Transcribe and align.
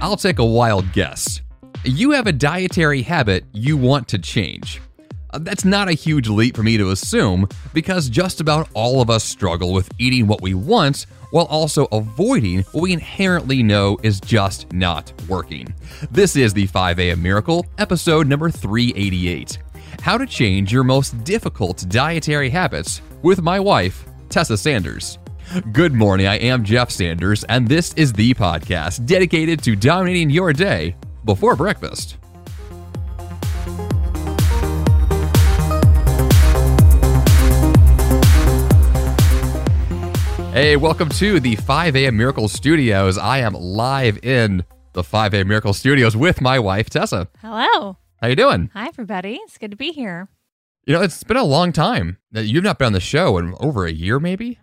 I'll 0.00 0.16
take 0.16 0.38
a 0.38 0.44
wild 0.44 0.92
guess. 0.92 1.40
You 1.84 2.10
have 2.12 2.26
a 2.26 2.32
dietary 2.32 3.02
habit 3.02 3.44
you 3.52 3.76
want 3.76 4.08
to 4.08 4.18
change. 4.18 4.80
Uh, 5.30 5.38
That's 5.38 5.64
not 5.64 5.88
a 5.88 5.92
huge 5.92 6.28
leap 6.28 6.56
for 6.56 6.62
me 6.62 6.76
to 6.76 6.90
assume 6.90 7.48
because 7.72 8.08
just 8.08 8.40
about 8.40 8.68
all 8.74 9.00
of 9.00 9.08
us 9.10 9.24
struggle 9.24 9.72
with 9.72 9.88
eating 9.98 10.26
what 10.26 10.42
we 10.42 10.54
want 10.54 11.06
while 11.30 11.46
also 11.46 11.86
avoiding 11.92 12.60
what 12.72 12.82
we 12.82 12.92
inherently 12.92 13.62
know 13.62 13.96
is 14.02 14.20
just 14.20 14.70
not 14.72 15.12
working. 15.28 15.72
This 16.10 16.36
is 16.36 16.52
the 16.52 16.66
5 16.66 16.98
a.m. 17.00 17.22
Miracle, 17.22 17.66
episode 17.78 18.26
number 18.26 18.50
388 18.50 19.58
How 20.02 20.18
to 20.18 20.26
Change 20.26 20.72
Your 20.72 20.84
Most 20.84 21.22
Difficult 21.24 21.84
Dietary 21.88 22.50
Habits 22.50 23.00
with 23.22 23.42
my 23.42 23.58
wife, 23.58 24.04
Tessa 24.28 24.56
Sanders. 24.56 25.18
Good 25.70 25.92
morning, 25.92 26.26
I 26.26 26.38
am 26.38 26.64
Jeff 26.64 26.90
Sanders, 26.90 27.44
and 27.44 27.68
this 27.68 27.94
is 27.94 28.12
the 28.12 28.34
podcast 28.34 29.06
dedicated 29.06 29.62
to 29.62 29.76
dominating 29.76 30.28
your 30.28 30.52
day 30.52 30.96
before 31.24 31.54
breakfast. 31.54 32.16
Hey, 40.52 40.74
welcome 40.76 41.10
to 41.10 41.38
the 41.38 41.54
5 41.54 41.94
a.m. 41.94 42.16
Miracle 42.16 42.48
Studios. 42.48 43.16
I 43.16 43.38
am 43.38 43.52
live 43.52 44.18
in 44.24 44.64
the 44.94 45.04
5 45.04 45.32
a.m. 45.32 45.46
Miracle 45.46 45.72
Studios 45.74 46.16
with 46.16 46.40
my 46.40 46.58
wife, 46.58 46.90
Tessa. 46.90 47.28
Hello. 47.40 47.98
How 48.20 48.26
you 48.26 48.34
doing? 48.34 48.70
Hi, 48.74 48.88
everybody. 48.88 49.38
It's 49.44 49.58
good 49.58 49.70
to 49.70 49.76
be 49.76 49.92
here. 49.92 50.28
You 50.86 50.94
know, 50.94 51.02
it's 51.02 51.22
been 51.22 51.36
a 51.36 51.44
long 51.44 51.72
time. 51.72 52.18
You've 52.32 52.64
not 52.64 52.80
been 52.80 52.86
on 52.86 52.92
the 52.94 53.00
show 53.00 53.38
in 53.38 53.54
over 53.60 53.86
a 53.86 53.92
year, 53.92 54.18
maybe? 54.18 54.58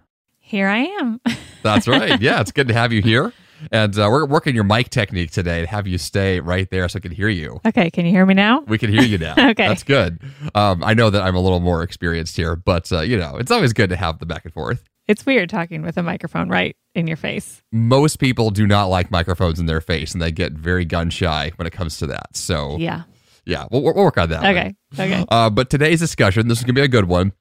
Here 0.54 0.68
I 0.68 0.82
am. 1.02 1.20
That's 1.64 1.88
right. 1.88 2.22
Yeah, 2.22 2.40
it's 2.40 2.52
good 2.52 2.68
to 2.68 2.76
have 2.76 2.94
you 2.94 3.02
here. 3.02 3.34
And 3.72 3.98
uh, 3.98 4.08
we're 4.12 4.28
working 4.28 4.54
your 4.54 4.64
mic 4.66 4.92
technique 4.92 5.32
today 5.32 5.62
to 5.62 5.66
have 5.68 5.88
you 5.88 5.98
stay 5.98 6.42
right 6.42 6.70
there 6.70 6.88
so 6.88 6.98
I 6.98 7.00
can 7.00 7.12
hear 7.12 7.28
you. 7.28 7.60
okay, 7.66 7.90
can 7.90 8.06
you 8.06 8.12
hear 8.12 8.24
me 8.24 8.36
now? 8.36 8.60
We 8.68 8.78
can 8.78 8.92
hear 8.92 9.02
you 9.02 9.18
now. 9.18 9.34
Okay. 9.50 9.68
That's 9.68 9.82
good. 9.82 10.20
Um, 10.54 10.84
I 10.84 10.94
know 10.94 11.10
that 11.10 11.24
I'm 11.24 11.34
a 11.36 11.40
little 11.40 11.60
more 11.60 11.82
experienced 11.82 12.38
here, 12.38 12.56
but, 12.56 12.92
uh, 12.92 13.00
you 13.02 13.18
know, 13.18 13.38
it's 13.38 13.50
always 13.50 13.74
good 13.74 13.90
to 13.90 13.96
have 13.96 14.20
the 14.20 14.28
back 14.28 14.46
and 14.46 14.54
forth. 14.54 14.84
It's 15.08 15.26
weird 15.26 15.50
talking 15.50 15.82
with 15.82 15.98
a 15.98 16.04
microphone 16.04 16.50
right 16.50 16.78
in 16.94 17.08
your 17.08 17.18
face. 17.18 17.64
Most 17.72 18.18
people 18.18 18.52
do 18.52 18.68
not 18.68 18.86
like 18.90 19.10
microphones 19.10 19.60
in 19.60 19.66
their 19.66 19.82
face 19.82 20.14
and 20.14 20.22
they 20.22 20.32
get 20.32 20.52
very 20.54 20.86
gun 20.86 21.10
shy 21.10 21.52
when 21.56 21.66
it 21.66 21.72
comes 21.74 21.98
to 21.98 22.06
that. 22.08 22.38
So, 22.38 22.78
yeah, 22.78 23.06
Yeah. 23.46 23.66
we'll, 23.72 23.82
we'll 23.82 23.96
work 23.96 24.20
on 24.20 24.30
that. 24.30 24.44
one. 24.44 24.52
Okay. 24.56 24.76
Okay. 25.00 25.26
Uh, 25.30 25.50
but 25.50 25.72
today's 25.72 26.00
discussion, 26.00 26.48
this 26.48 26.60
is 26.60 26.64
going 26.64 26.76
to 26.76 26.80
be 26.82 26.86
a 26.86 26.88
good 26.88 27.06
one. 27.06 27.32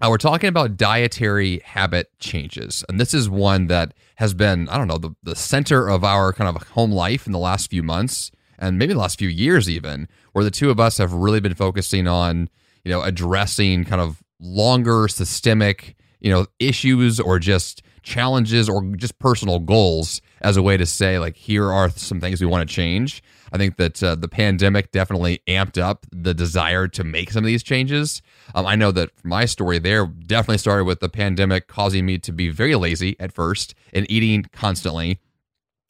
Uh, 0.00 0.08
we're 0.10 0.18
talking 0.18 0.48
about 0.48 0.76
dietary 0.76 1.60
habit 1.64 2.10
changes. 2.18 2.84
And 2.88 3.00
this 3.00 3.14
is 3.14 3.30
one 3.30 3.68
that 3.68 3.94
has 4.16 4.34
been, 4.34 4.68
I 4.68 4.76
don't 4.76 4.88
know, 4.88 4.98
the, 4.98 5.14
the 5.22 5.36
center 5.36 5.88
of 5.88 6.02
our 6.04 6.32
kind 6.32 6.54
of 6.54 6.62
home 6.68 6.90
life 6.90 7.26
in 7.26 7.32
the 7.32 7.38
last 7.38 7.70
few 7.70 7.82
months 7.82 8.30
and 8.58 8.78
maybe 8.78 8.92
the 8.92 9.00
last 9.00 9.18
few 9.18 9.28
years, 9.28 9.68
even, 9.68 10.08
where 10.32 10.44
the 10.44 10.50
two 10.50 10.70
of 10.70 10.80
us 10.80 10.98
have 10.98 11.12
really 11.12 11.40
been 11.40 11.54
focusing 11.54 12.06
on, 12.06 12.48
you 12.84 12.90
know, 12.90 13.02
addressing 13.02 13.84
kind 13.84 14.00
of 14.00 14.22
longer 14.40 15.08
systemic, 15.08 15.96
you 16.20 16.30
know, 16.30 16.46
issues 16.58 17.20
or 17.20 17.38
just 17.38 17.82
challenges 18.04 18.68
or 18.68 18.84
just 18.96 19.18
personal 19.18 19.58
goals 19.58 20.20
as 20.40 20.56
a 20.56 20.62
way 20.62 20.76
to 20.76 20.86
say, 20.86 21.18
like, 21.18 21.36
here 21.36 21.72
are 21.72 21.90
some 21.90 22.20
things 22.20 22.40
we 22.40 22.46
want 22.46 22.68
to 22.68 22.72
change. 22.72 23.22
I 23.52 23.58
think 23.58 23.76
that 23.76 24.02
uh, 24.02 24.14
the 24.14 24.28
pandemic 24.28 24.92
definitely 24.92 25.42
amped 25.48 25.80
up 25.80 26.06
the 26.12 26.34
desire 26.34 26.86
to 26.88 27.04
make 27.04 27.30
some 27.30 27.42
of 27.42 27.46
these 27.46 27.62
changes. 27.62 28.22
Um, 28.54 28.66
I 28.66 28.76
know 28.76 28.92
that 28.92 29.10
my 29.24 29.44
story 29.46 29.78
there 29.78 30.06
definitely 30.06 30.58
started 30.58 30.84
with 30.84 31.00
the 31.00 31.08
pandemic 31.08 31.66
causing 31.66 32.06
me 32.06 32.18
to 32.18 32.32
be 32.32 32.48
very 32.50 32.74
lazy 32.74 33.16
at 33.18 33.32
first 33.32 33.74
and 33.92 34.10
eating 34.10 34.44
constantly, 34.52 35.18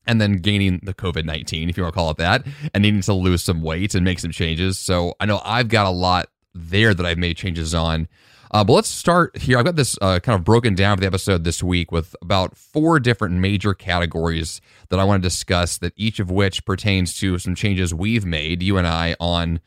and 0.06 0.20
then 0.20 0.34
gaining 0.34 0.80
the 0.82 0.94
COVID 0.94 1.24
19, 1.24 1.68
if 1.68 1.76
you 1.76 1.82
want 1.82 1.94
to 1.94 1.98
call 1.98 2.10
it 2.10 2.18
that, 2.18 2.46
and 2.72 2.82
needing 2.82 3.00
to 3.00 3.14
lose 3.14 3.42
some 3.42 3.62
weight 3.62 3.94
and 3.94 4.04
make 4.04 4.18
some 4.18 4.30
changes. 4.30 4.78
So 4.78 5.14
I 5.18 5.26
know 5.26 5.40
I've 5.44 5.68
got 5.68 5.86
a 5.86 5.90
lot 5.90 6.28
there 6.55 6.94
that 6.94 7.05
I've 7.05 7.18
made 7.18 7.36
changes 7.36 7.74
on. 7.74 8.08
Uh, 8.50 8.62
but 8.62 8.72
let's 8.72 8.88
start 8.88 9.36
here. 9.38 9.58
I've 9.58 9.64
got 9.64 9.77
this 9.77 9.98
uh, 10.00 10.20
kind 10.20 10.38
of 10.38 10.44
broken 10.44 10.74
down 10.74 10.96
for 10.96 11.00
the 11.00 11.06
episode 11.06 11.44
this 11.44 11.62
week 11.62 11.90
with 11.90 12.14
about 12.22 12.56
four 12.56 13.00
different 13.00 13.34
major 13.36 13.74
categories 13.74 14.60
that 14.90 15.00
I 15.00 15.05
want 15.05 15.22
to 15.22 15.28
discuss, 15.28 15.78
that 15.78 15.92
each 15.96 16.20
of 16.20 16.30
which 16.30 16.64
pertains 16.64 17.14
to 17.20 17.38
some 17.38 17.54
changes 17.54 17.92
we've 17.92 18.24
made, 18.24 18.62
you 18.62 18.77
and 18.77 18.86
I, 18.86 19.16
on 19.18 19.60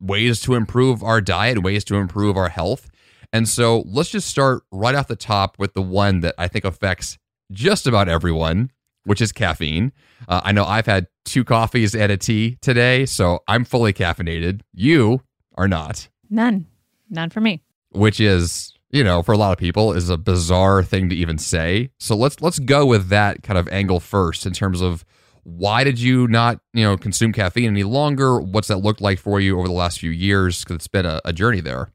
ways 0.00 0.40
to 0.42 0.54
improve 0.54 1.02
our 1.02 1.20
diet, 1.20 1.62
ways 1.62 1.84
to 1.84 1.96
improve 1.96 2.36
our 2.36 2.50
health. 2.50 2.90
And 3.32 3.48
so 3.48 3.84
let's 3.86 4.10
just 4.10 4.28
start 4.28 4.62
right 4.70 4.94
off 4.94 5.08
the 5.08 5.16
top 5.16 5.58
with 5.58 5.72
the 5.72 5.82
one 5.82 6.20
that 6.20 6.34
I 6.36 6.48
think 6.48 6.64
affects 6.64 7.18
just 7.50 7.86
about 7.86 8.08
everyone, 8.08 8.70
which 9.04 9.20
is 9.22 9.32
caffeine. 9.32 9.92
Uh, 10.28 10.42
I 10.44 10.52
know 10.52 10.64
I've 10.64 10.86
had 10.86 11.06
two 11.24 11.42
coffees 11.42 11.94
and 11.94 12.12
a 12.12 12.16
tea 12.16 12.58
today, 12.60 13.06
so 13.06 13.42
I'm 13.48 13.64
fully 13.64 13.92
caffeinated. 13.92 14.60
You 14.72 15.22
are 15.54 15.68
not 15.68 16.08
None. 16.30 16.66
None 17.10 17.28
for 17.28 17.40
me. 17.40 17.62
Which 17.92 18.20
is 18.20 18.72
you 18.90 19.02
know 19.04 19.22
for 19.22 19.32
a 19.32 19.38
lot 19.38 19.52
of 19.52 19.58
people 19.58 19.92
is 19.92 20.08
a 20.08 20.16
bizarre 20.16 20.82
thing 20.82 21.08
to 21.08 21.16
even 21.16 21.38
say. 21.38 21.90
So 21.98 22.16
let's 22.16 22.40
let's 22.40 22.58
go 22.58 22.86
with 22.86 23.08
that 23.08 23.42
kind 23.42 23.58
of 23.58 23.68
angle 23.68 24.00
first 24.00 24.46
in 24.46 24.52
terms 24.52 24.80
of 24.80 25.04
why 25.44 25.82
did 25.84 25.98
you 25.98 26.28
not 26.28 26.60
you 26.72 26.84
know 26.84 26.96
consume 26.96 27.32
caffeine 27.32 27.68
any 27.68 27.84
longer? 27.84 28.40
What's 28.40 28.68
that 28.68 28.78
looked 28.78 29.00
like 29.00 29.18
for 29.18 29.40
you 29.40 29.58
over 29.58 29.68
the 29.68 29.74
last 29.74 29.98
few 29.98 30.10
years? 30.10 30.62
Because 30.62 30.76
it's 30.76 30.88
been 30.88 31.06
a, 31.06 31.20
a 31.24 31.32
journey 31.32 31.60
there. 31.60 31.90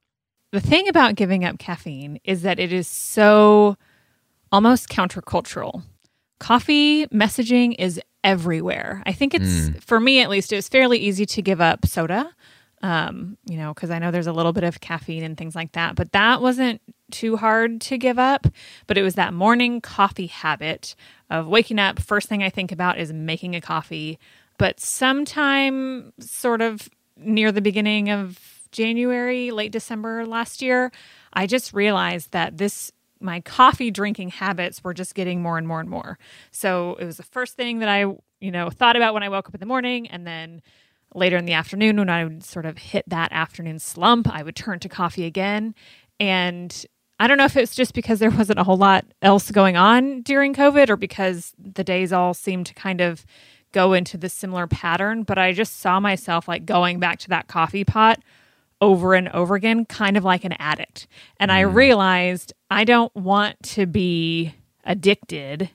The 0.52 0.62
thing 0.62 0.88
about 0.88 1.16
giving 1.16 1.44
up 1.44 1.60
caffeine 1.60 2.20
is 2.24 2.42
that 2.44 2.60
it 2.60 2.72
is 2.72 2.88
so 2.88 3.78
almost 4.52 4.88
countercultural. 4.88 5.84
Coffee 6.40 7.08
messaging 7.08 7.76
is 7.78 8.00
everywhere. 8.24 9.04
I 9.06 9.12
think 9.12 9.34
it's, 9.34 9.68
hmm. 9.68 9.74
for 9.80 10.00
me 10.00 10.22
at 10.22 10.30
least, 10.30 10.54
it 10.54 10.56
was 10.56 10.70
fairly 10.70 11.00
easy 11.00 11.26
to 11.26 11.42
give 11.42 11.60
up 11.60 11.86
soda, 11.86 12.32
um, 12.82 13.38
you 13.46 13.58
know, 13.58 13.74
because 13.74 13.90
I 13.90 14.00
know 14.00 14.12
there's 14.12 14.28
a 14.28 14.34
little 14.34 14.54
bit 14.54 14.64
of 14.64 14.80
caffeine 14.80 15.24
and 15.24 15.38
things 15.38 15.56
like 15.56 15.72
that, 15.72 15.96
but 15.96 16.12
that 16.12 16.42
wasn't 16.42 16.82
too 17.12 17.38
hard 17.38 17.82
to 17.82 17.98
give 17.98 18.20
up. 18.20 18.48
But 18.86 18.98
it 18.98 19.04
was 19.04 19.16
that 19.16 19.34
morning 19.34 19.82
coffee 19.82 20.28
habit 20.28 20.96
of 21.30 21.48
waking 21.48 21.80
up. 21.80 22.00
First 22.00 22.30
thing 22.30 22.44
I 22.44 22.50
think 22.50 22.72
about 22.72 23.00
is 23.00 23.12
making 23.12 23.56
a 23.56 23.62
coffee. 23.62 24.20
But 24.58 24.80
sometime 24.80 26.14
sort 26.20 26.62
of 26.62 26.90
near 27.16 27.52
the 27.52 27.62
beginning 27.62 28.10
of 28.10 28.40
January, 28.72 29.52
late 29.52 29.72
December 29.72 30.26
last 30.26 30.62
year, 30.62 30.92
I 31.34 31.48
just 31.48 31.74
realized 31.74 32.32
that 32.32 32.58
this 32.58 32.92
my 33.20 33.40
coffee 33.42 33.90
drinking 33.90 34.30
habits 34.30 34.84
were 34.84 34.94
just 34.94 35.16
getting 35.16 35.42
more 35.42 35.58
and 35.58 35.68
more 35.68 35.80
and 35.80 35.90
more. 35.90 36.20
So 36.52 36.96
it 37.00 37.06
was 37.06 37.18
the 37.18 37.24
first 37.24 37.56
thing 37.56 37.80
that 37.80 37.90
I, 37.90 38.02
you 38.40 38.52
know, 38.52 38.70
thought 38.70 38.96
about 38.96 39.16
when 39.16 39.24
I 39.24 39.30
woke 39.30 39.48
up 39.48 39.56
in 39.56 39.60
the 39.60 39.66
morning 39.66 40.08
and 40.08 40.28
then 40.28 40.62
later 41.14 41.38
in 41.38 41.46
the 41.46 41.54
afternoon 41.54 41.98
when 41.98 42.10
I 42.10 42.24
would 42.24 42.44
sort 42.44 42.66
of 42.66 42.78
hit 42.78 43.06
that 43.08 43.32
afternoon 43.32 43.80
slump, 43.80 44.28
I 44.30 44.44
would 44.44 44.56
turn 44.56 44.80
to 44.80 44.90
coffee 44.90 45.26
again 45.26 45.74
and 46.20 46.86
I 47.20 47.28
don't 47.28 47.38
know 47.38 47.46
if 47.46 47.58
it's 47.58 47.76
just 47.76 47.94
because 47.94 48.20
there 48.20 48.30
wasn't 48.30 48.60
a 48.60 48.64
whole 48.64 48.78
lot 48.78 49.06
else 49.22 49.50
going 49.50 49.76
on 49.76 50.22
during 50.22 50.54
COVID 50.54 50.90
or 50.90 50.98
because 50.98 51.54
the 51.58 51.84
days 51.84 52.14
all 52.14 52.34
seemed 52.34 52.68
to 52.68 52.74
kind 52.74 53.02
of 53.02 53.26
go 53.72 53.94
into 53.94 54.18
this 54.18 54.34
similar 54.34 54.68
pattern, 54.68 55.24
but 55.24 55.38
I 55.38 55.52
just 55.52 55.80
saw 55.80 56.00
myself 56.00 56.48
like 56.48 56.66
going 56.66 57.00
back 57.00 57.20
to 57.20 57.30
that 57.30 57.48
coffee 57.48 57.84
pot 57.84 58.22
over 58.80 59.16
and 59.16 59.30
over 59.30 59.56
again, 59.56 59.86
kind 59.86 60.16
of 60.16 60.24
like 60.24 60.44
an 60.44 60.54
addict. 60.54 61.08
And 61.40 61.52
I 61.52 61.64
mm. 61.64 61.74
realized 61.74 62.54
I 62.70 62.84
don't 62.84 63.14
want 63.16 63.62
to 63.64 63.86
be 63.86 64.54
addicted, 64.84 65.70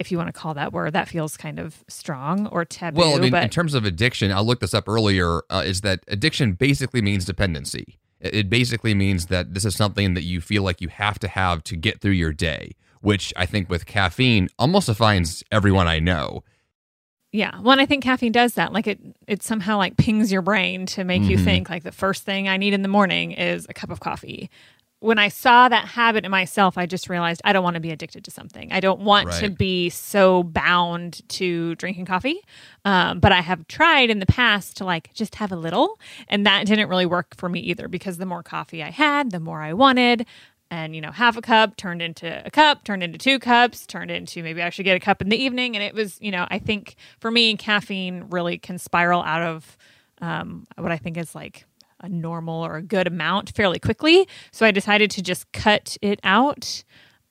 if 0.00 0.10
you 0.10 0.18
want 0.18 0.26
to 0.28 0.32
call 0.32 0.54
that 0.54 0.72
word. 0.72 0.92
That 0.94 1.08
feels 1.08 1.36
kind 1.36 1.58
of 1.60 1.84
strong 1.88 2.46
or 2.48 2.64
taboo. 2.64 2.98
well 2.98 3.14
i 3.16 3.20
mean 3.20 3.30
but 3.30 3.44
in 3.44 3.50
terms 3.50 3.74
of 3.74 3.84
addiction 3.84 4.32
i 4.32 4.40
looked 4.40 4.60
this 4.62 4.74
up 4.74 4.88
earlier 4.88 5.42
uh, 5.50 5.62
is 5.64 5.82
that 5.82 6.00
addiction 6.08 6.54
basically 6.54 7.00
means 7.02 7.24
dependency 7.24 7.98
it 8.20 8.50
basically 8.50 8.92
means 8.94 9.26
that 9.26 9.54
this 9.54 9.64
is 9.64 9.74
something 9.76 10.14
that 10.14 10.24
you 10.24 10.40
feel 10.40 10.62
like 10.62 10.80
you 10.80 10.88
have 10.88 11.18
to 11.20 11.28
have 11.28 11.62
to 11.64 11.76
get 11.76 12.00
through 12.00 12.12
your 12.12 12.32
day 12.32 12.72
which 13.00 13.32
i 13.36 13.46
think 13.46 13.68
with 13.70 13.86
caffeine 13.86 14.48
almost 14.58 14.86
defines 14.86 15.44
everyone 15.52 15.86
i 15.86 15.98
know 16.00 16.42
Yeah. 17.32 17.60
Well, 17.60 17.70
and 17.72 17.80
I 17.80 17.86
think 17.86 18.02
caffeine 18.02 18.32
does 18.32 18.54
that. 18.54 18.72
Like 18.72 18.88
it, 18.88 18.98
it 19.28 19.40
somehow 19.44 19.76
like 19.78 19.96
pings 19.96 20.32
your 20.32 20.42
brain 20.42 20.84
to 20.86 21.04
make 21.04 21.22
you 21.22 21.36
Mhm. 21.38 21.44
think 21.44 21.70
like 21.70 21.84
the 21.84 21.92
first 21.92 22.24
thing 22.24 22.48
I 22.48 22.56
need 22.56 22.74
in 22.74 22.82
the 22.82 22.88
morning 22.88 23.30
is 23.30 23.66
a 23.68 23.72
cup 23.72 23.90
of 23.90 24.00
coffee. 24.00 24.50
When 25.00 25.18
I 25.18 25.28
saw 25.28 25.68
that 25.68 25.86
habit 25.86 26.24
in 26.24 26.30
myself, 26.30 26.76
I 26.76 26.86
just 26.86 27.08
realized 27.08 27.40
I 27.44 27.52
don't 27.52 27.64
want 27.64 27.74
to 27.74 27.80
be 27.80 27.90
addicted 27.90 28.24
to 28.24 28.30
something. 28.30 28.70
I 28.70 28.80
don't 28.80 29.00
want 29.00 29.32
to 29.32 29.48
be 29.48 29.88
so 29.88 30.42
bound 30.42 31.26
to 31.30 31.74
drinking 31.76 32.04
coffee. 32.04 32.40
Um, 32.84 33.18
but 33.18 33.32
I 33.32 33.40
have 33.40 33.66
tried 33.66 34.10
in 34.10 34.18
the 34.18 34.26
past 34.26 34.76
to 34.76 34.84
like 34.84 35.12
just 35.14 35.36
have 35.36 35.52
a 35.52 35.56
little, 35.56 35.98
and 36.28 36.46
that 36.46 36.66
didn't 36.66 36.88
really 36.88 37.06
work 37.06 37.34
for 37.36 37.48
me 37.48 37.60
either 37.60 37.88
because 37.88 38.18
the 38.18 38.26
more 38.26 38.42
coffee 38.42 38.82
I 38.82 38.90
had, 38.90 39.30
the 39.30 39.40
more 39.40 39.62
I 39.62 39.72
wanted 39.72 40.26
and 40.70 40.94
you 40.94 41.00
know 41.00 41.10
half 41.10 41.36
a 41.36 41.42
cup 41.42 41.76
turned 41.76 42.00
into 42.00 42.42
a 42.46 42.50
cup 42.50 42.84
turned 42.84 43.02
into 43.02 43.18
two 43.18 43.38
cups 43.38 43.86
turned 43.86 44.10
into 44.10 44.42
maybe 44.42 44.62
i 44.62 44.70
should 44.70 44.84
get 44.84 44.96
a 44.96 45.00
cup 45.00 45.20
in 45.20 45.28
the 45.28 45.36
evening 45.36 45.76
and 45.76 45.82
it 45.82 45.94
was 45.94 46.16
you 46.20 46.30
know 46.30 46.46
i 46.48 46.58
think 46.58 46.96
for 47.18 47.30
me 47.30 47.56
caffeine 47.56 48.26
really 48.30 48.56
can 48.56 48.78
spiral 48.78 49.22
out 49.22 49.42
of 49.42 49.76
um, 50.20 50.66
what 50.76 50.92
i 50.92 50.96
think 50.96 51.16
is 51.16 51.34
like 51.34 51.66
a 52.00 52.08
normal 52.08 52.64
or 52.64 52.76
a 52.76 52.82
good 52.82 53.06
amount 53.06 53.50
fairly 53.54 53.78
quickly 53.78 54.26
so 54.52 54.66
i 54.66 54.70
decided 54.70 55.10
to 55.10 55.22
just 55.22 55.50
cut 55.52 55.96
it 56.02 56.18
out 56.24 56.82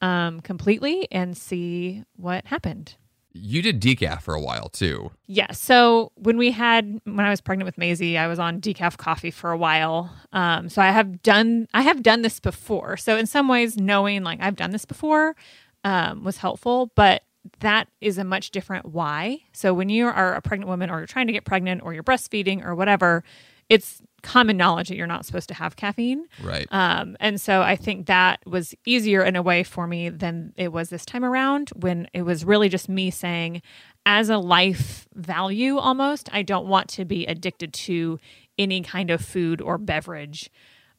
um, 0.01 0.39
completely 0.39 1.07
and 1.11 1.37
see 1.37 2.03
what 2.15 2.45
happened 2.45 2.95
You 3.33 3.61
did 3.61 3.81
decaf 3.81 4.21
for 4.23 4.33
a 4.33 4.41
while 4.41 4.69
too. 4.69 5.11
Yeah. 5.27 5.51
So 5.51 6.11
when 6.15 6.37
we 6.37 6.51
had 6.51 6.99
when 7.03 7.19
I 7.19 7.29
was 7.29 7.41
pregnant 7.41 7.67
with 7.67 7.77
Maisie, 7.77 8.17
I 8.17 8.27
was 8.27 8.39
on 8.39 8.59
decaf 8.59 8.97
coffee 8.97 9.29
for 9.29 9.51
a 9.51 9.57
while. 9.57 10.09
Um, 10.33 10.67
so 10.69 10.81
I 10.81 10.91
have 10.91 11.21
done 11.21 11.67
I 11.73 11.83
have 11.83 12.01
done 12.01 12.21
this 12.23 12.39
before. 12.39 12.97
So 12.97 13.17
in 13.17 13.27
some 13.27 13.47
ways, 13.47 13.77
knowing 13.77 14.23
like 14.23 14.39
I've 14.41 14.55
done 14.55 14.71
this 14.71 14.85
before 14.85 15.35
um, 15.83 16.23
was 16.23 16.37
helpful, 16.37 16.91
but 16.95 17.21
that 17.59 17.87
is 18.01 18.17
a 18.17 18.23
much 18.23 18.51
different 18.51 18.85
why. 18.85 19.39
So 19.53 19.73
when 19.73 19.89
you 19.89 20.07
are 20.07 20.33
a 20.33 20.41
pregnant 20.41 20.69
woman 20.69 20.89
or 20.89 20.97
you're 20.97 21.07
trying 21.07 21.27
to 21.27 21.33
get 21.33 21.45
pregnant 21.45 21.81
or 21.83 21.93
you're 21.93 22.03
breastfeeding 22.03 22.65
or 22.65 22.73
whatever, 22.73 23.23
it's 23.69 24.01
common 24.21 24.57
knowledge 24.57 24.89
that 24.89 24.95
you're 24.95 25.07
not 25.07 25.25
supposed 25.25 25.47
to 25.49 25.53
have 25.53 25.75
caffeine. 25.75 26.25
Right. 26.43 26.67
Um, 26.71 27.17
and 27.19 27.39
so 27.39 27.61
I 27.61 27.75
think 27.75 28.07
that 28.07 28.41
was 28.45 28.73
easier 28.85 29.23
in 29.23 29.35
a 29.35 29.41
way 29.41 29.63
for 29.63 29.87
me 29.87 30.09
than 30.09 30.53
it 30.57 30.71
was 30.71 30.89
this 30.89 31.05
time 31.05 31.25
around 31.25 31.69
when 31.75 32.07
it 32.13 32.23
was 32.23 32.45
really 32.45 32.69
just 32.69 32.89
me 32.89 33.11
saying, 33.11 33.61
as 34.05 34.29
a 34.29 34.37
life 34.37 35.07
value 35.13 35.77
almost, 35.77 36.29
I 36.33 36.41
don't 36.41 36.67
want 36.67 36.89
to 36.89 37.05
be 37.05 37.25
addicted 37.25 37.73
to 37.73 38.19
any 38.57 38.81
kind 38.81 39.11
of 39.11 39.21
food 39.21 39.61
or 39.61 39.77
beverage. 39.77 40.49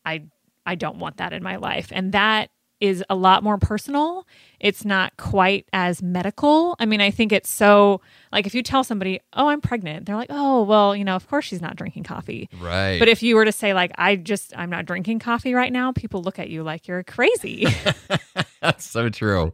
I 0.05 0.25
I 0.67 0.75
don't 0.75 0.99
want 0.99 1.17
that 1.17 1.33
in 1.33 1.43
my 1.43 1.57
life. 1.57 1.89
And 1.91 2.13
that 2.13 2.51
is 2.81 3.05
a 3.11 3.15
lot 3.15 3.43
more 3.43 3.59
personal. 3.59 4.27
It's 4.61 4.85
not 4.85 5.17
quite 5.17 5.67
as 5.73 6.03
medical. 6.03 6.77
I 6.79 6.87
mean, 6.87 7.01
I 7.01 7.11
think 7.11 7.33
it's 7.33 7.49
so 7.49 8.01
like 8.31 8.47
if 8.47 8.55
you 8.55 8.63
tell 8.63 8.85
somebody, 8.85 9.21
"Oh, 9.33 9.49
I'm 9.49 9.61
pregnant," 9.61 10.07
they're 10.07 10.17
like, 10.17 10.31
"Oh, 10.31 10.63
well, 10.63 10.95
you 10.95 11.05
know, 11.05 11.17
of 11.17 11.27
course 11.29 11.47
she's 11.47 11.63
not 11.63 11.77
drinking 11.77 12.05
coffee." 12.05 12.49
Right. 12.61 12.99
But 12.99 13.09
if 13.09 13.23
you 13.23 13.37
were 13.37 13.45
to 13.45 13.53
say 13.53 13.73
like, 13.75 13.93
"I 13.97 14.17
just 14.17 14.53
I'm 14.57 14.71
not 14.71 14.87
drinking 14.87 15.21
coffee 15.21 15.55
right 15.55 15.73
now," 15.73 15.93
people 15.93 16.23
look 16.23 16.39
at 16.39 16.51
you 16.51 16.63
like 16.63 16.87
you're 16.87 17.03
crazy. 17.03 17.67
that's 18.61 18.85
so 18.85 19.09
true. 19.09 19.51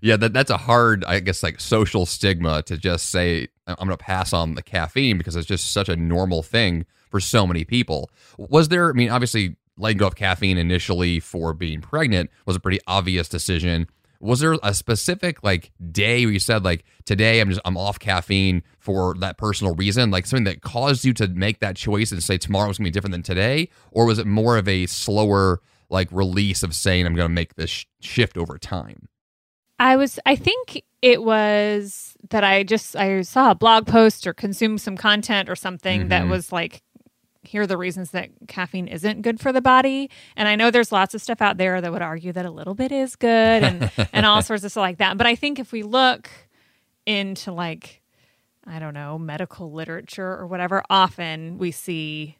Yeah, 0.00 0.16
that 0.16 0.32
that's 0.32 0.50
a 0.50 0.56
hard, 0.56 1.04
I 1.04 1.20
guess, 1.20 1.44
like 1.44 1.60
social 1.60 2.06
stigma 2.06 2.62
to 2.64 2.76
just 2.76 3.10
say 3.10 3.46
I'm 3.66 3.76
going 3.76 3.90
to 3.90 3.96
pass 3.96 4.32
on 4.32 4.56
the 4.56 4.62
caffeine 4.62 5.16
because 5.18 5.36
it's 5.36 5.46
just 5.46 5.72
such 5.72 5.88
a 5.88 5.94
normal 5.94 6.42
thing 6.42 6.86
for 7.10 7.20
so 7.20 7.46
many 7.46 7.64
people. 7.64 8.10
Was 8.36 8.68
there? 8.68 8.90
I 8.90 8.92
mean, 8.94 9.10
obviously, 9.10 9.56
letting 9.76 9.98
go 9.98 10.08
of 10.08 10.16
caffeine 10.16 10.58
initially 10.58 11.20
for 11.20 11.52
being 11.52 11.80
pregnant 11.80 12.30
was 12.46 12.56
a 12.56 12.60
pretty 12.60 12.80
obvious 12.88 13.28
decision. 13.28 13.86
Was 14.22 14.40
there 14.40 14.56
a 14.62 14.72
specific 14.72 15.42
like 15.42 15.72
day 15.90 16.24
where 16.24 16.32
you 16.32 16.38
said 16.38 16.64
like 16.64 16.84
today 17.04 17.40
I'm 17.40 17.48
just 17.48 17.60
I'm 17.64 17.76
off 17.76 17.98
caffeine 17.98 18.62
for 18.78 19.14
that 19.18 19.36
personal 19.36 19.74
reason, 19.74 20.10
like 20.10 20.26
something 20.26 20.44
that 20.44 20.62
caused 20.62 21.04
you 21.04 21.12
to 21.14 21.28
make 21.28 21.58
that 21.60 21.76
choice 21.76 22.12
and 22.12 22.22
say 22.22 22.38
tomorrow's 22.38 22.78
gonna 22.78 22.86
be 22.86 22.92
different 22.92 23.12
than 23.12 23.22
today, 23.22 23.68
or 23.90 24.06
was 24.06 24.18
it 24.18 24.26
more 24.26 24.56
of 24.56 24.68
a 24.68 24.86
slower 24.86 25.60
like 25.90 26.08
release 26.12 26.62
of 26.62 26.74
saying 26.74 27.04
I'm 27.04 27.14
gonna 27.14 27.28
make 27.28 27.56
this 27.56 27.70
sh- 27.70 27.84
shift 28.00 28.38
over 28.38 28.58
time? 28.58 29.08
I 29.78 29.96
was 29.96 30.20
I 30.24 30.36
think 30.36 30.82
it 31.02 31.24
was 31.24 32.16
that 32.30 32.44
I 32.44 32.62
just 32.62 32.94
I 32.94 33.22
saw 33.22 33.50
a 33.50 33.54
blog 33.56 33.88
post 33.88 34.26
or 34.26 34.32
consumed 34.32 34.80
some 34.80 34.96
content 34.96 35.48
or 35.48 35.56
something 35.56 36.02
mm-hmm. 36.02 36.08
that 36.10 36.28
was 36.28 36.52
like 36.52 36.82
here 37.42 37.62
are 37.62 37.66
the 37.66 37.76
reasons 37.76 38.12
that 38.12 38.30
caffeine 38.46 38.88
isn't 38.88 39.22
good 39.22 39.40
for 39.40 39.52
the 39.52 39.60
body. 39.60 40.10
And 40.36 40.46
I 40.48 40.54
know 40.56 40.70
there's 40.70 40.92
lots 40.92 41.14
of 41.14 41.20
stuff 41.20 41.42
out 41.42 41.56
there 41.56 41.80
that 41.80 41.92
would 41.92 42.02
argue 42.02 42.32
that 42.32 42.46
a 42.46 42.50
little 42.50 42.74
bit 42.74 42.92
is 42.92 43.16
good 43.16 43.28
and, 43.64 43.90
and 44.12 44.24
all 44.26 44.42
sorts 44.42 44.64
of 44.64 44.70
stuff 44.70 44.82
like 44.82 44.98
that. 44.98 45.18
But 45.18 45.26
I 45.26 45.34
think 45.34 45.58
if 45.58 45.72
we 45.72 45.82
look 45.82 46.30
into 47.04 47.52
like, 47.52 48.02
I 48.64 48.78
don't 48.78 48.94
know, 48.94 49.18
medical 49.18 49.72
literature 49.72 50.36
or 50.36 50.46
whatever, 50.46 50.84
often 50.88 51.58
we 51.58 51.72
see 51.72 52.38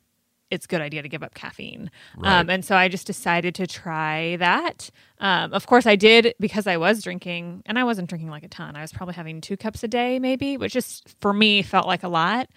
it's 0.51 0.67
a 0.67 0.69
good 0.69 0.83
idea 0.83 1.03
to 1.03 1.09
give 1.09 1.23
up 1.23 1.35
caffeine. 1.35 1.91
Right. 2.17 2.41
Um, 2.41 2.51
and 2.51 2.65
so 2.65 2.77
I 2.77 2.89
just 2.89 3.07
decided 3.07 3.55
to 3.55 3.67
try 3.67 4.37
that. 4.37 4.91
Um, 5.19 5.53
of 5.55 5.67
course, 5.67 5.87
I 5.87 5.97
did 5.97 6.35
because 6.39 6.67
I 6.67 6.77
was 6.77 7.03
drinking, 7.03 7.63
and 7.65 7.79
I 7.79 7.85
wasn't 7.85 8.11
drinking 8.11 8.29
like 8.29 8.45
a 8.45 8.49
ton. 8.49 8.77
I 8.77 8.83
was 8.83 8.93
probably 8.93 9.15
having 9.15 9.41
two 9.41 9.57
cups 9.57 9.83
a 9.83 9.89
day, 9.89 10.19
maybe, 10.19 10.59
which 10.59 10.75
just 10.75 11.17
for 11.21 11.33
me 11.33 11.63
felt 11.63 11.87
like 11.87 12.03
a 12.03 12.09
lot. 12.09 12.49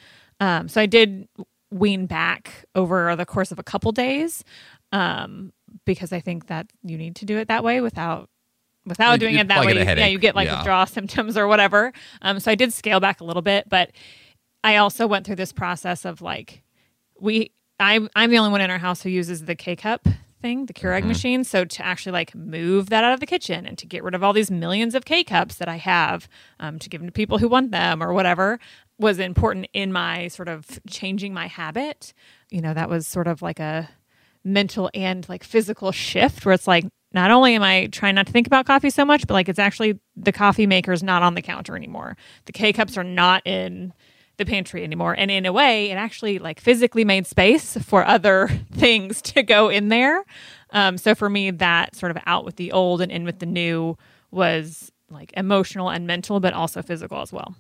Um, 0.42 0.68
so 0.68 0.82
I 0.82 0.88
did 0.88 1.30
wean 1.72 2.06
back 2.06 2.66
over 2.76 3.16
the 3.16 3.26
course 3.26 3.52
of 3.52 3.60
a 3.60 3.64
couple 3.64 3.92
days 3.92 4.44
um, 4.92 5.52
because 5.86 6.14
I 6.14 6.20
think 6.20 6.48
that 6.48 6.68
you 6.84 6.98
need 6.98 7.16
to 7.18 7.26
do 7.26 7.38
it 7.38 7.48
that 7.48 7.64
way 7.64 7.82
without 7.82 8.30
without 8.86 9.14
you, 9.14 9.20
doing 9.20 9.36
it 9.36 9.48
that 9.48 9.66
way. 9.66 9.76
Yeah, 9.84 10.06
you 10.06 10.20
get 10.20 10.36
like 10.36 10.48
yeah. 10.48 10.58
withdrawal 10.58 10.86
symptoms 10.86 11.38
or 11.38 11.48
whatever. 11.48 11.92
Um, 12.22 12.40
so 12.40 12.52
I 12.52 12.56
did 12.56 12.74
scale 12.74 13.00
back 13.00 13.20
a 13.20 13.24
little 13.24 13.42
bit, 13.42 13.68
but 13.70 13.92
I 14.64 14.78
also 14.78 15.08
went 15.08 15.26
through 15.26 15.36
this 15.36 15.52
process 15.52 16.06
of 16.06 16.22
like 16.22 16.64
we 17.20 17.52
I'm 17.80 18.10
I'm 18.16 18.30
the 18.30 18.38
only 18.38 18.52
one 18.52 18.62
in 18.62 18.72
our 18.72 18.78
house 18.78 19.02
who 19.02 19.10
uses 19.10 19.46
the 19.46 19.56
K 19.56 19.76
cup 19.76 20.08
thing, 20.42 20.66
the 20.66 20.74
Keurig 20.74 21.00
mm-hmm. 21.00 21.08
machine. 21.08 21.44
So 21.44 21.66
to 21.66 21.86
actually 21.86 22.12
like 22.14 22.36
move 22.36 22.90
that 22.90 23.04
out 23.04 23.14
of 23.14 23.20
the 23.20 23.26
kitchen 23.26 23.66
and 23.66 23.78
to 23.78 23.86
get 23.86 24.04
rid 24.04 24.14
of 24.14 24.24
all 24.24 24.34
these 24.34 24.52
millions 24.52 24.96
of 24.96 25.06
K 25.06 25.24
cups 25.24 25.56
that 25.56 25.68
I 25.68 25.78
have 25.78 26.30
um, 26.60 26.80
to 26.80 26.90
give 26.90 27.02
them 27.02 27.08
to 27.08 27.12
people 27.12 27.38
who 27.38 27.48
want 27.48 27.72
them 27.72 28.02
or 28.02 28.14
whatever, 28.14 28.60
was 28.98 29.20
important 29.20 29.68
in 29.74 29.92
my 29.92 30.28
sort 30.30 30.48
of 30.48 30.80
changing 30.88 31.34
my 31.34 31.48
habit. 31.48 32.14
You 32.50 32.62
know, 32.62 32.74
that 32.74 32.90
was 32.90 33.08
sort 33.08 33.28
of 33.28 33.42
like 33.42 33.60
a 33.60 33.90
mental 34.44 34.90
and 34.94 35.28
like 35.28 35.44
physical 35.44 35.92
shift 35.92 36.46
where 36.46 36.54
it's 36.54 36.68
like 36.68 36.86
not 37.14 37.32
only 37.32 37.56
am 37.56 37.64
I 37.64 37.88
trying 37.88 38.16
not 38.16 38.28
to 38.28 38.34
think 38.34 38.48
about 38.48 38.66
coffee 38.66 38.90
so 38.90 39.06
much, 39.06 39.26
but 39.28 39.34
like 39.34 39.50
it's 39.50 39.60
actually 39.60 40.00
the 40.16 40.32
coffee 40.32 40.68
maker's 40.68 41.02
not 41.02 41.24
on 41.24 41.34
the 41.34 41.42
counter 41.42 41.76
anymore. 41.76 42.16
The 42.46 42.52
K 42.52 42.74
cups 42.74 42.98
are 42.98 43.04
not 43.04 43.46
in 43.48 43.94
the 44.38 44.46
pantry 44.46 44.84
anymore. 44.84 45.16
And 45.18 45.32
in 45.32 45.46
a 45.46 45.54
way, 45.54 45.92
it 45.92 45.96
actually 45.96 46.40
like 46.40 46.60
physically 46.60 47.06
made 47.06 47.26
space 47.26 47.78
for 47.78 48.06
other 48.06 48.50
things 48.72 49.22
to 49.24 49.44
go 49.44 49.70
in 49.70 49.88
there. 49.90 50.26
Um, 50.72 50.98
so 50.98 51.16
for 51.16 51.30
me, 51.30 51.52
that 51.52 51.96
sort 51.96 52.12
of 52.12 52.18
out 52.26 52.44
with 52.46 52.58
the 52.58 52.72
old 52.72 53.02
and 53.02 53.12
in 53.12 53.24
with 53.24 53.40
the 53.40 53.46
new 53.46 53.98
was 54.32 54.92
like 55.10 55.32
emotional 55.38 55.90
and 55.90 56.06
mental, 56.06 56.40
but 56.40 56.54
also 56.54 56.82
physical 56.82 57.22
as 57.22 57.32
well. 57.32 57.56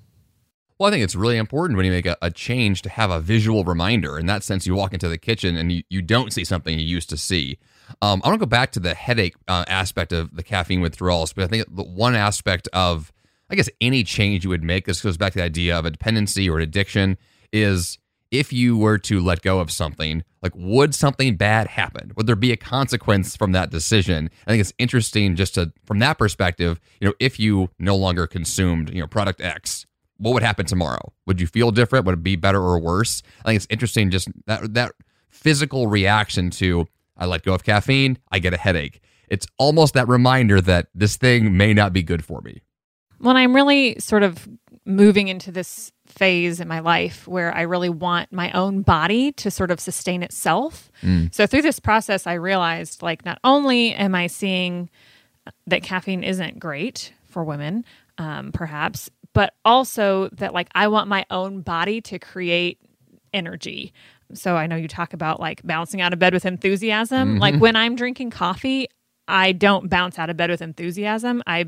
Well, 0.77 0.89
I 0.89 0.91
think 0.91 1.05
it's 1.05 1.15
really 1.15 1.37
important 1.37 1.77
when 1.77 1.85
you 1.85 1.91
make 1.91 2.05
a, 2.05 2.17
a, 2.21 2.29
change 2.29 2.81
to 2.81 2.89
have 2.89 3.09
a 3.09 3.21
visual 3.21 3.63
reminder. 3.63 4.19
In 4.19 4.25
that 4.25 4.43
sense, 4.43 4.67
you 4.67 4.75
walk 4.75 4.93
into 4.93 5.07
the 5.07 5.17
kitchen 5.17 5.55
and 5.55 5.71
you, 5.71 5.83
you 5.89 6.01
don't 6.01 6.33
see 6.33 6.43
something 6.43 6.77
you 6.77 6.85
used 6.85 7.09
to 7.11 7.17
see. 7.17 7.59
Um, 8.01 8.21
I 8.23 8.27
want 8.27 8.41
to 8.41 8.45
go 8.45 8.49
back 8.49 8.73
to 8.73 8.81
the 8.81 8.93
headache 8.93 9.35
uh, 9.47 9.63
aspect 9.69 10.11
of 10.11 10.35
the 10.35 10.43
caffeine 10.43 10.81
withdrawals, 10.81 11.31
but 11.31 11.45
I 11.45 11.47
think 11.47 11.73
the 11.73 11.83
one 11.83 12.13
aspect 12.13 12.67
of, 12.73 13.13
I 13.49 13.55
guess, 13.55 13.69
any 13.79 14.03
change 14.03 14.43
you 14.43 14.49
would 14.49 14.63
make, 14.63 14.85
this 14.85 15.01
goes 15.01 15.15
back 15.15 15.31
to 15.33 15.39
the 15.39 15.45
idea 15.45 15.79
of 15.79 15.85
a 15.85 15.91
dependency 15.91 16.49
or 16.49 16.57
an 16.57 16.63
addiction, 16.63 17.17
is 17.53 17.97
if 18.31 18.51
you 18.51 18.77
were 18.77 18.97
to 18.97 19.21
let 19.21 19.43
go 19.43 19.59
of 19.59 19.71
something, 19.71 20.25
like 20.41 20.51
would 20.55 20.93
something 20.93 21.37
bad 21.37 21.67
happen? 21.67 22.11
Would 22.17 22.27
there 22.27 22.35
be 22.35 22.51
a 22.51 22.57
consequence 22.57 23.37
from 23.37 23.53
that 23.53 23.69
decision? 23.69 24.29
I 24.45 24.51
think 24.51 24.59
it's 24.59 24.73
interesting 24.77 25.37
just 25.37 25.55
to, 25.55 25.71
from 25.85 25.99
that 25.99 26.17
perspective, 26.17 26.81
you 26.99 27.07
know, 27.07 27.13
if 27.21 27.39
you 27.39 27.69
no 27.79 27.95
longer 27.95 28.27
consumed, 28.27 28.93
you 28.93 28.99
know, 28.99 29.07
product 29.07 29.39
X, 29.39 29.85
what 30.17 30.33
would 30.33 30.43
happen 30.43 30.65
tomorrow? 30.65 31.13
Would 31.25 31.41
you 31.41 31.47
feel 31.47 31.71
different? 31.71 32.05
Would 32.05 32.13
it 32.13 32.23
be 32.23 32.35
better 32.35 32.61
or 32.61 32.79
worse? 32.79 33.21
I 33.43 33.49
think 33.49 33.57
it's 33.57 33.67
interesting 33.69 34.11
just 34.11 34.29
that 34.47 34.73
that 34.73 34.93
physical 35.29 35.87
reaction 35.87 36.49
to 36.51 36.87
I 37.17 37.25
let 37.25 37.43
go 37.43 37.53
of 37.53 37.63
caffeine, 37.63 38.17
I 38.31 38.39
get 38.39 38.53
a 38.53 38.57
headache. 38.57 39.01
It's 39.29 39.47
almost 39.57 39.93
that 39.93 40.07
reminder 40.07 40.61
that 40.61 40.87
this 40.93 41.17
thing 41.17 41.57
may 41.57 41.73
not 41.73 41.93
be 41.93 42.03
good 42.03 42.23
for 42.23 42.41
me. 42.41 42.61
When 43.19 43.37
I'm 43.37 43.55
really 43.55 43.97
sort 43.99 44.23
of 44.23 44.47
moving 44.85 45.27
into 45.27 45.51
this 45.51 45.91
phase 46.05 46.59
in 46.59 46.67
my 46.67 46.79
life 46.79 47.27
where 47.27 47.53
I 47.55 47.61
really 47.61 47.89
want 47.89 48.31
my 48.31 48.51
own 48.51 48.81
body 48.83 49.31
to 49.33 49.49
sort 49.49 49.71
of 49.71 49.79
sustain 49.79 50.21
itself. 50.21 50.91
Mm. 51.01 51.33
So 51.33 51.47
through 51.47 51.63
this 51.63 51.79
process 51.79 52.27
I 52.27 52.33
realized 52.33 53.01
like 53.01 53.25
not 53.25 53.39
only 53.43 53.93
am 53.93 54.13
I 54.13 54.27
seeing 54.27 54.89
that 55.65 55.81
caffeine 55.81 56.23
isn't 56.23 56.59
great 56.59 57.13
for 57.27 57.43
women, 57.43 57.83
um, 58.17 58.51
perhaps, 58.51 59.09
but 59.35 59.53
also 59.65 60.29
that 60.29 60.53
like 60.53 60.69
I 60.73 60.87
want 60.87 61.09
my 61.09 61.25
own 61.29 61.61
body 61.61 62.01
to 62.01 62.17
create 62.17 62.79
energy. 63.33 63.93
So 64.33 64.55
I 64.55 64.65
know 64.65 64.77
you 64.77 64.87
talk 64.87 65.13
about 65.13 65.39
like 65.41 65.61
bouncing 65.63 66.01
out 66.01 66.13
of 66.13 66.19
bed 66.19 66.33
with 66.33 66.45
enthusiasm. 66.45 67.33
Mm-hmm. 67.33 67.39
Like 67.39 67.55
when 67.57 67.75
I'm 67.75 67.95
drinking 67.95 68.31
coffee, 68.31 68.87
I 69.27 69.51
don't 69.51 69.89
bounce 69.89 70.17
out 70.17 70.29
of 70.29 70.37
bed 70.37 70.49
with 70.49 70.61
enthusiasm. 70.61 71.43
I 71.45 71.65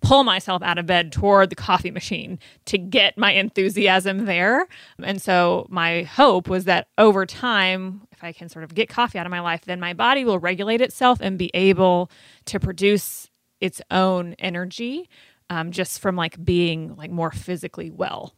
pull 0.00 0.22
myself 0.22 0.62
out 0.62 0.78
of 0.78 0.86
bed 0.86 1.10
toward 1.10 1.50
the 1.50 1.56
coffee 1.56 1.90
machine 1.90 2.38
to 2.66 2.78
get 2.78 3.18
my 3.18 3.32
enthusiasm 3.32 4.24
there. 4.26 4.68
And 5.02 5.20
so 5.20 5.66
my 5.70 6.02
hope 6.04 6.48
was 6.48 6.66
that 6.66 6.86
over 6.98 7.26
time, 7.26 8.02
if 8.12 8.22
I 8.22 8.32
can 8.32 8.48
sort 8.48 8.64
of 8.64 8.76
get 8.76 8.88
coffee 8.88 9.18
out 9.18 9.26
of 9.26 9.30
my 9.30 9.40
life, 9.40 9.64
then 9.64 9.80
my 9.80 9.92
body 9.92 10.24
will 10.24 10.38
regulate 10.38 10.80
itself 10.80 11.18
and 11.20 11.36
be 11.36 11.50
able 11.52 12.12
to 12.44 12.60
produce 12.60 13.28
its 13.60 13.80
own 13.90 14.34
energy 14.38 15.08
um, 15.52 15.70
just 15.70 16.00
from 16.00 16.16
like 16.16 16.42
being 16.42 16.96
like 16.96 17.10
more 17.10 17.30
physically 17.30 17.90
well 17.90 18.34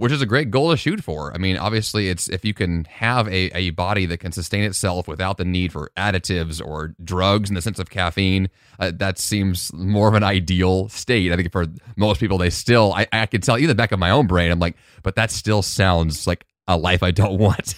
which 0.00 0.12
is 0.12 0.22
a 0.22 0.26
great 0.26 0.50
goal 0.50 0.70
to 0.70 0.78
shoot 0.78 1.04
for. 1.04 1.30
I 1.34 1.36
mean, 1.36 1.58
obviously, 1.58 2.08
it's 2.08 2.26
if 2.30 2.42
you 2.42 2.54
can 2.54 2.86
have 2.86 3.28
a, 3.28 3.54
a 3.54 3.68
body 3.70 4.06
that 4.06 4.16
can 4.16 4.32
sustain 4.32 4.64
itself 4.64 5.06
without 5.06 5.36
the 5.36 5.44
need 5.44 5.72
for 5.72 5.90
additives 5.94 6.64
or 6.64 6.94
drugs 7.04 7.50
in 7.50 7.54
the 7.54 7.60
sense 7.60 7.78
of 7.78 7.90
caffeine, 7.90 8.48
uh, 8.78 8.92
that 8.94 9.18
seems 9.18 9.70
more 9.74 10.08
of 10.08 10.14
an 10.14 10.24
ideal 10.24 10.88
state. 10.88 11.30
I 11.30 11.36
think 11.36 11.52
for 11.52 11.66
most 11.96 12.18
people, 12.18 12.38
they 12.38 12.48
still, 12.48 12.94
I, 12.94 13.08
I 13.12 13.26
can 13.26 13.42
tell 13.42 13.58
you 13.58 13.66
the 13.66 13.74
back 13.74 13.92
of 13.92 13.98
my 13.98 14.08
own 14.08 14.26
brain, 14.26 14.50
I'm 14.50 14.58
like, 14.58 14.76
but 15.02 15.16
that 15.16 15.30
still 15.30 15.60
sounds 15.60 16.26
like 16.26 16.46
a 16.70 16.76
life 16.76 17.02
I 17.02 17.10
don't 17.10 17.38
want. 17.38 17.74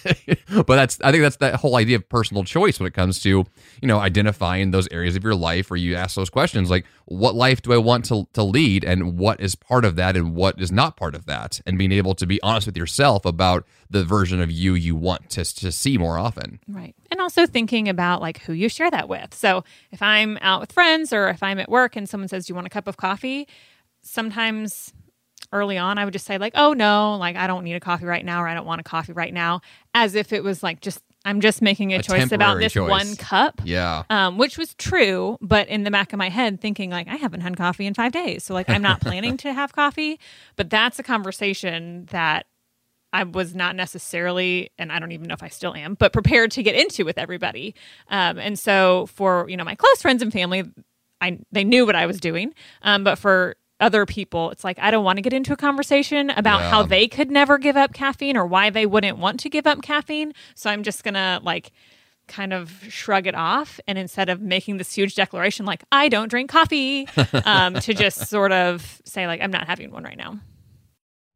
but 0.49 0.67
that's 0.67 0.99
I 1.01 1.11
think 1.11 1.23
that's 1.23 1.37
that 1.37 1.55
whole 1.55 1.75
idea 1.75 1.97
of 1.97 2.07
personal 2.07 2.43
choice 2.43 2.79
when 2.79 2.87
it 2.87 2.93
comes 2.93 3.19
to 3.21 3.29
you 3.29 3.87
know 3.87 3.99
identifying 3.99 4.71
those 4.71 4.87
areas 4.91 5.15
of 5.15 5.23
your 5.23 5.35
life 5.35 5.69
where 5.69 5.77
you 5.77 5.95
ask 5.95 6.15
those 6.15 6.29
questions 6.29 6.69
like 6.69 6.85
what 7.05 7.35
life 7.35 7.61
do 7.61 7.73
I 7.73 7.77
want 7.77 8.05
to 8.05 8.27
to 8.33 8.43
lead 8.43 8.83
and 8.83 9.17
what 9.17 9.39
is 9.41 9.55
part 9.55 9.83
of 9.85 9.95
that 9.95 10.15
and 10.15 10.35
what 10.35 10.59
is 10.61 10.71
not 10.71 10.95
part 10.95 11.15
of 11.15 11.25
that 11.25 11.59
and 11.65 11.77
being 11.77 11.91
able 11.91 12.15
to 12.15 12.25
be 12.25 12.41
honest 12.41 12.67
with 12.67 12.77
yourself 12.77 13.25
about 13.25 13.65
the 13.89 14.03
version 14.03 14.41
of 14.41 14.51
you 14.51 14.73
you 14.73 14.95
want 14.95 15.29
to 15.31 15.43
to 15.43 15.71
see 15.71 15.97
more 15.97 16.17
often. 16.17 16.59
Right. 16.67 16.95
And 17.11 17.19
also 17.19 17.45
thinking 17.45 17.89
about 17.89 18.21
like 18.21 18.39
who 18.41 18.53
you 18.53 18.69
share 18.69 18.89
that 18.91 19.07
with. 19.09 19.33
So 19.33 19.63
if 19.91 20.01
I'm 20.01 20.37
out 20.41 20.61
with 20.61 20.71
friends 20.71 21.13
or 21.13 21.29
if 21.29 21.43
I'm 21.43 21.59
at 21.59 21.69
work 21.69 21.95
and 21.95 22.07
someone 22.07 22.27
says, 22.27 22.45
"Do 22.45 22.51
you 22.51 22.55
want 22.55 22.67
a 22.67 22.71
cup 22.71 22.87
of 22.87 22.97
coffee?" 22.97 23.47
sometimes 24.05 24.93
early 25.53 25.77
on 25.77 25.97
I 25.97 26.05
would 26.05 26.13
just 26.13 26.25
say 26.25 26.37
like, 26.37 26.53
"Oh 26.55 26.73
no, 26.73 27.15
like 27.15 27.35
I 27.35 27.47
don't 27.47 27.63
need 27.63 27.75
a 27.75 27.79
coffee 27.79 28.05
right 28.05 28.25
now 28.25 28.43
or 28.43 28.47
I 28.47 28.53
don't 28.53 28.65
want 28.65 28.81
a 28.81 28.83
coffee 28.83 29.13
right 29.13 29.33
now," 29.33 29.61
as 29.93 30.15
if 30.15 30.33
it 30.33 30.43
was 30.43 30.63
like 30.63 30.81
just 30.81 31.01
I'm 31.25 31.39
just 31.39 31.61
making 31.61 31.93
a, 31.93 31.97
a 31.97 32.03
choice 32.03 32.31
about 32.31 32.59
this 32.59 32.73
choice. 32.73 32.89
one 32.89 33.15
cup. 33.15 33.61
Yeah. 33.63 34.03
Um, 34.09 34.37
which 34.37 34.57
was 34.57 34.73
true, 34.75 35.37
but 35.41 35.67
in 35.69 35.83
the 35.83 35.91
back 35.91 36.11
of 36.11 36.19
my 36.19 36.29
head, 36.29 36.59
thinking 36.59 36.89
like 36.89 37.07
I 37.07 37.15
haven't 37.15 37.41
had 37.41 37.55
coffee 37.55 37.85
in 37.85 37.93
five 37.93 38.11
days, 38.11 38.43
so 38.43 38.53
like 38.53 38.69
I'm 38.69 38.81
not 38.81 38.99
planning 39.01 39.37
to 39.37 39.53
have 39.53 39.73
coffee. 39.73 40.19
But 40.55 40.69
that's 40.69 40.99
a 40.99 41.03
conversation 41.03 42.05
that 42.11 42.47
I 43.13 43.23
was 43.23 43.55
not 43.55 43.75
necessarily, 43.75 44.71
and 44.77 44.91
I 44.91 44.99
don't 44.99 45.11
even 45.11 45.27
know 45.27 45.33
if 45.33 45.43
I 45.43 45.47
still 45.47 45.75
am, 45.75 45.93
but 45.93 46.11
prepared 46.11 46.51
to 46.51 46.63
get 46.63 46.75
into 46.75 47.05
with 47.05 47.17
everybody. 47.17 47.75
Um, 48.09 48.37
and 48.39 48.57
so 48.59 49.05
for 49.05 49.47
you 49.47 49.55
know 49.55 49.63
my 49.63 49.75
close 49.75 50.01
friends 50.01 50.21
and 50.21 50.33
family, 50.33 50.63
I 51.21 51.39
they 51.51 51.63
knew 51.63 51.85
what 51.85 51.95
I 51.95 52.05
was 52.05 52.19
doing. 52.19 52.53
Um, 52.81 53.03
but 53.03 53.17
for 53.17 53.55
other 53.83 54.05
people, 54.05 54.49
it's 54.51 54.63
like 54.63 54.79
I 54.79 54.89
don't 54.89 55.03
want 55.03 55.17
to 55.17 55.21
get 55.21 55.33
into 55.33 55.51
a 55.51 55.57
conversation 55.57 56.29
about 56.29 56.61
yeah. 56.61 56.69
how 56.69 56.83
they 56.83 57.07
could 57.07 57.29
never 57.29 57.57
give 57.57 57.75
up 57.75 57.93
caffeine 57.93 58.37
or 58.37 58.47
why 58.47 58.69
they 58.69 58.85
wouldn't 58.85 59.17
want 59.17 59.41
to 59.41 59.49
give 59.49 59.67
up 59.67 59.81
caffeine. 59.81 60.33
So 60.55 60.69
I'm 60.69 60.83
just 60.83 61.03
gonna 61.03 61.41
like 61.43 61.73
kind 62.27 62.53
of 62.53 62.71
shrug 62.87 63.27
it 63.27 63.35
off 63.35 63.81
and 63.85 63.97
instead 63.97 64.29
of 64.29 64.39
making 64.41 64.77
this 64.77 64.93
huge 64.93 65.13
declaration 65.13 65.65
like 65.65 65.83
I 65.91 66.07
don't 66.07 66.29
drink 66.29 66.49
coffee, 66.49 67.07
um, 67.45 67.73
to 67.75 67.93
just 67.93 68.27
sort 68.27 68.53
of 68.53 69.01
say 69.03 69.27
like 69.27 69.41
I'm 69.41 69.51
not 69.51 69.67
having 69.67 69.91
one 69.91 70.03
right 70.03 70.17
now. 70.17 70.39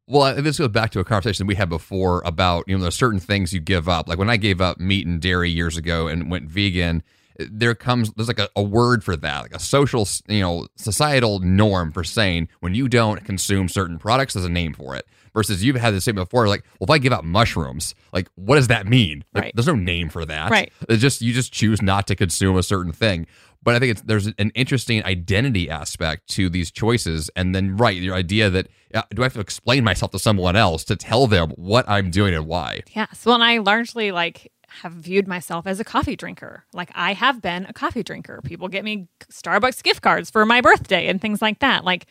Well, 0.06 0.40
this 0.40 0.56
goes 0.56 0.68
back 0.68 0.90
to 0.92 1.00
a 1.00 1.04
conversation 1.04 1.46
we 1.46 1.54
had 1.54 1.68
before 1.68 2.22
about 2.24 2.64
you 2.66 2.76
know 2.76 2.82
there's 2.82 2.94
certain 2.94 3.20
things 3.20 3.52
you 3.52 3.60
give 3.60 3.90
up. 3.90 4.08
Like 4.08 4.18
when 4.18 4.30
I 4.30 4.38
gave 4.38 4.62
up 4.62 4.80
meat 4.80 5.06
and 5.06 5.20
dairy 5.20 5.50
years 5.50 5.76
ago 5.76 6.08
and 6.08 6.30
went 6.30 6.48
vegan, 6.48 7.02
there 7.38 7.74
comes 7.74 8.12
there's 8.14 8.28
like 8.28 8.38
a, 8.38 8.48
a, 8.56 8.62
word 8.62 9.04
for 9.04 9.16
that 9.16 9.42
like 9.42 9.54
a 9.54 9.60
social 9.60 10.06
you 10.26 10.40
know 10.40 10.66
societal 10.76 11.38
norm 11.38 11.92
for 11.92 12.02
saying 12.02 12.48
when 12.60 12.74
you 12.74 12.88
don't 12.88 13.24
consume 13.24 13.68
certain 13.68 13.98
products 13.98 14.34
there's 14.34 14.44
a 14.44 14.50
name 14.50 14.72
for 14.72 14.96
it 14.96 15.06
versus 15.34 15.62
you've 15.62 15.76
had 15.76 15.94
the 15.94 16.00
same 16.00 16.16
before 16.16 16.48
like 16.48 16.64
well 16.80 16.86
if 16.86 16.90
i 16.90 16.98
give 16.98 17.12
out 17.12 17.24
mushrooms 17.24 17.94
like 18.12 18.28
what 18.34 18.56
does 18.56 18.68
that 18.68 18.86
mean? 18.86 19.24
Like, 19.34 19.44
right. 19.44 19.52
there's 19.54 19.66
no 19.66 19.74
name 19.74 20.08
for 20.08 20.24
that. 20.24 20.50
Right. 20.50 20.72
It's 20.88 21.02
just 21.02 21.20
you 21.20 21.32
just 21.32 21.52
choose 21.52 21.82
not 21.82 22.06
to 22.08 22.16
consume 22.16 22.56
a 22.56 22.62
certain 22.62 22.92
thing. 22.92 23.26
But 23.62 23.74
i 23.74 23.80
think 23.80 23.90
it's 23.90 24.02
there's 24.02 24.28
an 24.38 24.50
interesting 24.54 25.04
identity 25.04 25.68
aspect 25.68 26.28
to 26.28 26.48
these 26.48 26.70
choices 26.70 27.28
and 27.34 27.54
then 27.54 27.76
right 27.76 27.96
your 27.96 28.14
idea 28.14 28.48
that 28.48 28.68
uh, 28.94 29.02
do 29.10 29.22
i 29.22 29.24
have 29.24 29.34
to 29.34 29.40
explain 29.40 29.82
myself 29.82 30.12
to 30.12 30.18
someone 30.18 30.54
else 30.54 30.84
to 30.84 30.96
tell 30.96 31.26
them 31.26 31.50
what 31.56 31.86
i'm 31.88 32.10
doing 32.10 32.34
and 32.34 32.46
why? 32.46 32.82
Yes. 32.94 33.26
Well 33.26 33.34
and 33.34 33.44
i 33.44 33.58
largely 33.58 34.12
like 34.12 34.52
have 34.82 34.92
viewed 34.92 35.26
myself 35.26 35.66
as 35.66 35.80
a 35.80 35.84
coffee 35.84 36.16
drinker. 36.16 36.64
Like 36.72 36.90
I 36.94 37.14
have 37.14 37.40
been 37.42 37.66
a 37.66 37.72
coffee 37.72 38.02
drinker. 38.02 38.40
People 38.42 38.68
get 38.68 38.84
me 38.84 39.08
Starbucks 39.30 39.82
gift 39.82 40.02
cards 40.02 40.30
for 40.30 40.44
my 40.46 40.60
birthday 40.60 41.06
and 41.08 41.20
things 41.20 41.42
like 41.42 41.58
that. 41.60 41.84
Like 41.84 42.06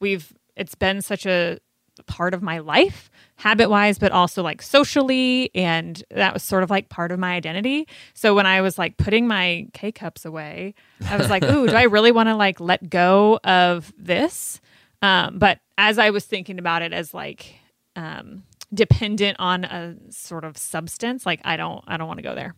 we've 0.00 0.32
it's 0.56 0.74
been 0.74 1.00
such 1.02 1.26
a 1.26 1.58
part 2.06 2.32
of 2.32 2.42
my 2.42 2.58
life 2.58 3.10
habit 3.36 3.68
wise 3.68 3.98
but 3.98 4.10
also 4.10 4.42
like 4.42 4.62
socially 4.62 5.50
and 5.54 6.02
that 6.10 6.32
was 6.32 6.42
sort 6.42 6.62
of 6.62 6.70
like 6.70 6.88
part 6.88 7.12
of 7.12 7.18
my 7.18 7.34
identity 7.34 7.86
so 8.14 8.34
when 8.34 8.46
i 8.46 8.62
was 8.62 8.78
like 8.78 8.96
putting 8.96 9.26
my 9.26 9.66
k-cups 9.74 10.24
away 10.24 10.74
i 11.08 11.16
was 11.16 11.28
like 11.28 11.44
ooh 11.44 11.66
do 11.66 11.74
i 11.74 11.82
really 11.82 12.10
want 12.10 12.26
to 12.26 12.34
like 12.34 12.58
let 12.58 12.88
go 12.88 13.38
of 13.44 13.92
this 13.98 14.62
um, 15.02 15.38
but 15.38 15.58
as 15.76 15.98
i 15.98 16.08
was 16.08 16.24
thinking 16.24 16.58
about 16.58 16.80
it 16.80 16.94
as 16.94 17.12
like 17.12 17.54
um, 17.96 18.44
dependent 18.72 19.36
on 19.38 19.64
a 19.64 19.96
sort 20.10 20.44
of 20.44 20.56
substance 20.56 21.26
like 21.26 21.40
i 21.44 21.56
don't 21.56 21.82
i 21.88 21.96
don't 21.96 22.06
want 22.06 22.18
to 22.18 22.22
go 22.22 22.34
there. 22.34 22.54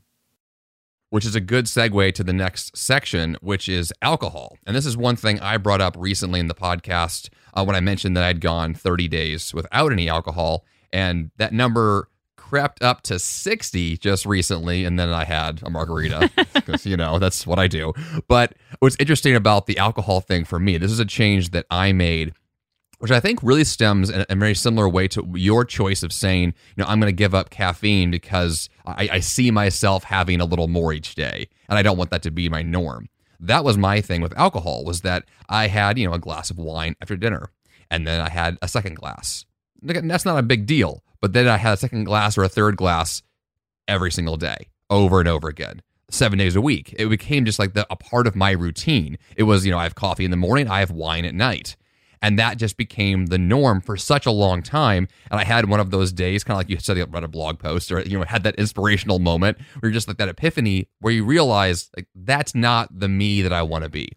Which 1.11 1.27
is 1.27 1.35
a 1.35 1.41
good 1.41 1.67
segue 1.67 2.15
to 2.15 2.25
the 2.25 2.33
next 2.33 2.75
section 2.75 3.37
which 3.43 3.69
is 3.69 3.93
alcohol. 4.01 4.57
And 4.67 4.75
this 4.75 4.87
is 4.87 4.97
one 4.97 5.17
thing 5.17 5.41
i 5.41 5.57
brought 5.57 5.81
up 5.81 5.97
recently 5.99 6.41
in 6.41 6.49
the 6.49 6.55
podcast 6.55 7.29
uh, 7.55 7.65
when 7.65 7.77
i 7.77 7.81
mentioned 7.81 8.17
that 8.17 8.25
i'd 8.25 8.41
gone 8.41 8.75
30 8.75 9.09
days 9.09 9.55
without 9.55 9.93
any 9.93 10.09
alcohol 10.09 10.65
and 10.93 11.31
that 11.37 11.53
number 11.53 12.09
crept 12.37 12.83
up 12.83 13.01
to 13.03 13.19
60 13.19 13.97
just 13.97 14.27
recently 14.27 14.85
and 14.85 14.99
then 14.99 15.09
i 15.11 15.25
had 15.25 15.63
a 15.63 15.71
margarita 15.71 16.31
because 16.55 16.85
you 16.85 16.97
know 16.97 17.19
that's 17.19 17.47
what 17.47 17.59
i 17.59 17.67
do. 17.67 17.93
But 18.29 18.55
what's 18.81 18.97
interesting 18.99 19.35
about 19.35 19.67
the 19.67 19.79
alcohol 19.79 20.21
thing 20.21 20.45
for 20.45 20.59
me 20.59 20.77
this 20.77 20.93
is 20.93 20.99
a 20.99 21.07
change 21.07 21.51
that 21.51 21.65
i 21.71 21.93
made 21.93 22.35
which 23.03 23.11
I 23.11 23.19
think 23.19 23.41
really 23.43 23.65
stems 23.65 24.11
in 24.11 24.25
a 24.29 24.37
very 24.37 24.55
similar 24.55 24.89
way 24.89 25.09
to 25.09 25.29
your 25.35 25.65
choice 25.65 26.05
of 26.05 26.13
saying, 26.13 26.55
you 26.77 26.85
know, 26.85 26.85
I'm 26.87 27.01
going 27.01 27.09
to 27.09 27.13
give 27.13 27.35
up 27.35 27.51
caffeine 27.51 28.13
because 28.13 28.69
I, 28.87 29.09
I, 29.15 29.19
see 29.19 29.51
myself 29.51 30.05
having 30.05 30.41
a 30.41 30.45
little 30.45 30.69
more 30.69 30.93
each 30.93 31.17
day, 31.17 31.49
and 31.69 31.77
I 31.77 31.83
don't 31.83 31.97
want 31.97 32.11
that 32.11 32.23
to 32.23 32.31
be 32.31 32.49
my 32.49 32.63
norm. 32.63 33.09
That 33.41 33.65
was 33.65 33.77
my 33.77 34.01
thing 34.01 34.21
with 34.21 34.39
alcohol 34.39 34.85
was 34.85 35.01
that 35.01 35.25
I 35.49 35.67
had, 35.67 35.99
you 35.99 36.07
know, 36.07 36.15
a 36.15 36.21
glass 36.21 36.49
of 36.49 36.59
wine 36.59 36.95
after 37.03 37.17
dinner, 37.17 37.51
and 37.91 38.07
then 38.07 38.21
I 38.21 38.29
had 38.29 38.57
a 38.63 38.69
second 38.69 38.95
glass. 38.95 39.47
That's 39.83 40.25
not 40.25 40.39
a 40.39 40.43
big 40.45 40.67
deal, 40.67 41.03
but 41.21 41.33
then 41.33 41.49
I 41.49 41.57
had 41.57 41.73
a 41.73 41.79
second 41.79 42.05
glass 42.05 42.39
or 42.39 42.45
a 42.45 42.49
third 42.49 42.77
glass 42.77 43.21
every 43.89 44.13
single 44.13 44.37
day, 44.37 44.69
over 44.91 45.19
and 45.19 45.29
over 45.29 45.49
again 45.49 45.83
seven 46.09 46.39
days 46.39 46.55
a 46.55 46.61
week. 46.61 46.95
It 46.97 47.09
became 47.09 47.47
just 47.47 47.59
like 47.59 47.73
the, 47.73 47.85
a 47.91 47.97
part 47.97 48.29
of 48.29 48.37
my 48.37 48.53
routine. 48.53 49.19
It 49.37 49.43
was, 49.43 49.67
you 49.67 49.73
know, 49.73 49.79
I 49.79 49.85
have 49.85 49.97
coffee 49.97 50.25
in 50.25 50.31
the 50.31 50.37
morning, 50.37 50.69
I 50.69 50.79
have 50.79 50.93
wine 50.93 51.25
at 51.25 51.35
night. 51.35 51.75
And 52.23 52.39
that 52.39 52.57
just 52.57 52.77
became 52.77 53.27
the 53.27 53.39
norm 53.39 53.81
for 53.81 53.97
such 53.97 54.27
a 54.27 54.31
long 54.31 54.63
time. 54.63 55.09
And 55.31 55.41
I 55.41 55.45
had 55.45 55.69
one 55.69 55.81
of 55.81 55.91
those 55.91 56.13
days, 56.13 56.45
kind 56.45 56.55
of 56.55 56.59
like 56.59 56.71
you 56.71 56.79
said, 56.79 56.97
you 56.97 57.05
read 57.05 57.25
a 57.25 57.29
blog 57.29 57.59
post 57.59 57.91
or, 57.91 58.01
you 58.01 58.17
know, 58.17 58.25
had 58.25 58.45
that 58.45 58.55
inspirational 58.55 59.19
moment 59.19 59.59
where 59.59 59.91
you're 59.91 59.93
just 59.93 60.07
like 60.07 60.19
that 60.19 60.29
epiphany 60.29 60.89
where 61.01 61.13
you 61.13 61.25
realize 61.25 61.91
like 61.97 62.07
that's 62.15 62.55
not 62.55 62.89
the 62.97 63.09
me 63.09 63.43
that 63.43 63.53
I 63.53 63.63
want 63.63 63.83
to 63.83 63.91
be. 63.91 64.09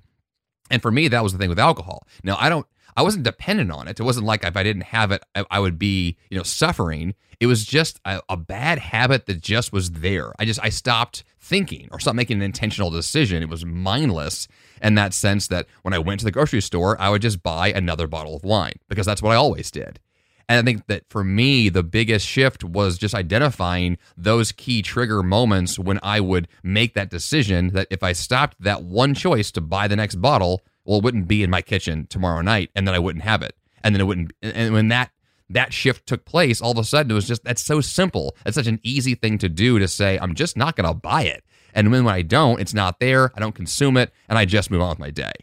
And 0.70 0.82
for 0.82 0.92
me, 0.92 1.08
that 1.08 1.24
was 1.24 1.34
the 1.34 1.40
thing 1.40 1.50
with 1.50 1.60
alcohol. 1.60 2.08
Now, 2.24 2.38
I 2.40 2.50
don't, 2.50 2.66
I 2.98 3.02
wasn't 3.02 3.24
dependent 3.24 3.72
on 3.72 3.88
it. 3.88 4.00
It 4.00 4.04
wasn't 4.04 4.26
like 4.26 4.44
if 4.46 4.56
I 4.56 4.64
didn't 4.64 4.84
have 4.84 5.12
it, 5.12 5.22
I, 5.52 5.60
would 5.60 5.78
be, 5.78 6.18
you 6.30 6.38
know, 6.38 6.44
suffering. 6.44 7.14
It 7.40 7.48
was 7.48 7.66
just 7.66 8.00
a, 8.06 8.22
a, 8.30 8.38
bad 8.38 8.80
habit 8.80 9.26
that 9.26 9.42
just 9.42 9.74
was 9.74 9.92
there. 9.92 10.32
I 10.40 10.46
just, 10.46 10.62
I 10.64 10.70
stopped 10.70 11.26
thinking 11.38 11.90
or 11.92 12.00
stopped 12.00 12.16
making 12.16 12.38
an 12.38 12.44
intentional 12.44 12.90
decision. 12.90 13.44
It 13.44 13.50
was 13.50 13.66
mindless 13.66 14.48
in 14.82 14.96
that 14.96 15.14
sense 15.14 15.48
that 15.48 15.68
when 15.82 15.94
I 15.94 16.00
went 16.00 16.20
to 16.20 16.26
the 16.26 16.32
grocery 16.32 16.62
store, 16.62 17.00
I 17.00 17.10
would 17.10 17.22
just 17.22 17.44
buy 17.44 17.70
another 17.70 18.08
bottle 18.08 18.36
of 18.36 18.44
wine 18.44 18.80
because 18.88 19.06
that's 19.06 19.22
what 19.22 19.32
I 19.32 19.36
always 19.36 19.72
did. 19.72 20.00
And 20.48 20.60
I 20.60 20.62
think 20.62 20.88
that 20.88 21.04
for 21.10 21.24
me, 21.24 21.70
the 21.70 21.84
biggest 21.84 22.28
shift 22.28 22.64
was 22.64 22.98
just 22.98 23.16
identifying 23.16 23.98
those 24.16 24.52
key 24.52 24.82
trigger 24.82 25.24
moments 25.24 25.80
when 25.80 26.00
I 26.04 26.20
would 26.20 26.48
make 26.64 26.94
that 26.94 27.10
decision 27.10 27.70
that 27.70 27.88
if 27.90 28.04
I 28.04 28.14
stopped 28.14 28.58
that 28.60 28.84
one 28.84 29.16
choice 29.16 29.52
to 29.52 29.62
buy 29.62 29.88
the 29.88 29.96
next 29.96 30.16
bottle, 30.16 30.62
well, 30.84 31.00
it 31.00 31.04
wouldn't 31.04 31.28
be 31.28 31.42
in 31.42 31.50
my 31.50 31.64
kitchen 31.64 32.06
tomorrow 32.08 32.42
night, 32.42 32.70
and 32.76 32.88
then 32.88 32.94
I 32.94 33.00
wouldn't 33.00 33.24
have 33.24 33.42
it. 33.42 33.56
And 33.84 33.96
then 33.96 34.02
it 34.02 34.06
wouldn't. 34.06 34.34
And 34.42 34.74
when 34.74 34.90
that 34.90 35.12
that 35.50 35.74
shift 35.74 36.08
took 36.08 36.26
place, 36.26 36.62
all 36.62 36.72
of 36.72 36.78
a 36.78 36.84
sudden 36.84 37.12
it 37.12 37.16
was 37.16 37.28
just 37.28 37.44
that's 37.44 37.64
so 37.64 37.82
simple. 37.82 38.36
It's 38.46 38.56
such 38.56 38.68
an 38.68 38.80
easy 38.84 39.16
thing 39.16 39.38
to 39.40 39.50
do 39.50 39.80
to 39.80 39.88
say, 39.88 40.18
I'm 40.20 40.36
just 40.36 40.58
not 40.58 40.76
going 40.76 40.88
to 40.88 40.94
buy 40.94 41.24
it. 41.24 41.44
And 41.76 41.92
when, 41.92 42.06
when 42.06 42.16
I 42.16 42.24
don't, 42.24 42.60
it's 42.60 42.74
not 42.74 43.00
there. 43.00 43.32
I 43.36 43.40
don't 43.40 43.54
consume 43.54 43.98
it, 43.98 44.12
and 44.28 44.40
I 44.40 44.46
just 44.46 44.72
move 44.72 44.82
on 44.82 44.90
with 44.90 45.00
my 45.00 45.12
day. 45.12 45.34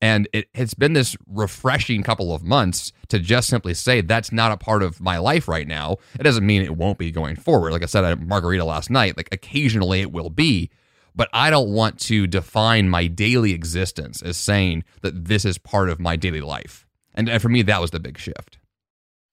And 0.00 0.28
it, 0.32 0.48
it's 0.54 0.74
been 0.74 0.92
this 0.92 1.16
refreshing 1.26 2.02
couple 2.02 2.32
of 2.32 2.42
months 2.42 2.92
to 3.08 3.18
just 3.18 3.48
simply 3.48 3.74
say 3.74 4.00
that's 4.00 4.30
not 4.30 4.52
a 4.52 4.56
part 4.56 4.82
of 4.82 5.00
my 5.00 5.18
life 5.18 5.48
right 5.48 5.66
now. 5.66 5.96
It 6.18 6.22
doesn't 6.22 6.46
mean 6.46 6.62
it 6.62 6.76
won't 6.76 6.98
be 6.98 7.10
going 7.10 7.36
forward. 7.36 7.72
Like 7.72 7.82
I 7.82 7.86
said 7.86 8.04
at 8.04 8.20
Margarita 8.20 8.64
last 8.64 8.90
night, 8.90 9.16
like 9.16 9.28
occasionally 9.32 10.00
it 10.00 10.12
will 10.12 10.30
be, 10.30 10.70
but 11.16 11.28
I 11.32 11.50
don't 11.50 11.72
want 11.72 11.98
to 12.00 12.28
define 12.28 12.88
my 12.88 13.08
daily 13.08 13.52
existence 13.52 14.22
as 14.22 14.36
saying 14.36 14.84
that 15.02 15.24
this 15.24 15.44
is 15.44 15.58
part 15.58 15.88
of 15.88 15.98
my 15.98 16.14
daily 16.14 16.42
life. 16.42 16.86
And, 17.14 17.28
and 17.28 17.42
for 17.42 17.48
me, 17.48 17.62
that 17.62 17.80
was 17.80 17.90
the 17.90 17.98
big 17.98 18.18
shift. 18.18 18.58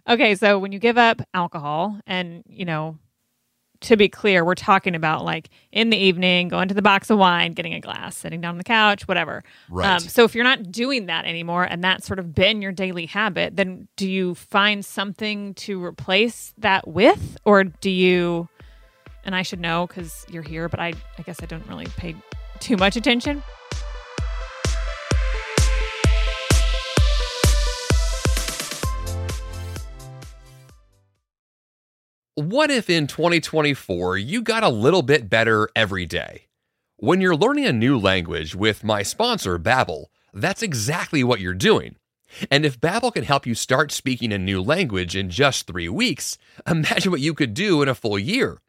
Okay, 0.08 0.34
so 0.34 0.58
when 0.58 0.72
you 0.72 0.80
give 0.80 0.98
up 0.98 1.22
alcohol 1.34 2.00
and, 2.08 2.44
you 2.48 2.66
know, 2.66 2.98
to 3.86 3.96
be 3.96 4.10
clear, 4.10 4.44
we're 4.44 4.56
talking 4.56 4.96
about 4.96 5.24
like 5.24 5.50
in 5.72 5.90
the 5.92 5.98
evening, 5.98 6.48
going 6.48 6.68
to 6.68 6.74
the 6.74 6.82
box 6.82 7.10
of 7.10 7.18
wine, 7.18 7.54
getting 7.54 7.74
a 7.74 7.80
glass, 7.80 8.18
sitting 8.18 8.42
down 8.42 8.52
on 8.52 8.58
the 8.58 8.64
couch, 8.64 9.08
whatever. 9.08 9.44
Right. 9.70 9.88
Um, 9.88 10.00
so 10.00 10.24
if 10.24 10.34
you're 10.34 10.44
not 10.44 10.72
doing 10.72 11.06
that 11.06 11.26
anymore 11.26 11.64
and 11.64 11.84
that's 11.84 12.08
sort 12.08 12.20
of 12.20 12.34
been 12.34 12.62
your 12.62 12.72
daily 12.72 13.06
habit, 13.06 13.56
then 13.56 13.88
do 13.96 14.10
you 14.10 14.36
find 14.36 14.84
something 14.84 15.54
to 15.56 15.84
replace 15.84 16.54
that 16.58 16.88
with? 16.88 17.38
Or 17.46 17.64
do 17.64 17.92
you, 17.92 18.50
and 19.24 19.36
I 19.36 19.44
should 19.44 19.60
know 19.60 19.86
because 19.86 20.26
you're 20.30 20.44
here, 20.44 20.68
but 20.68 20.80
I, 20.80 20.94
I 21.18 21.22
guess 21.22 21.42
I 21.44 21.46
don't 21.46 21.66
really 21.68 21.88
pay 21.98 22.16
too 22.60 22.78
much 22.78 22.96
attention. 22.96 23.44
What 32.38 32.70
if 32.70 32.90
in 32.90 33.08
2024 33.08 34.18
you 34.18 34.42
got 34.42 34.62
a 34.62 34.68
little 34.68 35.04
bit 35.04 35.30
better 35.30 35.70
every 35.74 36.06
day? 36.06 36.48
When 36.98 37.22
you're 37.22 37.34
learning 37.34 37.66
a 37.66 37.72
new 37.72 37.98
language 37.98 38.54
with 38.54 38.84
my 38.84 39.04
sponsor, 39.04 39.58
Babbel, 39.58 40.08
that's 40.34 40.62
exactly 40.62 41.24
what 41.24 41.40
you're 41.40 41.54
doing. 41.54 41.96
And 42.52 42.66
if 42.66 42.78
Babbel 42.78 43.14
can 43.14 43.24
help 43.24 43.46
you 43.46 43.56
start 43.56 43.94
speaking 43.94 44.34
a 44.34 44.38
new 44.38 44.62
language 44.62 45.16
in 45.16 45.30
just 45.30 45.66
3 45.66 45.88
weeks, 45.88 46.38
imagine 46.68 47.10
what 47.10 47.22
you 47.22 47.34
could 47.34 47.54
do 47.54 47.82
in 47.82 47.88
a 47.88 47.96
full 47.96 48.20
year. 48.20 48.60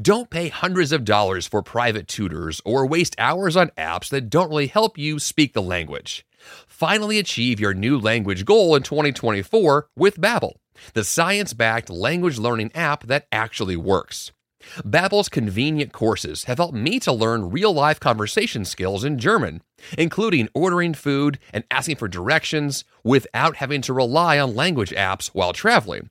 Don't 0.00 0.30
pay 0.30 0.48
hundreds 0.48 0.90
of 0.90 1.04
dollars 1.04 1.46
for 1.46 1.62
private 1.62 2.08
tutors 2.08 2.62
or 2.64 2.86
waste 2.86 3.14
hours 3.18 3.58
on 3.58 3.72
apps 3.76 4.08
that 4.08 4.30
don't 4.30 4.48
really 4.48 4.68
help 4.68 4.96
you 4.96 5.18
speak 5.18 5.52
the 5.52 5.60
language. 5.60 6.24
Finally 6.66 7.18
achieve 7.18 7.60
your 7.60 7.74
new 7.74 7.98
language 7.98 8.44
goal 8.44 8.74
in 8.74 8.82
2024 8.82 9.88
with 9.96 10.20
Babbel 10.20 10.54
the 10.94 11.04
science-backed 11.04 11.90
language 11.90 12.38
learning 12.38 12.70
app 12.74 13.04
that 13.04 13.26
actually 13.32 13.76
works. 13.76 14.32
Babbel's 14.78 15.28
convenient 15.28 15.92
courses 15.92 16.44
have 16.44 16.58
helped 16.58 16.74
me 16.74 17.00
to 17.00 17.12
learn 17.12 17.50
real-life 17.50 17.98
conversation 17.98 18.64
skills 18.64 19.02
in 19.02 19.18
German, 19.18 19.60
including 19.98 20.48
ordering 20.54 20.94
food 20.94 21.38
and 21.52 21.64
asking 21.70 21.96
for 21.96 22.06
directions 22.06 22.84
without 23.02 23.56
having 23.56 23.82
to 23.82 23.92
rely 23.92 24.38
on 24.38 24.54
language 24.54 24.92
apps 24.92 25.28
while 25.28 25.52
traveling. 25.52 26.10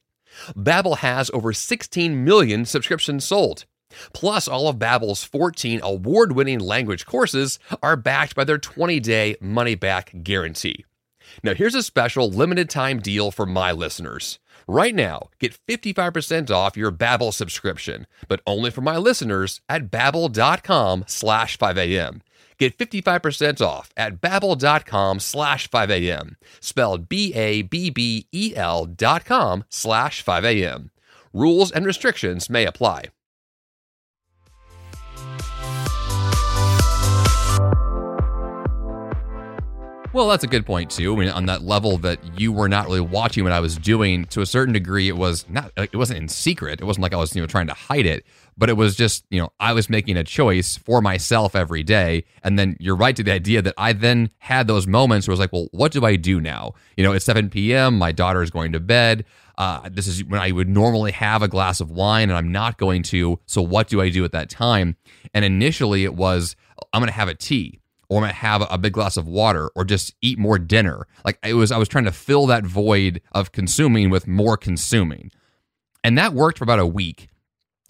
Babbel 0.56 0.98
has 0.98 1.32
over 1.34 1.54
16 1.54 2.24
million 2.24 2.66
subscriptions 2.66 3.24
sold. 3.24 3.66
Plus, 4.14 4.48
all 4.48 4.68
of 4.68 4.78
Babbel's 4.78 5.24
14 5.24 5.82
award-winning 5.84 6.60
language 6.60 7.06
courses 7.06 7.60
are 7.82 7.96
backed 7.96 8.36
by 8.36 8.44
their 8.44 8.58
20-day 8.60 9.36
money-back 9.42 10.24
guarantee. 10.24 10.86
Now, 11.44 11.54
here's 11.54 11.76
a 11.76 11.84
special 11.84 12.30
limited 12.30 12.70
time 12.70 13.00
deal 13.00 13.32
for 13.32 13.46
my 13.46 13.72
listeners. 13.72 14.40
Right 14.68 14.94
now, 14.94 15.30
get 15.40 15.58
55% 15.68 16.52
off 16.52 16.78
your 16.78 16.92
Babbel 16.92 17.34
subscription, 17.34 18.06
but 18.28 18.42
only 18.46 18.70
for 18.70 18.82
my 18.82 18.98
listeners 18.98 19.62
at 19.68 19.90
babbel.com 19.90 21.06
slash 21.08 21.58
5am. 21.58 22.22
Get 22.58 22.78
55% 22.78 23.60
off 23.60 23.92
at 23.98 24.22
babbel.com 24.22 25.20
slash 25.20 25.68
5am, 25.70 26.36
spelled 26.60 27.10
B-A-B-B-E-L 27.10 28.86
dot 28.86 29.26
com 29.26 29.64
slash 29.68 30.24
5am. 30.24 30.92
Rules 31.34 31.72
and 31.72 31.86
restrictions 31.88 32.52
may 32.52 32.66
apply. 32.66 33.06
Well, 40.14 40.28
that's 40.28 40.44
a 40.44 40.48
good 40.48 40.66
point 40.66 40.92
too. 40.92 41.16
I 41.16 41.18
mean, 41.18 41.30
on 41.30 41.46
that 41.46 41.62
level 41.62 41.98
that 42.00 42.20
you 42.38 42.52
were 42.52 42.68
not 42.68 42.88
really 42.88 43.00
watching 43.00 43.46
what 43.46 43.54
I 43.54 43.62
was 43.62 43.78
doing, 43.78 44.26
to 44.26 44.42
a 44.42 44.46
certain 44.46 44.74
degree, 44.74 45.08
it 45.08 45.16
was 45.16 45.46
not. 45.48 45.72
It 45.78 45.96
wasn't 45.96 46.20
in 46.20 46.28
secret. 46.28 46.82
It 46.82 46.84
wasn't 46.84 47.04
like 47.04 47.14
I 47.14 47.16
was, 47.16 47.34
you 47.34 47.42
know, 47.42 47.48
trying 47.48 47.68
to 47.68 47.74
hide 47.74 48.06
it. 48.06 48.26
But 48.58 48.70
it 48.70 48.74
was 48.74 48.98
just, 48.98 49.24
you 49.30 49.40
know, 49.40 49.54
I 49.62 49.72
was 49.72 49.90
making 49.90 50.18
a 50.18 50.26
choice 50.26 50.76
for 50.76 51.02
myself 51.02 51.56
every 51.56 51.82
day. 51.82 52.26
And 52.44 52.60
then 52.60 52.76
you're 52.78 52.98
right 52.98 53.16
to 53.16 53.24
the 53.24 53.32
idea 53.32 53.62
that 53.62 53.74
I 53.78 53.94
then 53.94 54.32
had 54.40 54.68
those 54.68 54.86
moments 54.86 55.28
where 55.28 55.32
I 55.32 55.36
was 55.36 55.40
like, 55.40 55.54
well, 55.54 55.70
what 55.72 55.94
do 55.94 56.06
I 56.06 56.18
do 56.18 56.42
now? 56.42 56.74
You 56.98 57.06
know, 57.06 57.14
it's 57.14 57.24
7 57.24 57.50
p.m. 57.50 57.98
My 57.98 58.12
daughter 58.12 58.44
is 58.44 58.52
going 58.52 58.74
to 58.74 58.82
bed. 58.82 59.24
Uh, 59.58 59.88
this 59.90 60.08
is 60.08 60.26
when 60.26 60.42
I 60.42 60.52
would 60.52 60.68
normally 60.68 61.14
have 61.14 61.42
a 61.42 61.48
glass 61.48 61.80
of 61.80 61.90
wine, 61.90 62.30
and 62.30 62.38
I'm 62.38 62.52
not 62.52 62.78
going 62.78 63.04
to. 63.04 63.40
So 63.46 63.62
what 63.62 63.88
do 63.88 64.02
I 64.02 64.10
do 64.10 64.26
at 64.26 64.34
that 64.34 64.50
time? 64.50 64.98
And 65.34 65.46
initially, 65.46 66.04
it 66.04 66.16
was 66.16 66.58
I'm 66.92 67.00
going 67.00 67.08
to 67.08 67.14
have 67.14 67.30
a 67.30 67.34
tea 67.34 67.81
or 68.12 68.18
I'm 68.18 68.24
gonna 68.24 68.34
have 68.34 68.68
a 68.70 68.78
big 68.78 68.92
glass 68.92 69.16
of 69.16 69.26
water 69.26 69.72
or 69.74 69.86
just 69.86 70.14
eat 70.22 70.38
more 70.38 70.60
dinner. 70.60 71.08
Like 71.24 71.40
it 71.46 71.54
was 71.54 71.72
I 71.72 71.78
was 71.78 71.88
trying 71.88 72.04
to 72.04 72.12
fill 72.12 72.46
that 72.48 72.66
void 72.66 73.22
of 73.32 73.54
consuming 73.54 74.10
with 74.10 74.28
more 74.28 74.58
consuming. 74.58 75.32
And 76.04 76.18
that 76.18 76.34
worked 76.34 76.58
for 76.58 76.66
about 76.66 76.80
a 76.80 76.86
week. 76.86 77.30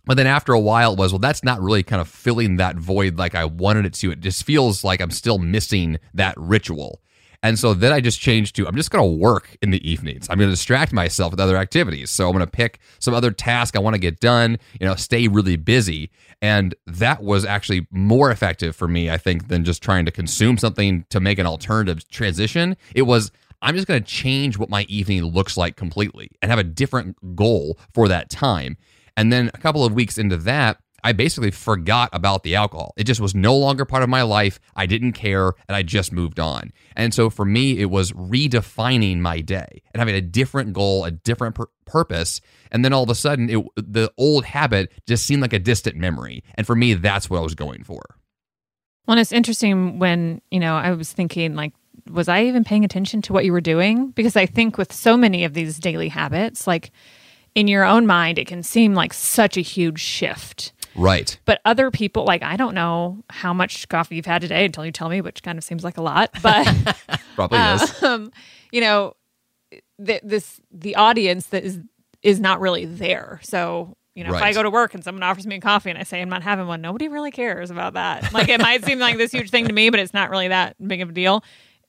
But 0.05 0.17
then 0.17 0.27
after 0.27 0.53
a 0.53 0.59
while 0.59 0.93
it 0.93 0.99
was, 0.99 1.11
well, 1.11 1.17
that's 1.17 1.43
not 1.43 1.59
really 1.59 1.81
kind 1.81 1.99
of 1.99 2.07
filling 2.07 2.57
that 2.57 2.75
void 2.75 3.17
like 3.17 3.33
I 3.33 3.45
wanted 3.45 3.87
it 3.87 3.93
to. 3.95 4.11
It 4.11 4.19
just 4.19 4.43
feels 4.43 4.83
like 4.83 5.01
I'm 5.01 5.09
still 5.09 5.39
missing 5.39 5.97
that 6.13 6.35
ritual. 6.37 7.01
And 7.43 7.57
so 7.57 7.73
then 7.73 7.91
I 7.91 8.01
just 8.01 8.19
changed 8.19 8.55
to 8.57 8.67
I'm 8.67 8.75
just 8.75 8.91
going 8.91 9.03
to 9.03 9.17
work 9.17 9.57
in 9.61 9.71
the 9.71 9.89
evenings. 9.89 10.27
I'm 10.29 10.37
going 10.37 10.49
to 10.49 10.55
distract 10.55 10.93
myself 10.93 11.31
with 11.31 11.39
other 11.39 11.57
activities. 11.57 12.09
So 12.09 12.27
I'm 12.27 12.33
going 12.33 12.45
to 12.45 12.51
pick 12.51 12.79
some 12.99 13.13
other 13.13 13.31
task 13.31 13.75
I 13.75 13.79
want 13.79 13.95
to 13.95 13.99
get 13.99 14.19
done, 14.19 14.59
you 14.79 14.87
know, 14.87 14.95
stay 14.95 15.27
really 15.27 15.57
busy. 15.57 16.11
And 16.41 16.75
that 16.85 17.23
was 17.23 17.45
actually 17.45 17.87
more 17.91 18.31
effective 18.31 18.75
for 18.75 18.87
me, 18.87 19.09
I 19.09 19.17
think, 19.17 19.47
than 19.47 19.63
just 19.63 19.81
trying 19.81 20.05
to 20.05 20.11
consume 20.11 20.57
something 20.57 21.05
to 21.09 21.19
make 21.19 21.39
an 21.39 21.45
alternative 21.47 22.07
transition. 22.09 22.77
It 22.95 23.03
was 23.03 23.31
I'm 23.61 23.75
just 23.75 23.87
going 23.87 24.01
to 24.01 24.07
change 24.07 24.57
what 24.57 24.69
my 24.69 24.83
evening 24.83 25.23
looks 25.23 25.55
like 25.55 25.75
completely 25.75 26.31
and 26.41 26.49
have 26.49 26.59
a 26.59 26.63
different 26.63 27.35
goal 27.35 27.77
for 27.93 28.07
that 28.07 28.29
time. 28.29 28.77
And 29.15 29.31
then 29.31 29.51
a 29.53 29.57
couple 29.57 29.85
of 29.85 29.93
weeks 29.93 30.17
into 30.17 30.37
that, 30.37 30.79
I 31.03 31.13
basically 31.13 31.51
forgot 31.51 32.09
about 32.13 32.43
the 32.43 32.55
alcohol. 32.55 32.93
It 32.97 33.05
just 33.05 33.21
was 33.21 33.33
no 33.33 33.55
longer 33.55 33.85
part 33.85 34.03
of 34.03 34.09
my 34.09 34.21
life. 34.21 34.59
I 34.75 34.85
didn't 34.85 35.13
care 35.13 35.53
and 35.67 35.75
I 35.75 35.83
just 35.83 36.11
moved 36.11 36.39
on. 36.39 36.71
And 36.95 37.13
so 37.13 37.29
for 37.29 37.45
me, 37.45 37.79
it 37.79 37.89
was 37.89 38.11
redefining 38.11 39.19
my 39.19 39.41
day 39.41 39.81
and 39.93 39.99
having 39.99 40.15
a 40.15 40.21
different 40.21 40.73
goal, 40.73 41.05
a 41.05 41.11
different 41.11 41.55
pur- 41.55 41.69
purpose. 41.85 42.41
And 42.71 42.85
then 42.85 42.93
all 42.93 43.03
of 43.03 43.09
a 43.09 43.15
sudden, 43.15 43.49
it, 43.49 43.65
the 43.75 44.11
old 44.17 44.45
habit 44.45 44.91
just 45.07 45.25
seemed 45.25 45.41
like 45.41 45.53
a 45.53 45.59
distant 45.59 45.95
memory. 45.95 46.43
And 46.55 46.67
for 46.67 46.75
me, 46.75 46.93
that's 46.93 47.29
what 47.29 47.39
I 47.39 47.41
was 47.41 47.55
going 47.55 47.83
for. 47.83 48.01
Well, 49.07 49.17
it's 49.17 49.31
interesting 49.31 49.99
when, 49.99 50.41
you 50.51 50.59
know, 50.59 50.75
I 50.75 50.91
was 50.91 51.11
thinking, 51.11 51.55
like, 51.55 51.73
was 52.09 52.29
I 52.29 52.43
even 52.45 52.63
paying 52.63 52.85
attention 52.85 53.21
to 53.23 53.33
what 53.33 53.45
you 53.45 53.51
were 53.51 53.61
doing? 53.61 54.11
Because 54.11 54.35
I 54.35 54.45
think 54.45 54.77
with 54.77 54.93
so 54.93 55.17
many 55.17 55.43
of 55.43 55.53
these 55.53 55.79
daily 55.79 56.09
habits, 56.09 56.67
like 56.67 56.91
in 57.55 57.67
your 57.67 57.83
own 57.83 58.07
mind, 58.07 58.37
it 58.37 58.47
can 58.47 58.63
seem 58.63 58.93
like 58.93 59.13
such 59.13 59.57
a 59.57 59.61
huge 59.61 59.99
shift. 59.99 60.73
Right. 60.95 61.39
But 61.45 61.61
other 61.65 61.91
people, 61.91 62.25
like, 62.25 62.43
I 62.43 62.57
don't 62.57 62.75
know 62.75 63.23
how 63.29 63.53
much 63.53 63.87
coffee 63.89 64.15
you've 64.15 64.25
had 64.25 64.41
today 64.41 64.65
until 64.65 64.85
you 64.85 64.91
tell 64.91 65.09
me, 65.09 65.21
which 65.21 65.43
kind 65.43 65.57
of 65.57 65.63
seems 65.63 65.83
like 65.83 65.97
a 65.97 66.01
lot. 66.01 66.31
But 66.41 66.67
probably 67.35 67.59
is. 67.59 68.03
Um, 68.03 68.31
you 68.71 68.81
know, 68.81 69.15
th- 70.05 70.21
this 70.23 70.59
the 70.71 70.95
audience 70.95 71.47
that 71.47 71.63
is 71.63 71.79
is 72.23 72.39
not 72.39 72.59
really 72.59 72.85
there. 72.85 73.39
So 73.43 73.95
you 74.15 74.25
know, 74.25 74.31
right. 74.31 74.39
if 74.39 74.43
I 74.43 74.53
go 74.53 74.63
to 74.63 74.69
work 74.69 74.93
and 74.93 75.03
someone 75.03 75.23
offers 75.23 75.47
me 75.47 75.55
a 75.55 75.61
coffee 75.61 75.89
and 75.89 75.97
I 75.97 76.03
say 76.03 76.21
I'm 76.21 76.29
not 76.29 76.43
having 76.43 76.67
one, 76.67 76.81
nobody 76.81 77.07
really 77.07 77.31
cares 77.31 77.71
about 77.71 77.93
that. 77.93 78.33
Like 78.33 78.49
it 78.49 78.59
might 78.61 78.83
seem 78.83 78.99
like 78.99 79.17
this 79.17 79.31
huge 79.31 79.49
thing 79.49 79.67
to 79.67 79.73
me, 79.73 79.89
but 79.89 79.99
it's 79.99 80.13
not 80.13 80.29
really 80.29 80.49
that 80.49 80.75
big 80.85 81.01
of 81.01 81.09
a 81.09 81.13
deal. 81.13 81.43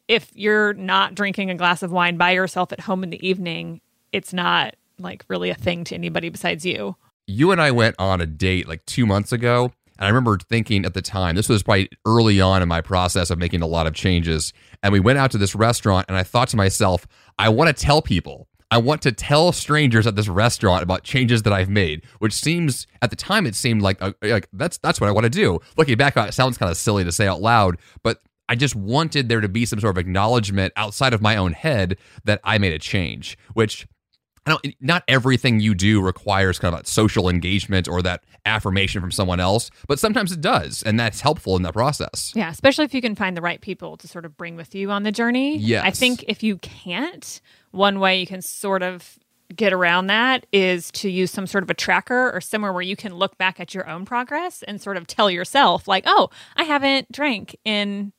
If 0.06 0.30
you're 0.34 0.74
not 0.74 1.14
drinking 1.14 1.50
a 1.50 1.54
glass 1.54 1.82
of 1.82 1.90
wine 1.90 2.16
by 2.16 2.32
yourself 2.32 2.72
at 2.72 2.80
home 2.80 3.02
in 3.02 3.10
the 3.10 3.26
evening, 3.26 3.80
it's 4.12 4.32
not 4.32 4.76
like 4.98 5.24
really 5.28 5.50
a 5.50 5.54
thing 5.54 5.84
to 5.84 5.94
anybody 5.94 6.28
besides 6.28 6.64
you 6.64 6.96
you 7.26 7.50
and 7.52 7.60
I 7.60 7.70
went 7.70 7.96
on 7.98 8.20
a 8.20 8.26
date 8.26 8.68
like 8.68 8.84
two 8.86 9.06
months 9.06 9.32
ago. 9.32 9.72
And 9.98 10.06
I 10.06 10.08
remember 10.08 10.38
thinking 10.38 10.84
at 10.84 10.94
the 10.94 11.02
time, 11.02 11.36
this 11.36 11.48
was 11.48 11.62
probably 11.62 11.88
early 12.06 12.40
on 12.40 12.62
in 12.62 12.68
my 12.68 12.80
process 12.80 13.30
of 13.30 13.38
making 13.38 13.62
a 13.62 13.66
lot 13.66 13.86
of 13.86 13.94
changes. 13.94 14.52
And 14.82 14.92
we 14.92 15.00
went 15.00 15.18
out 15.18 15.30
to 15.32 15.38
this 15.38 15.54
restaurant, 15.54 16.06
and 16.08 16.16
I 16.16 16.24
thought 16.24 16.48
to 16.48 16.56
myself, 16.56 17.06
I 17.38 17.50
want 17.50 17.68
to 17.68 17.84
tell 17.84 18.02
people, 18.02 18.48
I 18.72 18.78
want 18.78 19.02
to 19.02 19.12
tell 19.12 19.52
strangers 19.52 20.06
at 20.06 20.16
this 20.16 20.28
restaurant 20.28 20.82
about 20.82 21.04
changes 21.04 21.42
that 21.42 21.52
I've 21.52 21.68
made, 21.68 22.04
which 22.20 22.32
seems 22.32 22.86
at 23.02 23.10
the 23.10 23.16
time 23.16 23.46
it 23.46 23.54
seemed 23.54 23.82
like 23.82 24.00
uh, 24.00 24.12
like 24.22 24.48
that's 24.54 24.78
that's 24.78 24.98
what 24.98 25.08
I 25.08 25.12
want 25.12 25.24
to 25.24 25.30
do. 25.30 25.60
Looking 25.76 25.98
back, 25.98 26.16
it 26.16 26.32
sounds 26.32 26.56
kind 26.56 26.70
of 26.70 26.78
silly 26.78 27.04
to 27.04 27.12
say 27.12 27.26
out 27.26 27.42
loud, 27.42 27.76
but 28.02 28.22
I 28.48 28.54
just 28.54 28.74
wanted 28.74 29.28
there 29.28 29.42
to 29.42 29.48
be 29.48 29.66
some 29.66 29.78
sort 29.78 29.94
of 29.94 29.98
acknowledgement 29.98 30.72
outside 30.76 31.12
of 31.12 31.20
my 31.20 31.36
own 31.36 31.52
head 31.52 31.98
that 32.24 32.40
I 32.44 32.56
made 32.58 32.72
a 32.72 32.78
change, 32.78 33.36
which 33.52 33.86
I 34.46 34.50
don't, 34.50 34.74
not 34.80 35.04
everything 35.06 35.60
you 35.60 35.74
do 35.74 36.00
requires 36.00 36.58
kind 36.58 36.74
of 36.74 36.80
a 36.80 36.86
social 36.86 37.28
engagement 37.28 37.86
or 37.86 38.02
that 38.02 38.24
affirmation 38.44 39.00
from 39.00 39.12
someone 39.12 39.38
else, 39.38 39.70
but 39.86 39.98
sometimes 39.98 40.32
it 40.32 40.40
does. 40.40 40.82
And 40.82 40.98
that's 40.98 41.20
helpful 41.20 41.56
in 41.56 41.62
that 41.62 41.74
process. 41.74 42.32
Yeah, 42.34 42.50
especially 42.50 42.84
if 42.84 42.94
you 42.94 43.00
can 43.00 43.14
find 43.14 43.36
the 43.36 43.40
right 43.40 43.60
people 43.60 43.96
to 43.98 44.08
sort 44.08 44.24
of 44.24 44.36
bring 44.36 44.56
with 44.56 44.74
you 44.74 44.90
on 44.90 45.04
the 45.04 45.12
journey. 45.12 45.58
Yes. 45.58 45.84
I 45.84 45.90
think 45.90 46.24
if 46.26 46.42
you 46.42 46.58
can't, 46.58 47.40
one 47.70 48.00
way 48.00 48.18
you 48.18 48.26
can 48.26 48.42
sort 48.42 48.82
of 48.82 49.18
get 49.54 49.72
around 49.72 50.06
that 50.08 50.46
is 50.50 50.90
to 50.90 51.10
use 51.10 51.30
some 51.30 51.46
sort 51.46 51.62
of 51.62 51.70
a 51.70 51.74
tracker 51.74 52.32
or 52.32 52.40
somewhere 52.40 52.72
where 52.72 52.82
you 52.82 52.96
can 52.96 53.14
look 53.14 53.38
back 53.38 53.60
at 53.60 53.74
your 53.74 53.88
own 53.88 54.04
progress 54.04 54.62
and 54.64 54.80
sort 54.80 54.96
of 54.96 55.06
tell 55.06 55.30
yourself, 55.30 55.86
like, 55.86 56.04
oh, 56.06 56.30
I 56.56 56.64
haven't 56.64 57.12
drank 57.12 57.54
in 57.64 58.12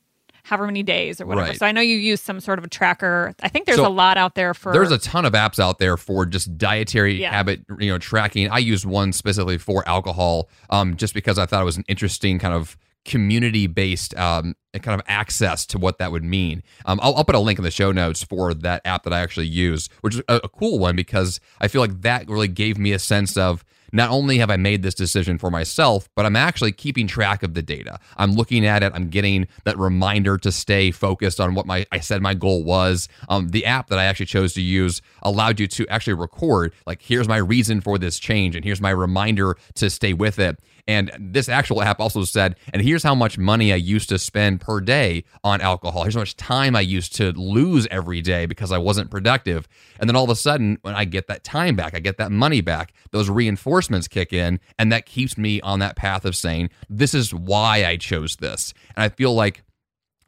however 0.43 0.65
many 0.67 0.83
days 0.83 1.19
or 1.19 1.25
whatever. 1.25 1.47
Right. 1.47 1.59
So 1.59 1.65
I 1.65 1.71
know 1.71 1.81
you 1.81 1.97
use 1.97 2.21
some 2.21 2.39
sort 2.39 2.59
of 2.59 2.65
a 2.65 2.69
tracker. 2.69 3.33
I 3.41 3.49
think 3.49 3.65
there's 3.65 3.77
so 3.77 3.87
a 3.87 3.89
lot 3.89 4.17
out 4.17 4.35
there 4.35 4.53
for 4.53 4.73
There's 4.73 4.91
a 4.91 4.97
ton 4.97 5.25
of 5.25 5.33
apps 5.33 5.59
out 5.59 5.79
there 5.79 5.97
for 5.97 6.25
just 6.25 6.57
dietary 6.57 7.21
yeah. 7.21 7.31
habit, 7.31 7.61
you 7.79 7.89
know, 7.89 7.97
tracking. 7.97 8.49
I 8.49 8.59
used 8.59 8.85
one 8.85 9.13
specifically 9.13 9.57
for 9.57 9.87
alcohol 9.87 10.49
um 10.69 10.95
just 10.97 11.13
because 11.13 11.39
I 11.39 11.45
thought 11.45 11.61
it 11.61 11.65
was 11.65 11.77
an 11.77 11.85
interesting 11.87 12.39
kind 12.39 12.53
of 12.53 12.77
community 13.05 13.67
based 13.67 14.15
um, 14.17 14.55
kind 14.81 14.99
of 14.99 15.05
access 15.07 15.65
to 15.67 15.77
what 15.77 15.97
that 15.97 16.11
would 16.11 16.23
mean. 16.23 16.63
Um, 16.85 16.99
I'll, 17.03 17.15
I'll, 17.15 17.25
put 17.25 17.35
a 17.35 17.39
link 17.39 17.59
in 17.59 17.63
the 17.63 17.71
show 17.71 17.91
notes 17.91 18.23
for 18.23 18.53
that 18.53 18.81
app 18.85 19.03
that 19.03 19.13
I 19.13 19.19
actually 19.19 19.47
use, 19.47 19.89
which 20.01 20.15
is 20.15 20.21
a, 20.27 20.41
a 20.43 20.49
cool 20.49 20.79
one 20.79 20.95
because 20.95 21.39
I 21.59 21.67
feel 21.67 21.81
like 21.81 22.01
that 22.01 22.29
really 22.29 22.47
gave 22.47 22.77
me 22.77 22.93
a 22.93 22.99
sense 22.99 23.35
of 23.35 23.65
not 23.93 24.09
only 24.09 24.39
have 24.39 24.49
I 24.49 24.57
made 24.57 24.81
this 24.81 24.95
decision 24.95 25.37
for 25.37 25.49
myself, 25.49 26.09
but 26.15 26.25
I'm 26.25 26.35
actually 26.35 26.71
keeping 26.71 27.07
track 27.07 27.43
of 27.43 27.53
the 27.53 27.61
data. 27.61 27.99
I'm 28.17 28.33
looking 28.33 28.65
at 28.65 28.83
it. 28.83 28.91
I'm 28.93 29.09
getting 29.09 29.47
that 29.63 29.77
reminder 29.77 30.37
to 30.39 30.51
stay 30.51 30.91
focused 30.91 31.39
on 31.39 31.53
what 31.53 31.65
my 31.65 31.85
I 31.91 31.99
said 31.99 32.21
my 32.21 32.33
goal 32.33 32.63
was. 32.63 33.07
Um, 33.29 33.49
the 33.49 33.65
app 33.65 33.87
that 33.87 33.99
I 33.99 34.05
actually 34.05 34.25
chose 34.25 34.53
to 34.55 34.61
use 34.61 35.01
allowed 35.21 35.59
you 35.59 35.67
to 35.67 35.87
actually 35.87 36.13
record 36.13 36.73
like 36.85 37.01
here's 37.01 37.27
my 37.27 37.37
reason 37.37 37.79
for 37.79 37.97
this 37.97 38.19
change 38.19 38.55
and 38.55 38.65
here's 38.65 38.81
my 38.81 38.89
reminder 38.89 39.55
to 39.75 39.89
stay 39.89 40.13
with 40.13 40.39
it. 40.39 40.59
And 40.87 41.11
this 41.17 41.47
actual 41.47 41.81
app 41.81 41.99
also 41.99 42.23
said, 42.23 42.57
and 42.73 42.81
here's 42.81 43.03
how 43.03 43.15
much 43.15 43.37
money 43.37 43.71
I 43.71 43.77
used 43.77 44.09
to 44.09 44.19
spend 44.19 44.59
per 44.59 44.81
day 44.81 45.23
on 45.43 45.61
alcohol. 45.61 46.03
Here's 46.03 46.15
how 46.15 46.21
much 46.21 46.35
time 46.35 46.75
I 46.75 46.81
used 46.81 47.15
to 47.15 47.31
lose 47.31 47.87
every 47.89 48.21
day 48.21 48.45
because 48.45 48.71
I 48.71 48.77
wasn't 48.77 49.09
productive. 49.09 49.67
And 49.99 50.09
then 50.09 50.15
all 50.15 50.25
of 50.25 50.29
a 50.29 50.35
sudden, 50.35 50.77
when 50.81 50.93
I 50.93 51.05
get 51.05 51.27
that 51.27 51.43
time 51.43 51.75
back, 51.75 51.95
I 51.95 51.99
get 51.99 52.17
that 52.17 52.31
money 52.31 52.61
back, 52.61 52.93
those 53.11 53.29
reinforcements 53.29 54.07
kick 54.07 54.33
in. 54.33 54.59
And 54.77 54.91
that 54.91 55.05
keeps 55.05 55.37
me 55.37 55.61
on 55.61 55.79
that 55.79 55.95
path 55.95 56.25
of 56.25 56.35
saying, 56.35 56.69
this 56.89 57.13
is 57.13 57.33
why 57.33 57.85
I 57.85 57.95
chose 57.95 58.35
this. 58.35 58.73
And 58.95 59.03
I 59.03 59.09
feel 59.09 59.33
like 59.33 59.63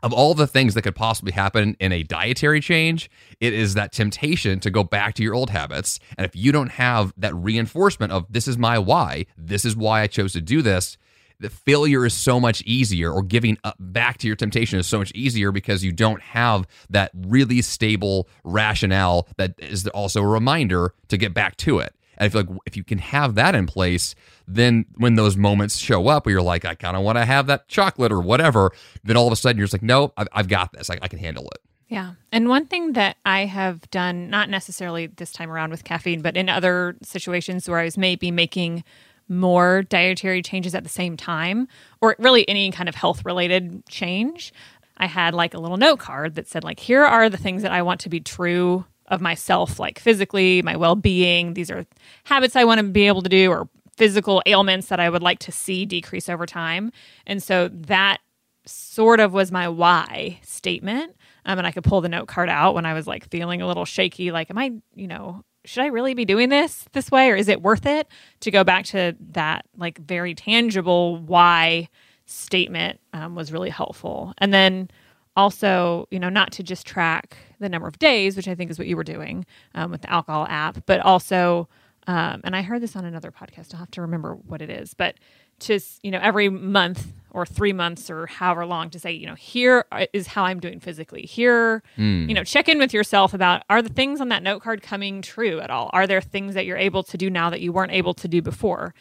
of 0.04 0.14
all 0.14 0.34
the 0.34 0.48
things 0.48 0.74
that 0.74 0.82
could 0.84 0.96
possibly 0.96 1.32
happen 1.32 1.76
in 1.80 1.92
a 1.92 2.04
dietary 2.04 2.60
change, 2.60 3.10
it 3.40 3.54
is 3.54 3.74
that 3.74 3.92
temptation 3.92 4.60
to 4.60 4.70
go 4.70 4.84
back 4.84 5.16
to 5.16 5.24
your 5.24 5.34
old 5.34 5.50
habits. 5.50 6.00
And 6.18 6.26
if 6.26 6.36
you 6.36 6.52
don't 6.52 6.72
have 6.72 7.14
that 7.18 7.36
reinforcement 7.36 8.12
of 8.12 8.26
this 8.30 8.48
is 8.48 8.58
my 8.58 8.78
why, 8.78 9.26
this 9.38 9.66
is 9.66 9.76
why 9.76 10.02
I 10.02 10.08
chose 10.08 10.34
to 10.34 10.42
do 10.42 10.62
this, 10.62 10.98
the 11.40 11.50
failure 11.50 12.06
is 12.06 12.14
so 12.14 12.40
much 12.40 12.62
easier 12.62 13.12
or 13.12 13.22
giving 13.22 13.58
up 13.64 13.76
back 13.80 14.18
to 14.20 14.28
your 14.28 14.36
temptation 14.36 14.80
is 14.80 14.88
so 14.88 15.00
much 15.00 15.12
easier 15.14 15.52
because 15.52 15.84
you 15.84 15.92
don't 15.92 16.22
have 16.22 16.66
that 16.90 17.12
really 17.14 17.62
stable 17.62 18.30
rationale 18.44 19.28
that 19.38 19.54
is 19.58 19.86
also 19.88 20.22
a 20.22 20.28
reminder 20.28 20.94
to 21.10 21.18
get 21.18 21.34
back 21.34 21.58
to 21.58 21.80
it. 21.80 21.94
And 22.18 22.26
I 22.26 22.30
feel 22.30 22.42
like 22.42 22.60
if 22.66 22.78
you 22.78 22.84
can 22.84 23.00
have 23.00 23.36
that 23.36 23.56
in 23.56 23.68
place, 23.68 24.16
then 24.48 24.86
when 24.96 25.16
those 25.16 25.36
moments 25.36 25.78
show 25.78 26.08
up 26.08 26.26
where 26.26 26.34
you're 26.34 26.42
like, 26.42 26.66
I 26.66 26.76
kind 26.76 26.96
of 26.96 27.04
want 27.04 27.18
to 27.18 27.26
have 27.26 27.48
that 27.48 27.68
chocolate 27.68 28.12
or 28.12 28.22
whatever, 28.22 28.72
then 29.04 29.18
all 29.18 29.28
of 29.28 29.34
a 29.34 29.36
sudden 29.36 29.58
you're 29.58 29.66
just 29.66 29.74
like, 29.74 29.84
no, 29.84 30.14
I've, 30.18 30.28
I've 30.32 30.48
got 30.48 30.74
this. 30.74 30.90
I, 30.90 30.98
I 31.02 31.08
can 31.08 31.20
handle 31.20 31.48
it. 31.54 31.62
Yeah. 31.88 32.14
And 32.32 32.50
one 32.50 32.66
thing 32.66 32.94
that 32.94 33.18
I 33.26 33.46
have 33.46 33.90
done, 33.92 34.30
not 34.30 34.50
necessarily 34.50 35.08
this 35.08 35.32
time 35.32 35.52
around 35.52 35.70
with 35.70 35.84
caffeine, 35.84 36.22
but 36.22 36.36
in 36.36 36.50
other 36.50 36.96
situations 37.04 37.70
where 37.70 37.80
I 37.80 37.84
was 37.84 37.98
maybe 37.98 38.32
making 38.32 38.84
more 39.28 39.84
dietary 39.84 40.42
changes 40.42 40.74
at 40.76 40.84
the 40.84 40.90
same 40.90 41.16
time, 41.18 41.68
or 42.02 42.16
really 42.20 42.48
any 42.50 42.72
kind 42.72 42.90
of 42.90 42.96
health 42.96 43.26
related 43.26 43.86
change, 43.88 44.54
I 44.98 45.08
had 45.08 45.34
like 45.34 45.54
a 45.54 45.60
little 45.60 45.78
note 45.78 46.00
card 46.00 46.36
that 46.36 46.48
said, 46.48 46.64
like, 46.64 46.80
here 46.80 47.04
are 47.04 47.30
the 47.30 47.38
things 47.38 47.62
that 47.62 47.72
I 47.72 47.82
want 47.82 48.00
to 48.02 48.10
be 48.10 48.20
true 48.20 48.86
of 49.08 49.22
myself, 49.22 49.80
like 49.80 50.00
physically, 50.00 50.62
my 50.62 50.76
well 50.76 50.96
being. 50.96 51.54
These 51.54 51.72
are 51.72 51.86
habits 52.24 52.56
I 52.56 52.64
want 52.64 52.80
to 52.80 52.84
be 52.84 53.08
able 53.08 53.22
to 53.22 53.30
do, 53.30 53.52
or 53.52 53.70
physical 53.98 54.42
ailments 54.46 54.88
that 54.88 55.00
I 55.00 55.10
would 55.10 55.24
like 55.24 55.40
to 55.40 55.52
see 55.52 55.86
decrease 55.86 56.28
over 56.28 56.46
time. 56.46 56.92
And 57.26 57.42
so 57.42 57.70
that 57.70 58.18
sort 58.66 59.20
of 59.20 59.34
was 59.34 59.52
my 59.52 59.70
why 59.70 60.40
statement. 60.44 61.16
Um, 61.46 61.60
and 61.60 61.68
I 61.68 61.72
could 61.72 61.84
pull 61.84 62.02
the 62.02 62.10
note 62.10 62.28
card 62.28 62.50
out 62.50 62.74
when 62.74 62.86
I 62.86 62.94
was 62.94 63.08
like 63.08 63.30
feeling 63.30 63.62
a 63.62 63.68
little 63.68 63.86
shaky, 63.86 64.32
like, 64.32 64.50
am 64.50 64.58
I, 64.58 64.72
you 64.96 65.08
know, 65.08 65.44
should 65.64 65.84
I 65.84 65.88
really 65.88 66.14
be 66.14 66.26
doing 66.26 66.50
this 66.50 66.86
this 66.94 67.10
way 67.10 67.30
or 67.32 67.36
is 67.36 67.48
it 67.48 67.62
worth 67.62 67.86
it 67.86 68.08
to 68.42 68.52
go 68.52 68.64
back 68.64 68.86
to 68.86 69.16
that 69.32 69.66
like 69.76 69.98
very 70.00 70.36
tangible 70.36 71.18
why 71.18 71.90
statement 72.26 73.00
um, 73.14 73.36
was 73.36 73.52
really 73.52 73.70
helpful. 73.70 74.34
And 74.38 74.54
then 74.54 74.90
also, 75.36 76.08
you 76.12 76.20
know, 76.20 76.30
not 76.30 76.52
to 76.54 76.64
just 76.64 76.86
track 76.86 77.38
the 77.60 77.70
number 77.70 77.88
of 77.88 78.00
days, 78.00 78.36
which 78.36 78.48
I 78.48 78.56
think 78.56 78.72
is 78.72 78.80
what 78.80 78.88
you 78.88 78.96
were 78.96 79.04
doing 79.04 79.46
um, 79.74 79.92
with 79.92 80.02
the 80.02 80.12
alcohol 80.12 80.46
app, 80.50 80.86
but 80.86 81.00
also, 81.00 81.68
um, 82.08 82.42
and 82.44 82.56
I 82.56 82.62
heard 82.62 82.82
this 82.82 82.96
on 82.96 83.06
another 83.06 83.32
podcast. 83.32 83.74
I'll 83.74 83.80
have 83.80 83.92
to 83.92 84.02
remember 84.02 84.36
what 84.36 84.62
it 84.62 84.70
is, 84.70 84.94
but 84.94 85.16
just 85.60 86.04
you 86.04 86.12
know 86.12 86.20
every 86.22 86.50
month 86.50 87.08
or 87.32 87.46
three 87.46 87.74
months 87.74 88.10
or 88.10 88.28
however 88.28 88.66
long 88.66 88.90
to 88.90 89.00
say 89.00 89.12
you 89.12 89.26
know 89.26 89.36
here 89.36 89.86
is 90.14 90.28
how 90.28 90.44
i'm 90.44 90.60
doing 90.60 90.80
physically 90.80 91.22
here 91.22 91.82
mm. 91.98 92.28
you 92.28 92.34
know 92.34 92.44
check 92.44 92.68
in 92.68 92.78
with 92.78 92.94
yourself 92.94 93.34
about 93.34 93.64
are 93.70 93.82
the 93.82 93.90
things 93.90 94.20
on 94.20 94.30
that 94.30 94.44
note 94.44 94.62
card 94.62 94.82
coming 94.82 95.22
true 95.22 95.60
at 95.60 95.70
all 95.70 95.90
are 95.94 96.08
there 96.08 96.22
things 96.22 96.56
that 96.56 96.66
you're 96.66 96.78
able 96.78 97.04
to 97.04 97.18
do 97.18 97.30
now 97.30 97.50
that 97.50 97.62
you 97.62 97.72
weren't 97.72 97.92
able 97.92 98.14
to 98.14 98.28
do 98.28 98.42
before 98.42 98.94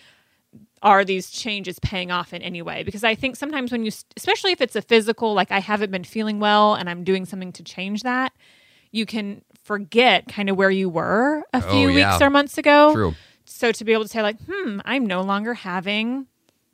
are 0.84 1.04
these 1.04 1.30
changes 1.30 1.80
paying 1.80 2.12
off 2.12 2.32
in 2.32 2.40
any 2.42 2.62
way 2.62 2.84
because 2.84 3.02
i 3.02 3.14
think 3.14 3.34
sometimes 3.34 3.72
when 3.72 3.84
you 3.84 3.90
especially 4.16 4.52
if 4.52 4.60
it's 4.60 4.76
a 4.76 4.82
physical 4.82 5.34
like 5.34 5.50
i 5.50 5.58
haven't 5.58 5.90
been 5.90 6.04
feeling 6.04 6.38
well 6.38 6.74
and 6.74 6.88
i'm 6.88 7.02
doing 7.02 7.24
something 7.24 7.50
to 7.50 7.64
change 7.64 8.02
that 8.02 8.32
you 8.92 9.04
can 9.04 9.42
forget 9.64 10.28
kind 10.28 10.48
of 10.48 10.56
where 10.56 10.70
you 10.70 10.88
were 10.88 11.38
a 11.52 11.56
oh, 11.56 11.60
few 11.60 11.88
oh, 11.88 11.90
yeah. 11.90 12.12
weeks 12.12 12.22
or 12.22 12.30
months 12.30 12.56
ago 12.58 12.92
True. 12.92 13.14
so 13.44 13.72
to 13.72 13.84
be 13.84 13.92
able 13.92 14.04
to 14.04 14.08
say 14.08 14.22
like 14.22 14.36
hmm 14.48 14.78
i'm 14.84 15.04
no 15.04 15.22
longer 15.22 15.54
having 15.54 16.28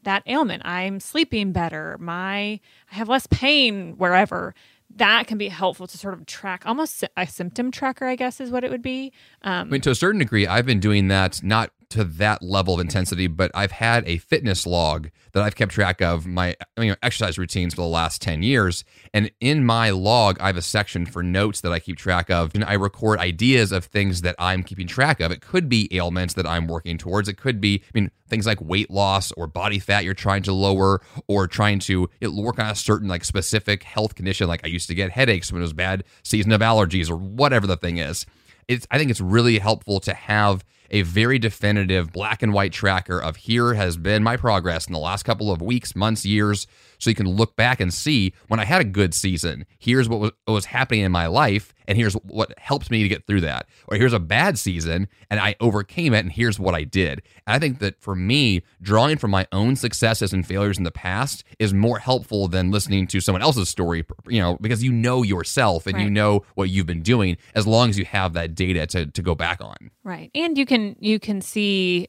that 0.04 0.22
ailment. 0.26 0.62
I'm 0.64 1.00
sleeping 1.00 1.52
better. 1.52 1.96
My 2.00 2.60
I 2.90 2.94
have 2.94 3.08
less 3.08 3.26
pain 3.26 3.94
wherever. 3.96 4.54
That 4.96 5.26
can 5.26 5.38
be 5.38 5.48
helpful 5.48 5.86
to 5.86 5.98
sort 5.98 6.14
of 6.14 6.26
track 6.26 6.62
almost 6.66 7.04
a 7.16 7.26
symptom 7.26 7.70
tracker, 7.70 8.06
I 8.06 8.16
guess 8.16 8.40
is 8.40 8.50
what 8.50 8.64
it 8.64 8.70
would 8.70 8.82
be. 8.82 9.12
Um, 9.42 9.68
I 9.68 9.70
mean, 9.70 9.80
to 9.82 9.90
a 9.90 9.94
certain 9.94 10.18
degree, 10.18 10.46
I've 10.46 10.66
been 10.66 10.80
doing 10.80 11.08
that 11.08 11.42
not 11.42 11.70
to 11.90 12.04
that 12.04 12.42
level 12.42 12.74
of 12.74 12.80
intensity, 12.80 13.26
but 13.26 13.50
I've 13.54 13.72
had 13.72 14.06
a 14.06 14.18
fitness 14.18 14.66
log 14.66 15.10
that 15.32 15.42
I've 15.42 15.56
kept 15.56 15.72
track 15.72 16.00
of 16.00 16.26
my 16.26 16.56
you 16.78 16.90
know, 16.90 16.96
exercise 17.02 17.38
routines 17.38 17.74
for 17.74 17.82
the 17.82 17.88
last 17.88 18.22
10 18.22 18.42
years. 18.42 18.84
And 19.12 19.30
in 19.40 19.64
my 19.64 19.90
log, 19.90 20.38
I 20.40 20.46
have 20.46 20.56
a 20.56 20.62
section 20.62 21.04
for 21.04 21.22
notes 21.22 21.60
that 21.60 21.72
I 21.72 21.80
keep 21.80 21.96
track 21.96 22.30
of. 22.30 22.54
And 22.54 22.64
I 22.64 22.74
record 22.74 23.18
ideas 23.18 23.72
of 23.72 23.84
things 23.84 24.22
that 24.22 24.36
I'm 24.38 24.62
keeping 24.62 24.86
track 24.86 25.20
of. 25.20 25.30
It 25.30 25.40
could 25.40 25.68
be 25.68 25.88
ailments 25.94 26.34
that 26.34 26.46
I'm 26.46 26.66
working 26.66 26.96
towards. 26.96 27.28
It 27.28 27.36
could 27.36 27.60
be, 27.60 27.82
I 27.84 27.90
mean, 27.98 28.10
things 28.28 28.46
like 28.46 28.60
weight 28.60 28.90
loss 28.90 29.32
or 29.32 29.46
body 29.46 29.80
fat 29.80 30.04
you're 30.04 30.14
trying 30.14 30.42
to 30.44 30.52
lower 30.52 31.00
or 31.26 31.46
trying 31.46 31.80
to 31.80 32.08
work 32.22 32.58
on 32.58 32.66
a 32.66 32.74
certain 32.74 33.08
like 33.08 33.24
specific 33.24 33.82
health 33.82 34.14
condition. 34.14 34.46
Like 34.46 34.64
I 34.64 34.68
used 34.68 34.88
to 34.88 34.94
get 34.94 35.10
headaches 35.10 35.52
when 35.52 35.60
it 35.60 35.64
was 35.64 35.72
bad 35.72 36.04
season 36.22 36.52
of 36.52 36.60
allergies 36.60 37.10
or 37.10 37.16
whatever 37.16 37.66
the 37.66 37.76
thing 37.76 37.98
is. 37.98 38.26
It's, 38.68 38.86
I 38.90 38.98
think 38.98 39.10
it's 39.10 39.20
really 39.20 39.58
helpful 39.58 40.00
to 40.00 40.14
have 40.14 40.64
a 40.90 41.02
very 41.02 41.38
definitive 41.38 42.12
black 42.12 42.42
and 42.42 42.52
white 42.52 42.72
tracker 42.72 43.20
of 43.20 43.36
here 43.36 43.74
has 43.74 43.96
been 43.96 44.22
my 44.22 44.36
progress 44.36 44.86
in 44.86 44.92
the 44.92 44.98
last 44.98 45.22
couple 45.22 45.50
of 45.52 45.62
weeks, 45.62 45.94
months, 45.94 46.24
years. 46.24 46.66
So 47.00 47.10
you 47.10 47.16
can 47.16 47.28
look 47.28 47.56
back 47.56 47.80
and 47.80 47.92
see 47.92 48.34
when 48.48 48.60
I 48.60 48.64
had 48.64 48.80
a 48.80 48.84
good 48.84 49.14
season, 49.14 49.66
here's 49.78 50.08
what 50.08 50.20
was, 50.20 50.30
what 50.44 50.54
was 50.54 50.66
happening 50.66 51.00
in 51.00 51.10
my 51.10 51.26
life, 51.26 51.74
and 51.88 51.96
here's 51.96 52.14
what 52.14 52.56
helped 52.58 52.90
me 52.90 53.02
to 53.02 53.08
get 53.08 53.26
through 53.26 53.40
that. 53.40 53.66
Or 53.88 53.96
here's 53.96 54.12
a 54.12 54.20
bad 54.20 54.58
season, 54.58 55.08
and 55.30 55.40
I 55.40 55.56
overcame 55.60 56.14
it, 56.14 56.20
and 56.20 56.30
here's 56.30 56.60
what 56.60 56.74
I 56.74 56.84
did. 56.84 57.22
And 57.46 57.56
I 57.56 57.58
think 57.58 57.78
that 57.80 58.00
for 58.00 58.14
me, 58.14 58.62
drawing 58.80 59.16
from 59.16 59.30
my 59.30 59.46
own 59.50 59.76
successes 59.76 60.32
and 60.32 60.46
failures 60.46 60.78
in 60.78 60.84
the 60.84 60.90
past 60.90 61.42
is 61.58 61.74
more 61.74 61.98
helpful 61.98 62.46
than 62.48 62.70
listening 62.70 63.06
to 63.08 63.20
someone 63.20 63.42
else's 63.42 63.68
story, 63.68 64.04
you 64.28 64.40
know, 64.40 64.58
because 64.60 64.84
you 64.84 64.92
know 64.92 65.22
yourself 65.22 65.86
and 65.86 65.96
right. 65.96 66.04
you 66.04 66.10
know 66.10 66.44
what 66.54 66.70
you've 66.70 66.86
been 66.86 67.02
doing 67.02 67.36
as 67.54 67.66
long 67.66 67.88
as 67.88 67.98
you 67.98 68.04
have 68.04 68.34
that 68.34 68.54
data 68.54 68.86
to, 68.86 69.06
to 69.06 69.22
go 69.22 69.34
back 69.34 69.60
on. 69.60 69.90
Right. 70.04 70.30
And 70.34 70.56
you 70.56 70.66
can 70.66 70.96
you 71.00 71.18
can 71.18 71.40
see 71.40 72.08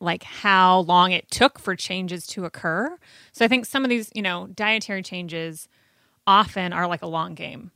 like 0.00 0.22
how 0.22 0.80
long 0.80 1.12
it 1.12 1.30
took 1.30 1.58
for 1.58 1.76
changes 1.76 2.26
to 2.28 2.44
occur. 2.44 2.96
So 3.32 3.44
I 3.44 3.48
think 3.48 3.66
some 3.66 3.84
of 3.84 3.90
these, 3.90 4.10
you 4.14 4.22
know, 4.22 4.48
dietary 4.48 5.02
changes 5.02 5.68
often 6.26 6.72
are 6.72 6.86
like 6.86 7.02
a 7.02 7.06
long 7.06 7.34
game. 7.34 7.70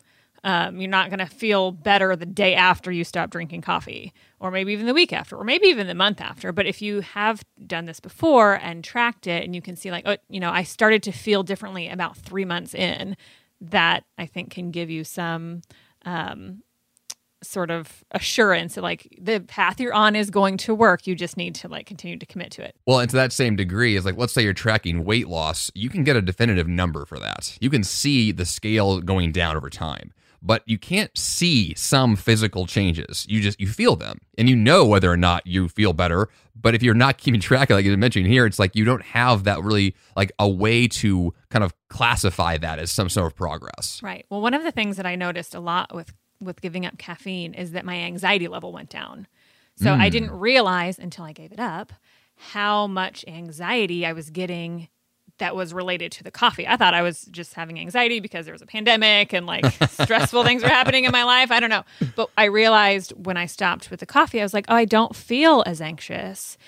Um, 0.45 0.81
you're 0.81 0.89
not 0.89 1.11
going 1.11 1.19
to 1.19 1.27
feel 1.27 1.73
better 1.73 2.15
the 2.15 2.25
day 2.25 2.55
after 2.55 2.93
you 2.93 3.03
stop 3.03 3.31
drinking 3.31 3.63
coffee, 3.63 4.13
or 4.39 4.53
maybe 4.53 4.73
even 4.73 4.87
the 4.87 4.95
week 4.95 5.13
after, 5.13 5.37
or 5.37 5.43
maybe 5.43 5.67
even 5.67 5.89
the 5.89 5.95
month 5.95 6.21
after. 6.21 6.53
But 6.53 6.67
if 6.67 6.81
you 6.81 7.01
have 7.01 7.43
done 7.67 7.87
this 7.87 7.99
before 7.99 8.55
and 8.55 8.85
tracked 8.85 9.27
it, 9.27 9.45
and 9.45 9.53
you 9.55 9.61
can 9.61 9.75
see, 9.75 9.91
like, 9.91 10.05
oh, 10.07 10.17
you 10.29 10.39
know, 10.39 10.51
I 10.51 10.63
started 10.63 11.03
to 11.03 11.13
feel 11.13 11.43
differently 11.43 11.89
about 11.89 12.17
three 12.17 12.45
months 12.45 12.73
in, 12.73 13.17
that 13.61 14.05
I 14.17 14.27
think 14.27 14.51
can 14.51 14.71
give 14.71 14.91
you 14.91 15.03
some 15.03 15.63
um, 16.05 16.63
sort 17.43 17.71
of 17.71 18.05
assurance 18.11 18.75
that 18.75 18.83
like 18.83 19.09
the 19.21 19.41
path 19.41 19.81
you're 19.81 19.95
on 19.95 20.17
is 20.17 20.31
going 20.31 20.57
to 20.59 20.75
work. 20.75 21.07
You 21.07 21.15
just 21.15 21.37
need 21.37 21.55
to 21.57 21.69
like 21.69 21.87
continue 21.87 22.19
to 22.19 22.27
commit 22.27 22.51
to 22.53 22.63
it. 22.63 22.77
Well 22.87 23.01
and 23.01 23.11
to 23.11 23.17
that 23.17 23.33
same 23.33 23.57
degree 23.57 23.97
is 23.97 24.05
like 24.05 24.17
let's 24.17 24.33
say 24.33 24.43
you're 24.43 24.53
tracking 24.53 25.05
weight 25.05 25.29
loss 25.29 25.71
you 25.75 25.89
can 25.89 26.05
get 26.05 26.17
a 26.17 26.23
definitive 26.23 26.69
number 26.69 27.05
for 27.05 27.19
that. 27.19 27.57
You 27.61 27.71
can 27.71 27.85
see 27.85 28.33
the 28.33 28.45
scale 28.45 29.01
going 29.01 29.33
down 29.33 29.57
over 29.57 29.71
time 29.71 30.13
but 30.41 30.63
you 30.67 30.79
can't 30.79 31.17
see 31.19 31.75
some 31.75 32.15
physical 32.15 32.65
changes. 32.67 33.27
You 33.29 33.41
just 33.41 33.61
you 33.61 33.67
feel 33.67 33.97
them 33.97 34.19
and 34.37 34.49
you 34.49 34.57
know 34.57 34.85
whether 34.87 35.11
or 35.11 35.17
not 35.17 35.47
you 35.47 35.69
feel 35.69 35.93
better 35.93 36.29
but 36.61 36.75
if 36.75 36.83
you're 36.83 36.95
not 36.95 37.19
keeping 37.19 37.41
track 37.41 37.71
of 37.71 37.77
like 37.77 37.85
you 37.85 37.97
mentioned 37.97 38.27
here 38.27 38.47
it's 38.47 38.59
like 38.59 38.75
you 38.75 38.85
don't 38.85 39.03
have 39.03 39.45
that 39.45 39.63
really 39.63 39.95
like 40.17 40.33
a 40.39 40.49
way 40.49 40.89
to 40.89 41.35
kind 41.51 41.65
of 41.65 41.75
classify 41.89 42.57
that 42.59 42.79
as 42.79 42.91
some 42.91 43.09
sort 43.09 43.27
of 43.27 43.37
progress. 43.37 44.01
Right. 44.03 44.27
Well 44.31 44.41
one 44.41 44.55
of 44.55 44.63
the 44.63 44.73
things 44.73 44.97
that 44.97 45.07
i 45.07 45.15
noticed 45.17 45.55
a 45.55 45.61
lot 45.61 45.95
with 45.95 46.13
with 46.41 46.61
giving 46.61 46.87
up 46.87 46.99
caffeine 46.99 47.55
is 47.55 47.73
that 47.73 47.85
my 47.85 47.97
anxiety 47.97 48.49
level 48.49 48.73
went 48.73 48.91
down. 48.91 49.27
So 49.77 49.87
mm. 49.87 50.01
I 50.01 50.09
didn't 50.09 50.33
realize 50.33 50.99
until 50.99 51.25
I 51.25 51.33
gave 51.33 51.53
it 51.53 51.61
up 51.61 51.93
how 52.37 52.87
much 52.87 53.25
anxiety 53.27 54.07
I 54.07 54.13
was 54.13 54.31
getting 54.31 54.89
that 55.39 55.55
was 55.55 55.73
related 55.73 56.13
to 56.13 56.25
the 56.25 56.31
coffee. 56.31 56.67
I 56.67 56.77
thought 56.77 56.95
I 56.95 57.03
was 57.03 57.23
just 57.31 57.55
having 57.55 57.79
anxiety 57.79 58.21
because 58.21 58.45
there 58.45 58.53
was 58.53 58.63
a 58.63 58.67
pandemic 58.67 59.33
and 59.33 59.47
like 59.47 59.65
stressful 59.91 60.45
things 60.45 60.63
were 60.63 60.69
happening 60.69 61.05
in 61.05 61.13
my 61.13 61.25
life. 61.25 61.51
I 61.51 61.61
don't 61.61 61.71
know. 61.71 61.85
But 62.17 62.31
I 62.37 62.45
realized 62.45 63.13
when 63.25 63.37
I 63.37 63.47
stopped 63.47 63.91
with 63.91 64.01
the 64.01 64.07
coffee, 64.07 64.41
I 64.41 64.45
was 64.45 64.55
like, 64.55 64.67
oh, 64.69 64.75
I 64.75 64.85
don't 64.85 65.15
feel 65.15 65.63
as 65.67 65.81
anxious. 65.81 66.59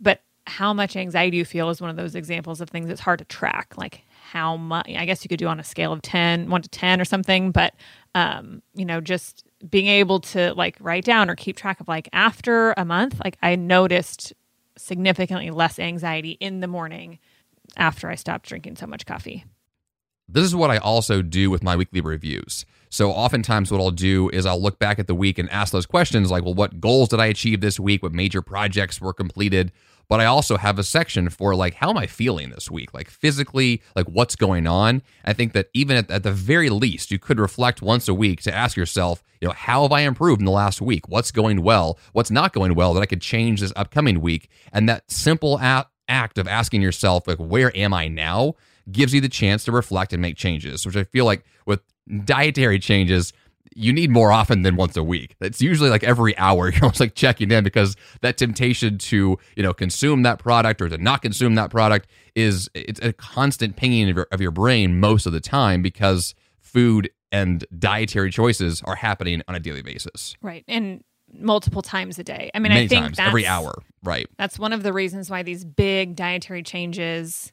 But 0.00 0.22
how 0.46 0.72
much 0.72 0.96
anxiety 0.96 1.36
you 1.36 1.44
feel 1.44 1.70
is 1.70 1.80
one 1.80 1.90
of 1.90 1.96
those 1.96 2.14
examples 2.14 2.60
of 2.60 2.70
things 2.70 2.88
that's 2.88 3.00
hard 3.00 3.18
to 3.18 3.24
track. 3.26 3.74
Like 3.76 4.02
how 4.26 4.56
much, 4.56 4.86
I 4.88 5.04
guess 5.04 5.24
you 5.24 5.28
could 5.28 5.38
do 5.38 5.46
on 5.46 5.60
a 5.60 5.64
scale 5.64 5.92
of 5.92 6.02
10, 6.02 6.50
1 6.50 6.62
to 6.62 6.68
10 6.68 7.00
or 7.00 7.04
something, 7.04 7.52
but, 7.52 7.74
um, 8.14 8.62
you 8.74 8.84
know, 8.84 9.00
just 9.00 9.44
being 9.68 9.86
able 9.86 10.20
to 10.20 10.52
like 10.54 10.76
write 10.80 11.04
down 11.04 11.30
or 11.30 11.36
keep 11.36 11.56
track 11.56 11.80
of 11.80 11.86
like 11.86 12.08
after 12.12 12.74
a 12.76 12.84
month, 12.84 13.20
like 13.22 13.38
I 13.42 13.54
noticed 13.56 14.32
significantly 14.76 15.50
less 15.50 15.78
anxiety 15.78 16.32
in 16.32 16.60
the 16.60 16.66
morning 16.66 17.18
after 17.76 18.10
I 18.10 18.16
stopped 18.16 18.48
drinking 18.48 18.76
so 18.76 18.86
much 18.86 19.06
coffee. 19.06 19.44
This 20.28 20.44
is 20.44 20.56
what 20.56 20.70
I 20.70 20.78
also 20.78 21.22
do 21.22 21.50
with 21.50 21.62
my 21.62 21.76
weekly 21.76 22.00
reviews. 22.00 22.66
So, 22.90 23.12
oftentimes, 23.12 23.70
what 23.70 23.80
I'll 23.80 23.90
do 23.92 24.28
is 24.30 24.44
I'll 24.44 24.60
look 24.60 24.78
back 24.78 24.98
at 24.98 25.06
the 25.06 25.14
week 25.14 25.38
and 25.38 25.48
ask 25.50 25.72
those 25.72 25.86
questions 25.86 26.30
like, 26.30 26.44
well, 26.44 26.54
what 26.54 26.80
goals 26.80 27.10
did 27.10 27.20
I 27.20 27.26
achieve 27.26 27.60
this 27.60 27.78
week? 27.78 28.02
What 28.02 28.12
major 28.12 28.42
projects 28.42 29.00
were 29.00 29.12
completed? 29.12 29.70
But 30.08 30.20
I 30.20 30.26
also 30.26 30.56
have 30.56 30.78
a 30.78 30.84
section 30.84 31.28
for 31.30 31.54
like, 31.54 31.74
how 31.74 31.90
am 31.90 31.96
I 31.96 32.06
feeling 32.06 32.50
this 32.50 32.70
week? 32.70 32.94
Like, 32.94 33.10
physically, 33.10 33.82
like, 33.94 34.06
what's 34.06 34.36
going 34.36 34.66
on? 34.66 35.02
I 35.24 35.32
think 35.32 35.52
that 35.52 35.68
even 35.74 35.96
at, 35.96 36.10
at 36.10 36.22
the 36.22 36.32
very 36.32 36.70
least, 36.70 37.10
you 37.10 37.18
could 37.18 37.40
reflect 37.40 37.82
once 37.82 38.06
a 38.08 38.14
week 38.14 38.40
to 38.42 38.54
ask 38.54 38.76
yourself, 38.76 39.22
you 39.40 39.48
know, 39.48 39.54
how 39.54 39.82
have 39.82 39.92
I 39.92 40.00
improved 40.00 40.40
in 40.40 40.44
the 40.44 40.52
last 40.52 40.80
week? 40.80 41.08
What's 41.08 41.30
going 41.30 41.62
well? 41.62 41.98
What's 42.12 42.30
not 42.30 42.52
going 42.52 42.74
well 42.74 42.94
that 42.94 43.00
I 43.00 43.06
could 43.06 43.20
change 43.20 43.60
this 43.60 43.72
upcoming 43.74 44.20
week? 44.20 44.48
And 44.72 44.88
that 44.88 45.10
simple 45.10 45.58
act 45.60 46.38
of 46.38 46.46
asking 46.46 46.82
yourself, 46.82 47.26
like, 47.26 47.38
where 47.38 47.76
am 47.76 47.92
I 47.92 48.08
now? 48.08 48.54
gives 48.90 49.12
you 49.12 49.20
the 49.20 49.28
chance 49.28 49.64
to 49.64 49.72
reflect 49.72 50.12
and 50.12 50.22
make 50.22 50.36
changes, 50.36 50.86
which 50.86 50.96
I 50.96 51.04
feel 51.04 51.24
like 51.24 51.44
with 51.66 51.80
dietary 52.24 52.78
changes, 52.78 53.32
you 53.76 53.92
need 53.92 54.10
more 54.10 54.32
often 54.32 54.62
than 54.62 54.74
once 54.74 54.96
a 54.96 55.02
week. 55.02 55.36
It's 55.40 55.60
usually 55.60 55.90
like 55.90 56.02
every 56.02 56.36
hour. 56.38 56.70
You're 56.72 56.84
almost 56.84 57.00
like 57.00 57.14
checking 57.14 57.50
in 57.50 57.62
because 57.62 57.94
that 58.22 58.38
temptation 58.38 58.98
to 58.98 59.38
you 59.54 59.62
know 59.62 59.72
consume 59.72 60.22
that 60.22 60.38
product 60.38 60.80
or 60.80 60.88
to 60.88 60.98
not 60.98 61.22
consume 61.22 61.54
that 61.56 61.70
product 61.70 62.08
is 62.34 62.68
it's 62.74 63.00
a 63.00 63.12
constant 63.12 63.76
pinging 63.76 64.08
of 64.08 64.16
your, 64.16 64.26
of 64.32 64.40
your 64.40 64.50
brain 64.50 64.98
most 64.98 65.26
of 65.26 65.32
the 65.32 65.40
time 65.40 65.82
because 65.82 66.34
food 66.58 67.10
and 67.30 67.64
dietary 67.78 68.30
choices 68.30 68.82
are 68.82 68.96
happening 68.96 69.42
on 69.46 69.54
a 69.54 69.60
daily 69.60 69.82
basis. 69.82 70.34
Right, 70.40 70.64
and 70.66 71.04
multiple 71.32 71.82
times 71.82 72.18
a 72.18 72.24
day. 72.24 72.50
I 72.54 72.58
mean, 72.58 72.72
Many 72.72 72.84
I 72.84 72.88
think 72.88 73.04
times, 73.04 73.18
every 73.18 73.46
hour. 73.46 73.74
Right. 74.02 74.26
That's 74.38 74.58
one 74.58 74.72
of 74.72 74.82
the 74.82 74.92
reasons 74.92 75.28
why 75.28 75.42
these 75.42 75.64
big 75.64 76.16
dietary 76.16 76.62
changes 76.62 77.52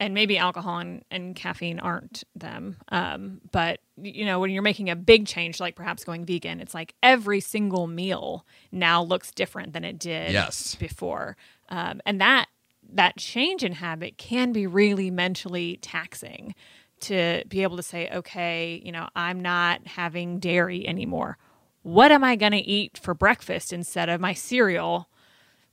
and 0.00 0.14
maybe 0.14 0.36
alcohol 0.36 0.78
and, 0.78 1.04
and 1.10 1.36
caffeine 1.36 1.78
aren't 1.78 2.24
them. 2.34 2.76
Um, 2.88 3.40
but 3.52 3.80
you 3.96 4.24
know, 4.24 4.40
when 4.40 4.50
you're 4.50 4.62
making 4.62 4.90
a 4.90 4.96
big 4.96 5.26
change, 5.26 5.60
like 5.60 5.76
perhaps 5.76 6.04
going 6.04 6.24
vegan, 6.24 6.60
it's 6.60 6.74
like 6.74 6.94
every 7.02 7.40
single 7.40 7.86
meal 7.86 8.44
now 8.72 9.02
looks 9.02 9.30
different 9.30 9.72
than 9.72 9.84
it 9.84 9.98
did 9.98 10.32
yes. 10.32 10.74
before, 10.74 11.36
um, 11.68 12.00
and 12.04 12.20
that 12.20 12.46
that 12.92 13.16
change 13.16 13.64
in 13.64 13.72
habit 13.72 14.18
can 14.18 14.52
be 14.52 14.66
really 14.66 15.10
mentally 15.10 15.78
taxing. 15.80 16.54
To 17.00 17.42
be 17.48 17.62
able 17.62 17.76
to 17.76 17.82
say, 17.82 18.08
okay, 18.08 18.80
you 18.82 18.90
know, 18.90 19.08
I'm 19.14 19.40
not 19.40 19.86
having 19.86 20.38
dairy 20.38 20.88
anymore. 20.88 21.36
What 21.82 22.10
am 22.10 22.24
I 22.24 22.34
going 22.34 22.52
to 22.52 22.58
eat 22.58 22.96
for 22.96 23.12
breakfast 23.12 23.74
instead 23.74 24.08
of 24.08 24.22
my 24.22 24.32
cereal? 24.32 25.10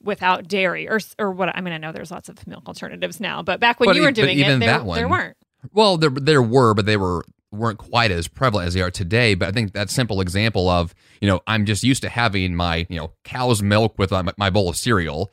Without 0.04 0.48
dairy 0.48 0.90
or 0.90 1.00
or 1.20 1.32
what 1.32 1.56
I 1.56 1.62
mean 1.62 1.74
I 1.74 1.78
know 1.78 1.92
there's 1.92 2.12
lots 2.12 2.30
of 2.30 2.46
milk 2.48 2.68
alternatives 2.68 3.20
now 3.20 3.42
but 3.42 3.60
back 3.60 3.80
when 3.80 3.88
but 3.88 3.96
you 3.96 4.02
were 4.02 4.12
doing 4.12 4.38
it 4.40 4.60
there, 4.60 4.84
one, 4.84 4.98
there 4.98 5.08
weren't. 5.08 5.38
Well 5.74 5.98
there 5.98 6.10
there 6.10 6.42
were 6.42 6.74
but 6.74 6.86
they 6.86 6.98
were 6.98 7.24
weren't 7.52 7.78
quite 7.78 8.12
as 8.12 8.28
prevalent 8.28 8.68
as 8.68 8.74
they 8.74 8.82
are 8.82 8.92
today 8.92 9.36
but 9.36 9.50
I 9.50 9.52
think 9.52 9.74
that 9.74 9.90
simple 9.90 10.22
example 10.22 10.70
of 10.70 10.96
you 11.20 11.28
know 11.28 11.42
I'm 11.48 11.66
just 11.66 11.84
used 11.84 12.02
to 12.04 12.10
having 12.10 12.56
my 12.56 12.86
you 12.90 12.98
know 12.98 13.14
cow's 13.24 13.62
milk 13.62 13.98
with 13.98 14.12
my, 14.12 14.24
my 14.38 14.50
bowl 14.50 14.70
of 14.70 14.78
cereal. 14.78 15.32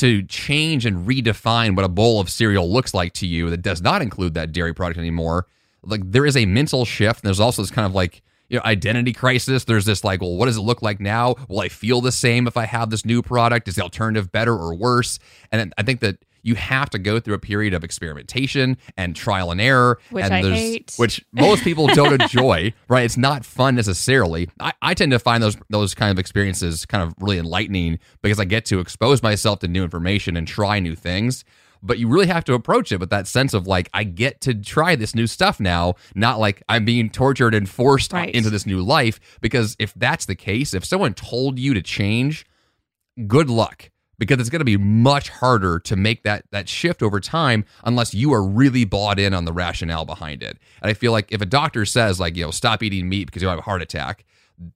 To 0.00 0.22
change 0.24 0.84
and 0.84 1.08
redefine 1.08 1.74
what 1.74 1.86
a 1.86 1.88
bowl 1.88 2.20
of 2.20 2.28
cereal 2.28 2.70
looks 2.70 2.92
like 2.92 3.14
to 3.14 3.26
you 3.26 3.48
that 3.48 3.62
does 3.62 3.80
not 3.80 4.02
include 4.02 4.34
that 4.34 4.52
dairy 4.52 4.74
product 4.74 4.98
anymore 4.98 5.46
like 5.86 6.02
there 6.04 6.26
is 6.26 6.36
a 6.36 6.44
mental 6.44 6.84
shift 6.84 7.20
and 7.20 7.26
there's 7.26 7.40
also 7.40 7.62
this 7.62 7.70
kind 7.70 7.86
of 7.86 7.94
like 7.94 8.22
you 8.48 8.58
know 8.58 8.62
identity 8.64 9.12
crisis. 9.12 9.64
There's 9.64 9.84
this 9.84 10.04
like 10.04 10.20
well 10.20 10.36
what 10.36 10.46
does 10.46 10.56
it 10.56 10.62
look 10.62 10.82
like 10.82 11.00
now? 11.00 11.34
Will 11.48 11.60
i 11.60 11.68
feel 11.68 12.00
the 12.00 12.12
same 12.12 12.46
if 12.46 12.56
i 12.56 12.64
have 12.64 12.90
this 12.90 13.04
new 13.04 13.22
product? 13.22 13.68
Is 13.68 13.76
the 13.76 13.82
alternative 13.82 14.30
better 14.32 14.54
or 14.54 14.74
worse? 14.74 15.18
And 15.52 15.72
i 15.78 15.82
think 15.82 16.00
that 16.00 16.18
you 16.42 16.54
have 16.54 16.88
to 16.90 16.98
go 17.00 17.18
through 17.18 17.34
a 17.34 17.40
period 17.40 17.74
of 17.74 17.82
experimentation 17.82 18.76
and 18.96 19.16
trial 19.16 19.50
and 19.50 19.60
error 19.60 19.98
which 20.10 20.24
and 20.24 20.32
I 20.32 20.42
hate. 20.42 20.94
which 20.96 21.24
most 21.32 21.64
people 21.64 21.88
don't 21.88 22.22
enjoy 22.22 22.72
right? 22.88 23.04
It's 23.04 23.16
not 23.16 23.44
fun 23.44 23.74
necessarily. 23.74 24.48
I, 24.60 24.72
I 24.80 24.94
tend 24.94 25.10
to 25.10 25.18
find 25.18 25.42
those 25.42 25.56
those 25.70 25.94
kind 25.94 26.12
of 26.12 26.20
experiences 26.20 26.86
kind 26.86 27.02
of 27.02 27.14
really 27.20 27.38
enlightening 27.38 27.98
because 28.22 28.38
i 28.38 28.44
get 28.44 28.64
to 28.66 28.78
expose 28.78 29.22
myself 29.22 29.58
to 29.60 29.68
new 29.68 29.82
information 29.82 30.36
and 30.36 30.46
try 30.46 30.78
new 30.78 30.94
things 30.94 31.44
but 31.82 31.98
you 31.98 32.08
really 32.08 32.26
have 32.26 32.44
to 32.44 32.54
approach 32.54 32.92
it 32.92 33.00
with 33.00 33.10
that 33.10 33.26
sense 33.26 33.54
of 33.54 33.66
like 33.66 33.88
I 33.92 34.04
get 34.04 34.40
to 34.42 34.54
try 34.54 34.96
this 34.96 35.14
new 35.14 35.26
stuff 35.26 35.60
now, 35.60 35.94
not 36.14 36.38
like 36.38 36.62
I'm 36.68 36.84
being 36.84 37.10
tortured 37.10 37.54
and 37.54 37.68
forced 37.68 38.12
right. 38.12 38.34
into 38.34 38.50
this 38.50 38.66
new 38.66 38.82
life. 38.82 39.20
Because 39.40 39.76
if 39.78 39.94
that's 39.94 40.26
the 40.26 40.34
case, 40.34 40.74
if 40.74 40.84
someone 40.84 41.14
told 41.14 41.58
you 41.58 41.74
to 41.74 41.82
change, 41.82 42.46
good 43.26 43.50
luck 43.50 43.90
because 44.18 44.38
it's 44.40 44.50
going 44.50 44.60
to 44.60 44.64
be 44.64 44.76
much 44.76 45.28
harder 45.28 45.78
to 45.80 45.96
make 45.96 46.22
that 46.22 46.44
that 46.50 46.68
shift 46.68 47.02
over 47.02 47.20
time 47.20 47.64
unless 47.84 48.14
you 48.14 48.32
are 48.32 48.42
really 48.42 48.84
bought 48.84 49.18
in 49.18 49.34
on 49.34 49.44
the 49.44 49.52
rationale 49.52 50.04
behind 50.04 50.42
it. 50.42 50.58
And 50.82 50.90
I 50.90 50.94
feel 50.94 51.12
like 51.12 51.32
if 51.32 51.40
a 51.40 51.46
doctor 51.46 51.84
says 51.84 52.18
like, 52.18 52.36
you 52.36 52.44
know, 52.44 52.50
stop 52.50 52.82
eating 52.82 53.08
meat 53.08 53.26
because 53.26 53.42
you 53.42 53.48
have 53.48 53.58
a 53.58 53.62
heart 53.62 53.82
attack, 53.82 54.24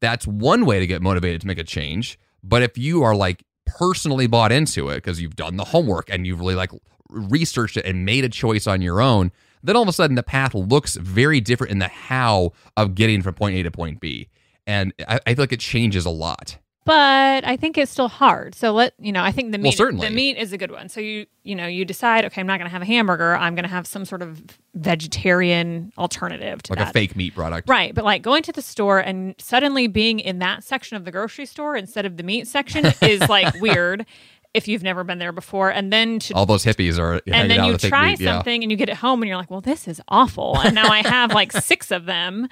that's 0.01 0.27
one 0.27 0.67
way 0.67 0.81
to 0.81 0.87
get 0.87 1.03
motivated 1.03 1.41
to 1.43 1.47
make 1.47 1.59
a 1.59 1.65
change. 1.65 2.19
But 2.43 2.63
if 2.63 2.79
you 2.79 3.03
are 3.03 3.15
like 3.15 3.45
personally 3.79 4.27
bought 4.27 4.53
into 4.53 4.89
it 4.89 4.97
because 4.97 5.21
you've 5.21 5.37
done 5.37 5.57
the 5.57 5.65
homework 5.65 6.11
and 6.11 6.27
you've 6.27 6.41
really 6.41 6.55
like 6.55 6.71
researched 7.09 7.77
it 7.77 7.85
and 7.85 8.05
made 8.05 8.25
a 8.25 8.29
choice 8.29 8.67
on 8.67 8.83
your 8.83 9.01
own, 9.01 9.33
then 9.63 9.77
all 9.77 9.83
of 9.83 9.89
a 9.89 9.93
sudden 9.93 10.17
the 10.17 10.23
path 10.23 10.55
looks 10.55 10.97
very 10.97 11.41
different 11.41 11.71
in 11.71 11.79
the 11.79 11.89
how 11.89 12.53
of 12.77 12.95
getting 12.95 13.23
from 13.23 13.35
point 13.35 13.57
A 13.57 13.63
to 13.63 13.71
point 13.71 14.01
B. 14.01 14.29
And 14.67 14.93
I, 15.09 15.21
I 15.27 15.35
feel 15.35 15.43
like 15.43 15.53
it 15.53 15.61
changes 15.61 16.07
a 16.07 16.11
lot 16.11 16.59
but 16.85 17.45
I 17.45 17.57
think 17.57 17.77
it's 17.77 17.93
still 17.93 18.09
hard. 18.09 18.55
So 18.55 18.73
let 18.73 18.95
you 18.99 19.13
know. 19.13 19.23
I 19.23 19.33
think 19.33 19.53
the 19.53 19.59
meat, 19.59 19.79
well, 19.79 19.93
the 19.93 20.11
meat 20.11 20.39
is 20.39 20.53
a 20.53 20.59
good 20.59 20.71
one. 20.71 20.89
So 20.89 21.01
you 21.01 21.27
you 21.43 21.55
know 21.55 21.67
you 21.67 21.85
decide, 21.85 22.25
okay, 22.25 22.41
I'm 22.41 22.47
not 22.47 22.59
going 22.59 22.69
to 22.69 22.73
have 22.73 22.83
a 22.83 22.87
hamburger. 22.87 23.37
I'm 23.37 23.55
going 23.55 23.65
to 23.65 23.71
have 23.71 23.87
some 23.87 24.05
sort 24.05 24.23
of 24.23 24.59
vegetarian 24.75 25.93
alternative 25.99 26.63
to 26.65 26.73
like 26.73 26.79
that. 26.79 26.91
a 26.91 26.93
fake 26.93 27.17
meat 27.17 27.35
product, 27.35 27.69
right? 27.69 27.95
But 27.95 28.05
like 28.05 28.23
going 28.23 28.43
to 28.45 28.53
the 28.53 28.63
store 28.63 28.99
and 28.99 29.35
suddenly 29.39 29.89
being 29.89 30.21
in 30.21 30.39
that 30.39 30.65
section 30.65 30.97
of 30.97 31.05
the 31.05 31.13
grocery 31.13 31.47
store 31.47 31.77
instead 31.77 32.07
of 32.07 32.17
the 32.17 32.23
meat 32.23 32.47
section 32.47 32.87
is 33.03 33.21
like 33.29 33.61
weird 33.61 34.07
if 34.53 34.67
you've 34.67 34.83
never 34.83 35.05
been 35.05 35.19
there 35.19 35.33
before 35.33 35.71
and 35.71 35.93
then 35.93 36.19
to, 36.19 36.35
all 36.35 36.47
those 36.47 36.65
hippies 36.65 36.99
are 36.99 37.21
and 37.27 37.51
then 37.51 37.65
you 37.65 37.77
try 37.79 38.11
meat, 38.11 38.19
something 38.19 38.63
yeah. 38.63 38.65
and 38.65 38.71
you 38.73 38.77
get 38.77 38.89
it 38.89 38.97
home 38.97 39.23
and 39.23 39.29
you're 39.29 39.37
like 39.37 39.51
well 39.51 39.61
this 39.61 39.87
is 39.87 40.01
awful 40.09 40.59
and 40.59 40.75
now 40.75 40.91
i 40.91 41.07
have 41.07 41.33
like 41.33 41.53
six 41.53 41.93
of 41.93 42.05
them 42.07 42.49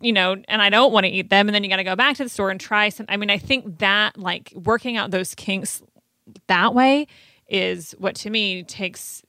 you 0.00 0.12
know 0.12 0.36
and 0.48 0.62
i 0.62 0.70
don't 0.70 0.92
want 0.92 1.04
to 1.04 1.10
eat 1.10 1.30
them 1.30 1.48
and 1.48 1.54
then 1.54 1.62
you 1.62 1.70
got 1.70 1.76
to 1.76 1.84
go 1.84 1.96
back 1.96 2.16
to 2.16 2.22
the 2.22 2.28
store 2.28 2.50
and 2.50 2.60
try 2.60 2.88
some 2.88 3.06
i 3.08 3.16
mean 3.16 3.30
i 3.30 3.38
think 3.38 3.78
that 3.78 4.16
like 4.18 4.52
working 4.54 4.96
out 4.96 5.10
those 5.10 5.34
kinks 5.34 5.82
that 6.46 6.74
way 6.74 7.06
is 7.48 7.92
what 7.98 8.14
to 8.14 8.30
me 8.30 8.62
takes 8.62 9.22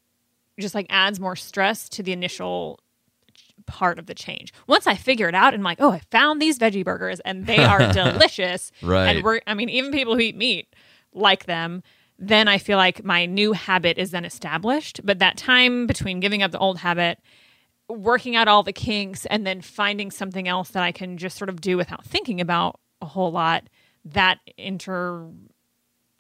just 0.60 0.76
like 0.76 0.86
adds 0.90 1.20
more 1.20 1.36
stress 1.36 1.90
to 1.90 2.04
the 2.04 2.12
initial 2.12 2.80
part 3.66 4.00
of 4.00 4.06
the 4.06 4.14
change. 4.14 4.54
Once 4.68 4.86
I 4.86 4.96
figure 4.96 5.30
it 5.30 5.36
out 5.36 5.54
and 5.54 5.62
I'm 5.62 5.64
like, 5.64 5.82
oh, 5.82 5.92
I 5.92 6.02
found 6.12 6.42
these 6.42 6.60
veggie 6.60 6.84
burgers 6.84 7.20
and 7.22 7.46
they 7.46 7.64
are 7.64 7.92
delicious. 7.94 8.72
right. 8.82 9.16
And 9.16 9.24
we're 9.24 9.42
I 9.48 9.54
mean, 9.54 9.70
even 9.70 9.92
people 9.92 10.14
who 10.14 10.22
eat 10.22 10.36
meat 10.36 10.68
like 11.14 11.46
them 11.46 11.84
then 12.24 12.48
I 12.48 12.60
feel 12.60 12.78
like 12.78 13.04
my 13.04 13.26
new 13.26 13.52
habit 13.52 13.98
is 13.98 14.12
then 14.12 14.26
established. 14.26 15.02
But 15.04 15.18
that 15.20 15.38
time 15.38 15.88
between 15.88 16.20
giving 16.20 16.44
up 16.44 16.52
the 16.52 16.60
old 16.60 16.78
habit, 16.78 17.18
working 17.92 18.36
out 18.36 18.48
all 18.48 18.64
the 18.64 18.74
kinks, 18.74 19.26
and 19.28 19.46
then 19.46 19.62
finding 19.62 20.12
something 20.12 20.48
else 20.48 20.70
that 20.70 20.84
I 20.84 20.92
can 20.92 21.18
just 21.18 21.38
sort 21.38 21.50
of 21.50 21.62
do 21.62 21.78
without 21.78 22.06
thinking 22.06 22.42
about 22.42 22.80
a 23.02 23.06
whole 23.06 23.32
lot, 23.32 23.64
that 24.06 24.40
inter 24.58 25.30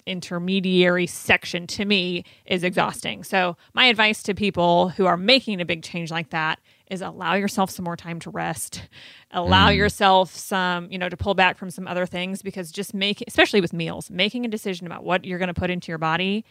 intermediary 0.08 1.06
section 1.06 1.68
to 1.68 1.86
me 1.86 2.24
is 2.46 2.64
exhausting. 2.64 3.24
So 3.24 3.56
my 3.74 3.86
advice 3.86 4.24
to 4.24 4.34
people 4.34 4.90
who 4.90 5.06
are 5.06 5.16
making 5.16 5.62
a 5.62 5.66
big 5.66 5.84
change 5.84 6.10
like 6.10 6.32
that 6.32 6.60
is 6.92 7.02
allow 7.02 7.36
yourself 7.36 7.70
some 7.70 7.86
more 7.86 7.96
time 7.96 8.20
to 8.20 8.30
rest 8.30 8.88
allow 9.32 9.70
mm. 9.70 9.78
yourself 9.78 10.36
some 10.36 10.92
you 10.92 10.98
know 10.98 11.08
to 11.08 11.18
pull 11.18 11.34
back 11.34 11.58
from 11.58 11.72
some 11.72 11.88
other 11.88 12.06
things 12.06 12.42
because 12.42 12.72
just 12.72 12.94
make 12.94 13.24
especially 13.28 13.62
with 13.62 13.72
meals 13.72 14.12
making 14.12 14.46
a 14.46 14.50
decision 14.50 14.86
about 14.86 15.04
what 15.04 15.24
you're 15.24 15.40
going 15.40 15.48
to 15.48 15.54
put 15.54 15.70
into 15.70 15.90
your 15.90 15.98
body 15.98 16.44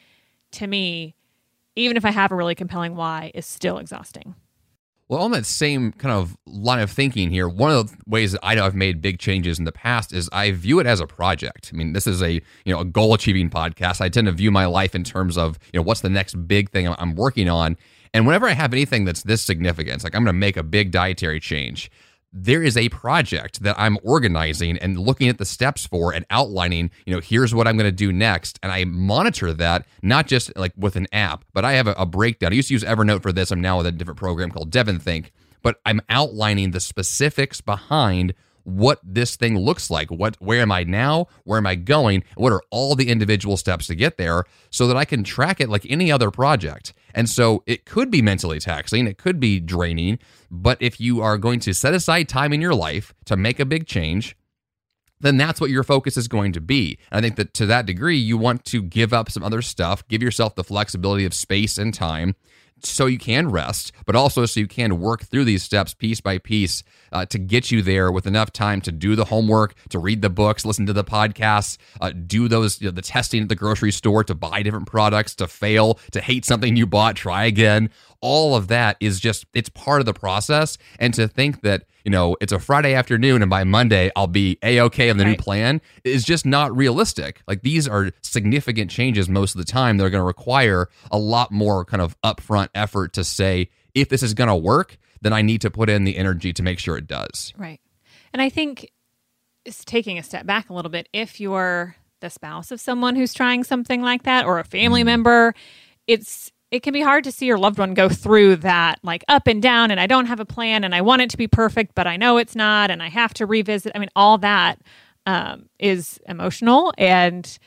to 0.51 0.67
me 0.67 1.15
even 1.77 1.97
if 1.97 2.05
i 2.07 2.11
have 2.11 2.33
a 2.33 2.35
really 2.35 2.55
compelling 2.55 2.97
why 2.97 3.31
is 3.35 3.45
still 3.45 3.77
exhausting 3.77 4.35
well, 5.11 5.23
on 5.23 5.33
that 5.33 5.45
same 5.45 5.91
kind 5.91 6.15
of 6.15 6.37
line 6.47 6.79
of 6.79 6.89
thinking 6.89 7.33
here, 7.33 7.49
one 7.49 7.73
of 7.73 7.91
the 7.91 7.97
ways 8.07 8.31
that 8.31 8.39
I 8.45 8.55
know 8.55 8.65
I've 8.65 8.77
made 8.77 9.03
big 9.03 9.19
changes 9.19 9.59
in 9.59 9.65
the 9.65 9.73
past 9.73 10.13
is 10.13 10.31
I 10.33 10.53
view 10.53 10.79
it 10.79 10.87
as 10.87 11.01
a 11.01 11.07
project. 11.07 11.69
I 11.75 11.77
mean, 11.77 11.95
this 11.95 12.07
is 12.07 12.23
a 12.23 12.35
you 12.35 12.41
know 12.67 12.79
a 12.79 12.85
goal 12.85 13.13
achieving 13.13 13.51
podcast. 13.51 14.01
I 14.01 14.09
tend 14.09 14.29
to 14.29 14.33
view 14.33 14.53
my 14.53 14.67
life 14.67 14.95
in 14.95 15.03
terms 15.03 15.37
of 15.37 15.59
you 15.73 15.81
know 15.81 15.83
what's 15.83 16.03
the 16.03 16.09
next 16.09 16.47
big 16.47 16.71
thing 16.71 16.87
I'm 16.87 17.17
working 17.17 17.49
on, 17.49 17.77
and 18.15 18.25
whenever 18.25 18.47
I 18.47 18.53
have 18.53 18.73
anything 18.73 19.05
that's 19.05 19.25
this 19.25 19.43
significant, 19.43 20.05
like 20.05 20.15
I'm 20.15 20.23
going 20.23 20.33
to 20.33 20.39
make 20.39 20.57
a 20.57 20.63
big 20.63 20.93
dietary 20.93 21.41
change, 21.41 21.91
there 22.33 22.63
is 22.63 22.77
a 22.77 22.89
project 22.91 23.63
that 23.63 23.79
I'm 23.79 23.99
organizing 24.03 24.79
and 24.79 24.99
looking 24.99 25.29
at 25.29 25.39
the 25.39 25.45
steps 25.45 25.87
for 25.87 26.13
and 26.13 26.25
outlining, 26.31 26.91
you 27.05 27.15
know, 27.15 27.21
here's 27.21 27.55
what 27.55 27.67
I'm 27.67 27.77
going 27.77 27.89
to 27.89 27.93
do 27.93 28.13
next. 28.13 28.59
And 28.63 28.71
I 28.71 28.85
monitor 28.85 29.53
that, 29.55 29.87
not 30.03 30.27
just 30.27 30.57
like 30.57 30.73
with 30.77 30.97
an 30.97 31.09
app, 31.13 31.45
but 31.53 31.65
I 31.65 31.73
have 31.73 31.89
a, 31.89 31.93
a, 31.93 32.07
breakdown. 32.07 32.53
I 32.53 32.57
used 32.57 32.69
to 32.69 32.75
use 32.75 32.85
Evernote 32.85 33.23
for 33.23 33.33
this. 33.33 33.51
I'm 33.51 33.61
now 33.61 33.79
with 33.79 33.87
a 33.87 33.93
different 33.93 34.19
program 34.19 34.51
called 34.51 34.71
DEVONthink, 34.71 35.31
but 35.63 35.81
I'm 35.85 36.01
outlining 36.09 36.71
the 36.71 36.81
specifics 36.81 37.61
behind 37.61 38.35
what 38.65 39.01
this 39.03 39.37
thing 39.37 39.59
looks 39.59 39.91
like. 39.91 40.11
What 40.11 40.37
where 40.41 40.61
am 40.61 40.71
I 40.71 40.85
now? 40.85 41.27
Where 41.45 41.59
am 41.59 41.67
I 41.67 41.75
going? 41.75 42.25
What 42.37 42.53
are 42.53 42.63
all 42.71 42.95
the 42.95 43.09
individual 43.09 43.57
steps 43.57 43.87
to 43.89 43.95
get 43.95 44.19
there 44.19 44.45
so 44.71 44.87
that 44.87 44.97
I 44.97 45.05
can 45.05 45.25
track 45.25 45.61
it 45.61 45.69
like 45.69 45.87
any 45.89 46.13
other 46.13 46.31
project. 46.31 46.93
And 47.15 47.29
so 47.29 47.63
it 47.67 47.85
could 47.85 48.11
be 48.11 48.23
mentally 48.23 48.59
taxing, 48.59 49.07
it 49.07 49.19
could 49.19 49.41
be 49.41 49.61
draining, 49.61 50.19
but 50.51 50.79
if 50.81 51.01
you 51.01 51.21
are 51.21 51.39
going 51.39 51.61
to 51.61 51.75
set 51.75 51.95
aside 51.95 52.29
time 52.29 52.53
in 52.53 52.61
your 52.61 52.75
life 52.75 53.15
to 53.27 53.37
make 53.37 53.61
a 53.61 53.65
big 53.65 53.87
change, 53.87 54.37
then 55.21 55.37
that's 55.37 55.61
what 55.61 55.71
your 55.71 55.85
focus 55.85 56.17
is 56.17 56.29
going 56.29 56.53
to 56.53 56.61
be. 56.61 56.99
And 57.11 57.19
I 57.19 57.21
think 57.21 57.37
that 57.37 57.55
to 57.55 57.67
that 57.67 57.87
degree, 57.87 58.17
you 58.17 58.39
want 58.39 58.65
to 58.67 58.83
give 58.83 59.13
up 59.13 59.31
some 59.31 59.45
other 59.45 59.63
stuff, 59.63 60.07
give 60.09 60.23
yourself 60.23 60.55
the 60.55 60.65
flexibility 60.65 61.25
of 61.25 61.35
space 61.35 61.79
and 61.79 61.93
time 61.93 62.35
so 62.83 63.07
you 63.07 63.19
can 63.19 63.51
rest, 63.51 63.93
but 64.07 64.17
also 64.17 64.47
so 64.47 64.61
you 64.61 64.67
can 64.67 65.01
work 65.01 65.25
through 65.25 65.45
these 65.45 65.63
steps 65.63 65.93
piece 65.95 66.21
by 66.21 66.39
piece 66.39 66.83
uh, 67.13 67.27
to 67.27 67.39
get 67.39 67.71
you 67.71 67.83
there 67.83 68.11
with 68.11 68.27
enough 68.27 68.53
time 68.53 68.81
to 68.83 68.93
do 68.93 69.17
the 69.17 69.25
homework, 69.25 69.75
to 69.89 69.99
read 69.99 70.23
the 70.23 70.31
books, 70.31 70.65
listen 70.65 70.87
to 70.87 70.93
the 70.93 71.05
podcasts, 71.05 71.79
uh, 72.01 72.11
do 72.11 72.49
those 72.49 72.81
you 72.81 72.89
know, 72.89 72.93
the 72.93 73.03
testing 73.03 73.43
at 73.43 73.49
the 73.49 73.55
grocery 73.55 73.93
store, 73.93 74.25
to 74.25 74.35
buy 74.35 74.63
different 74.63 74.87
products, 74.87 75.35
to 75.37 75.47
fail, 75.47 75.99
to 76.13 76.21
hate 76.21 76.45
something 76.45 76.77
you 76.77 76.87
bought, 76.87 77.17
try 77.17 77.45
again. 77.45 77.91
All 78.21 78.55
of 78.55 78.69
that 78.69 78.97
is 79.01 79.19
just 79.19 79.47
it's 79.55 79.69
part 79.71 80.01
of 80.01 80.07
the 80.07 80.13
process, 80.13 80.77
and 80.99 81.15
to 81.15 81.27
think 81.27 81.63
that 81.63 81.85
you 82.05 82.11
know, 82.11 82.37
it's 82.41 82.53
a 82.53 82.59
Friday 82.59 82.95
afternoon 82.95 83.43
and 83.43 83.51
by 83.51 83.65
Monday 83.65 84.11
I'll 84.17 84.27
be 84.27 84.59
a 84.63 84.81
okay 84.81 85.11
on 85.11 85.19
the 85.19 85.25
right. 85.25 85.31
new 85.33 85.37
plan 85.37 85.81
is 86.05 86.25
just 86.25 86.47
not 86.47 86.75
realistic. 86.75 87.43
Like 87.47 87.63
these 87.63 87.87
are 87.87 88.11
significant 88.23 88.91
changes 88.91 89.29
most 89.29 89.55
of 89.55 89.59
the 89.59 89.71
time. 89.71 89.97
They're 89.97 90.11
going 90.11 90.23
to 90.23 90.27
require 90.27 90.89
a 91.11 91.19
lot 91.19 91.53
more 91.53 91.85
kind 91.85 92.01
of 92.01 92.17
upfront 92.23 92.69
effort 92.75 93.13
to 93.15 93.25
say, 93.25 93.69
if 93.95 94.09
this 94.09 94.23
is 94.23 94.35
going 94.35 94.49
to 94.49 94.57
work, 94.57 94.99
then 95.23 95.33
I 95.33 95.43
need 95.43 95.61
to 95.63 95.71
put 95.71 95.91
in 95.91 96.05
the 96.05 96.17
energy 96.17 96.53
to 96.53 96.63
make 96.63 96.79
sure 96.79 96.97
it 96.97 97.07
does. 97.07 97.53
Right. 97.57 97.81
And 98.33 98.41
I 98.41 98.49
think 98.49 98.91
it's 99.65 99.85
taking 99.85 100.19
a 100.19 100.23
step 100.23 100.47
back 100.47 100.71
a 100.71 100.75
little 100.75 100.91
bit. 100.91 101.09
If 101.13 101.41
you're 101.41 101.97
the 102.21 102.31
spouse 102.31 102.71
of 102.71 102.81
someone 102.81 103.17
who's 103.17 103.35
trying 103.35 103.65
something 103.65 104.03
like 104.03 104.23
that 104.25 104.45
or 104.45 104.59
a 104.59 104.65
family 104.65 105.03
mm. 105.03 105.07
member, 105.07 105.55
it's 106.07 106.51
it 106.71 106.85
can 106.85 106.93
be 106.93 107.01
hard 107.01 107.25
to 107.25 107.33
see 107.33 107.47
your 107.47 107.59
loved 107.59 107.79
one 107.79 107.95
go 107.95 108.09
through 108.09 108.57
that 108.57 109.01
like 109.03 109.25
up 109.27 109.49
and 109.49 109.61
down 109.61 109.91
and 109.91 109.99
I 109.99 110.07
don't 110.07 110.27
have 110.27 110.39
a 110.39 110.45
plan 110.45 110.85
and 110.85 110.95
I 110.95 111.01
want 111.01 111.23
it 111.23 111.31
to 111.31 111.37
be 111.37 111.49
perfect 111.49 111.97
but 111.97 112.07
I 112.07 112.17
know 112.17 112.37
it's 112.37 112.55
not 112.55 112.91
and 112.91 113.03
I 113.03 113.09
have 113.09 113.35
to 113.35 113.47
revisit. 113.47 113.93
I 113.95 113.99
mean 113.99 114.11
all 114.15 114.39
that 114.39 114.81
um, 115.27 115.69
is 115.79 116.21
emotional 116.29 116.93
and 116.97 117.59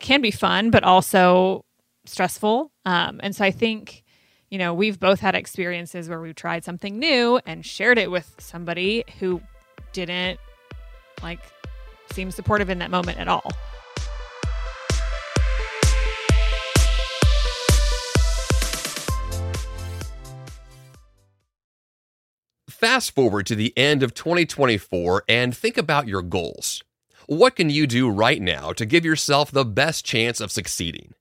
can 0.00 0.20
be 0.20 0.30
fun 0.30 0.70
but 0.70 0.84
also 0.84 1.64
stressful. 2.04 2.72
Um, 2.84 3.20
and 3.22 3.34
so 3.34 3.44
I 3.44 3.50
think 3.50 4.02
you 4.50 4.58
know 4.58 4.74
we've 4.74 4.98
both 4.98 5.20
had 5.20 5.34
experiences 5.34 6.08
where 6.08 6.20
we've 6.20 6.34
tried 6.34 6.64
something 6.64 6.98
new 6.98 7.40
and 7.46 7.64
shared 7.64 7.98
it 7.98 8.10
with 8.10 8.34
somebody 8.38 9.04
who 9.18 9.40
didn't 9.92 10.38
like 11.22 11.40
seem 12.12 12.30
supportive 12.30 12.70
in 12.70 12.78
that 12.78 12.90
moment 12.90 13.18
at 13.18 13.28
all. 13.28 13.50
Fast 22.68 23.12
forward 23.12 23.44
to 23.46 23.56
the 23.56 23.76
end 23.76 24.04
of 24.04 24.14
2024 24.14 25.24
and 25.28 25.56
think 25.56 25.76
about 25.76 26.06
your 26.06 26.22
goals. 26.22 26.80
What 27.26 27.56
can 27.56 27.70
you 27.70 27.88
do 27.88 28.08
right 28.08 28.40
now 28.40 28.72
to 28.74 28.86
give 28.86 29.04
yourself 29.04 29.50
the 29.50 29.64
best 29.64 30.04
chance 30.04 30.40
of 30.40 30.52
succeeding? 30.52 31.12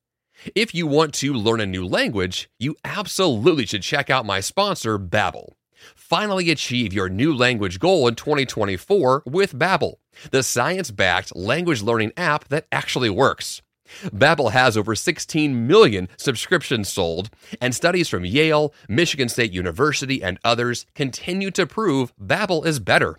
If 0.56 0.76
you 0.76 0.86
want 0.86 1.14
to 1.16 1.34
learn 1.34 1.62
a 1.62 1.66
new 1.66 1.86
language, 1.86 2.50
you 2.60 2.76
absolutely 2.86 3.66
should 3.66 3.82
check 3.82 4.10
out 4.10 4.26
my 4.26 4.40
sponsor, 4.40 5.00
Babbel. 5.00 5.54
Finally 5.96 6.50
achieve 6.52 6.94
your 6.94 7.10
new 7.10 7.34
language 7.36 7.80
goal 7.80 8.08
in 8.08 8.16
2024 8.16 9.24
with 9.26 9.58
Babbel, 9.58 9.96
the 10.32 10.44
science-backed 10.44 11.36
language 11.36 11.82
learning 11.82 12.12
app 12.18 12.48
that 12.50 12.68
actually 12.72 13.10
works. 13.10 13.62
Babbel 14.06 14.52
has 14.52 14.78
over 14.78 14.96
16 14.96 15.66
million 15.66 16.10
subscriptions 16.18 16.90
sold, 16.90 17.30
and 17.62 17.74
studies 17.74 18.10
from 18.10 18.26
Yale, 18.26 18.74
Michigan 18.88 19.30
State 19.30 19.54
University, 19.54 20.22
and 20.22 20.40
others 20.44 20.86
continue 20.94 21.52
to 21.52 21.66
prove 21.66 22.14
Babbel 22.18 22.66
is 22.66 22.80
better. 22.80 23.18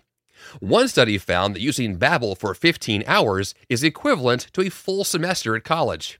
One 0.59 0.87
study 0.87 1.17
found 1.17 1.55
that 1.55 1.61
using 1.61 1.97
Babbel 1.97 2.37
for 2.37 2.53
15 2.53 3.03
hours 3.07 3.55
is 3.67 3.83
equivalent 3.83 4.47
to 4.53 4.61
a 4.61 4.69
full 4.69 5.03
semester 5.03 5.55
at 5.55 5.63
college. 5.63 6.19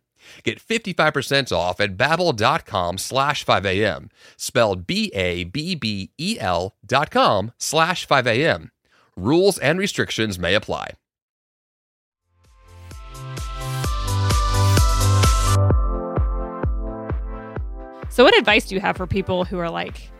Get 0.43 0.59
55% 0.59 1.51
off 1.51 1.79
at 1.79 1.97
babbel.com 1.97 2.97
slash 2.97 3.45
5am, 3.45 4.09
spelled 4.37 4.87
B-A-B-B-E-L 4.87 6.75
dot 6.85 7.11
com 7.11 7.51
slash 7.57 8.07
5am. 8.07 8.69
Rules 9.17 9.57
and 9.57 9.79
restrictions 9.79 10.39
may 10.39 10.55
apply. 10.55 10.91
So, 18.11 18.25
what 18.25 18.37
advice 18.37 18.65
do 18.65 18.75
you 18.75 18.81
have 18.81 18.97
for 18.97 19.07
people 19.07 19.45
who 19.45 19.57
are 19.57 19.69
like 19.69 20.11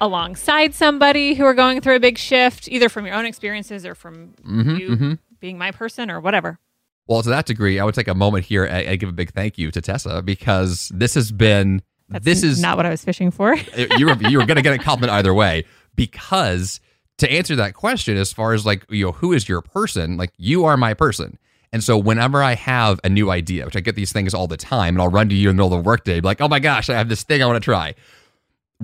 alongside 0.00 0.72
somebody 0.72 1.34
who 1.34 1.44
are 1.44 1.54
going 1.54 1.80
through 1.80 1.96
a 1.96 2.00
big 2.00 2.16
shift, 2.16 2.68
either 2.68 2.88
from 2.88 3.06
your 3.06 3.14
own 3.16 3.26
experiences 3.26 3.84
or 3.84 3.94
from 3.94 4.34
mm-hmm, 4.44 4.76
you 4.76 4.88
mm-hmm. 4.90 5.12
being 5.40 5.58
my 5.58 5.72
person 5.72 6.10
or 6.10 6.20
whatever? 6.20 6.58
Well, 7.06 7.22
to 7.22 7.30
that 7.30 7.46
degree, 7.46 7.78
I 7.80 7.84
would 7.84 7.94
take 7.94 8.08
a 8.08 8.14
moment 8.14 8.44
here 8.44 8.64
and, 8.64 8.98
give 8.98 9.08
a 9.08 9.12
big 9.12 9.32
thank 9.32 9.58
you 9.58 9.70
to 9.70 9.80
Tessa 9.80 10.22
because 10.22 10.90
this 10.94 11.14
has 11.14 11.32
been. 11.32 11.82
That's 12.08 12.24
this 12.24 12.42
is 12.42 12.60
not 12.60 12.76
what 12.76 12.86
I 12.86 12.90
was 12.90 13.04
fishing 13.04 13.30
for. 13.30 13.54
you 13.96 14.06
were 14.06 14.16
you 14.28 14.38
were 14.38 14.46
going 14.46 14.56
to 14.56 14.62
get 14.62 14.74
a 14.74 14.78
compliment 14.78 15.12
either 15.12 15.34
way 15.34 15.64
because 15.96 16.80
to 17.18 17.30
answer 17.30 17.56
that 17.56 17.74
question, 17.74 18.16
as 18.16 18.32
far 18.32 18.52
as 18.52 18.66
like 18.66 18.84
you 18.90 19.06
know, 19.06 19.12
who 19.12 19.32
is 19.32 19.48
your 19.48 19.62
person? 19.62 20.16
Like 20.16 20.32
you 20.36 20.64
are 20.64 20.76
my 20.76 20.94
person. 20.94 21.38
And 21.72 21.82
so 21.82 21.96
whenever 21.96 22.42
I 22.42 22.54
have 22.54 23.00
a 23.02 23.08
new 23.08 23.30
idea, 23.30 23.64
which 23.64 23.76
I 23.76 23.80
get 23.80 23.94
these 23.94 24.12
things 24.12 24.34
all 24.34 24.46
the 24.46 24.58
time, 24.58 24.94
and 24.94 25.02
I'll 25.02 25.08
run 25.08 25.30
to 25.30 25.34
you 25.34 25.48
in 25.48 25.56
the 25.56 25.62
middle 25.62 25.78
of 25.78 25.82
the 25.82 25.88
workday, 25.88 26.20
be 26.20 26.26
like, 26.26 26.42
oh 26.42 26.48
my 26.48 26.60
gosh, 26.60 26.90
I 26.90 26.94
have 26.94 27.08
this 27.08 27.22
thing 27.22 27.42
I 27.42 27.46
want 27.46 27.56
to 27.56 27.64
try. 27.64 27.94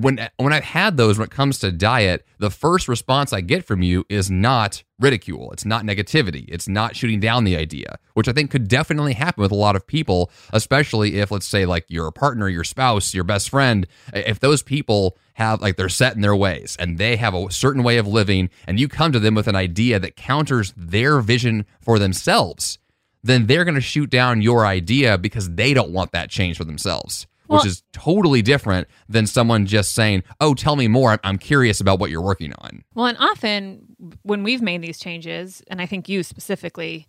When 0.00 0.28
when 0.36 0.52
I've 0.52 0.64
had 0.64 0.96
those 0.96 1.18
when 1.18 1.26
it 1.26 1.30
comes 1.30 1.58
to 1.60 1.72
diet, 1.72 2.26
the 2.38 2.50
first 2.50 2.88
response 2.88 3.32
I 3.32 3.40
get 3.40 3.64
from 3.64 3.82
you 3.82 4.04
is 4.08 4.30
not 4.30 4.82
ridicule. 5.00 5.50
It's 5.52 5.64
not 5.64 5.84
negativity. 5.84 6.44
It's 6.48 6.68
not 6.68 6.94
shooting 6.94 7.20
down 7.20 7.44
the 7.44 7.56
idea, 7.56 7.98
which 8.14 8.28
I 8.28 8.32
think 8.32 8.50
could 8.50 8.68
definitely 8.68 9.14
happen 9.14 9.42
with 9.42 9.52
a 9.52 9.56
lot 9.56 9.76
of 9.76 9.86
people, 9.86 10.30
especially 10.52 11.16
if 11.16 11.30
let's 11.30 11.46
say 11.46 11.66
like 11.66 11.84
your 11.88 12.10
partner, 12.12 12.48
your 12.48 12.64
spouse, 12.64 13.14
your 13.14 13.24
best 13.24 13.50
friend, 13.50 13.86
if 14.12 14.40
those 14.40 14.62
people 14.62 15.16
have 15.34 15.60
like 15.60 15.76
they're 15.76 15.88
set 15.88 16.14
in 16.14 16.20
their 16.20 16.36
ways 16.36 16.76
and 16.78 16.98
they 16.98 17.16
have 17.16 17.34
a 17.34 17.50
certain 17.50 17.82
way 17.82 17.98
of 17.98 18.06
living 18.06 18.50
and 18.66 18.78
you 18.78 18.88
come 18.88 19.12
to 19.12 19.20
them 19.20 19.34
with 19.34 19.48
an 19.48 19.56
idea 19.56 19.98
that 19.98 20.16
counters 20.16 20.72
their 20.76 21.20
vision 21.20 21.64
for 21.80 21.98
themselves 21.98 22.78
then 23.22 23.46
they're 23.46 23.64
going 23.64 23.74
to 23.74 23.80
shoot 23.80 24.10
down 24.10 24.42
your 24.42 24.66
idea 24.66 25.18
because 25.18 25.50
they 25.50 25.74
don't 25.74 25.90
want 25.90 26.12
that 26.12 26.30
change 26.30 26.56
for 26.56 26.64
themselves, 26.64 27.26
well, 27.48 27.58
which 27.58 27.66
is 27.66 27.82
totally 27.92 28.42
different 28.42 28.88
than 29.08 29.26
someone 29.26 29.66
just 29.66 29.94
saying, 29.94 30.22
Oh, 30.40 30.54
tell 30.54 30.76
me 30.76 30.88
more. 30.88 31.18
I'm 31.24 31.38
curious 31.38 31.80
about 31.80 31.98
what 31.98 32.10
you're 32.10 32.22
working 32.22 32.52
on. 32.58 32.84
Well, 32.94 33.06
and 33.06 33.18
often 33.18 33.86
when 34.22 34.42
we've 34.42 34.62
made 34.62 34.82
these 34.82 34.98
changes, 34.98 35.62
and 35.68 35.80
I 35.80 35.86
think 35.86 36.08
you 36.08 36.22
specifically, 36.22 37.08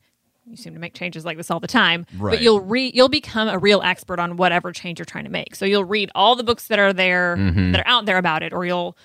you 0.49 0.57
seem 0.57 0.73
to 0.73 0.79
make 0.79 0.93
changes 0.93 1.25
like 1.25 1.37
this 1.37 1.51
all 1.51 1.59
the 1.59 1.67
time 1.67 2.05
right. 2.17 2.31
but 2.31 2.41
you'll 2.41 2.61
read 2.61 2.95
you'll 2.95 3.09
become 3.09 3.47
a 3.47 3.57
real 3.57 3.81
expert 3.81 4.19
on 4.19 4.37
whatever 4.37 4.71
change 4.71 4.99
you're 4.99 5.05
trying 5.05 5.25
to 5.25 5.29
make 5.29 5.55
so 5.55 5.65
you'll 5.65 5.85
read 5.85 6.09
all 6.15 6.35
the 6.35 6.43
books 6.43 6.67
that 6.67 6.79
are 6.79 6.93
there 6.93 7.35
mm-hmm. 7.37 7.71
that 7.71 7.81
are 7.81 7.87
out 7.87 8.05
there 8.05 8.17
about 8.17 8.41
it 8.43 8.51
or 8.51 8.65
you'll 8.65 8.97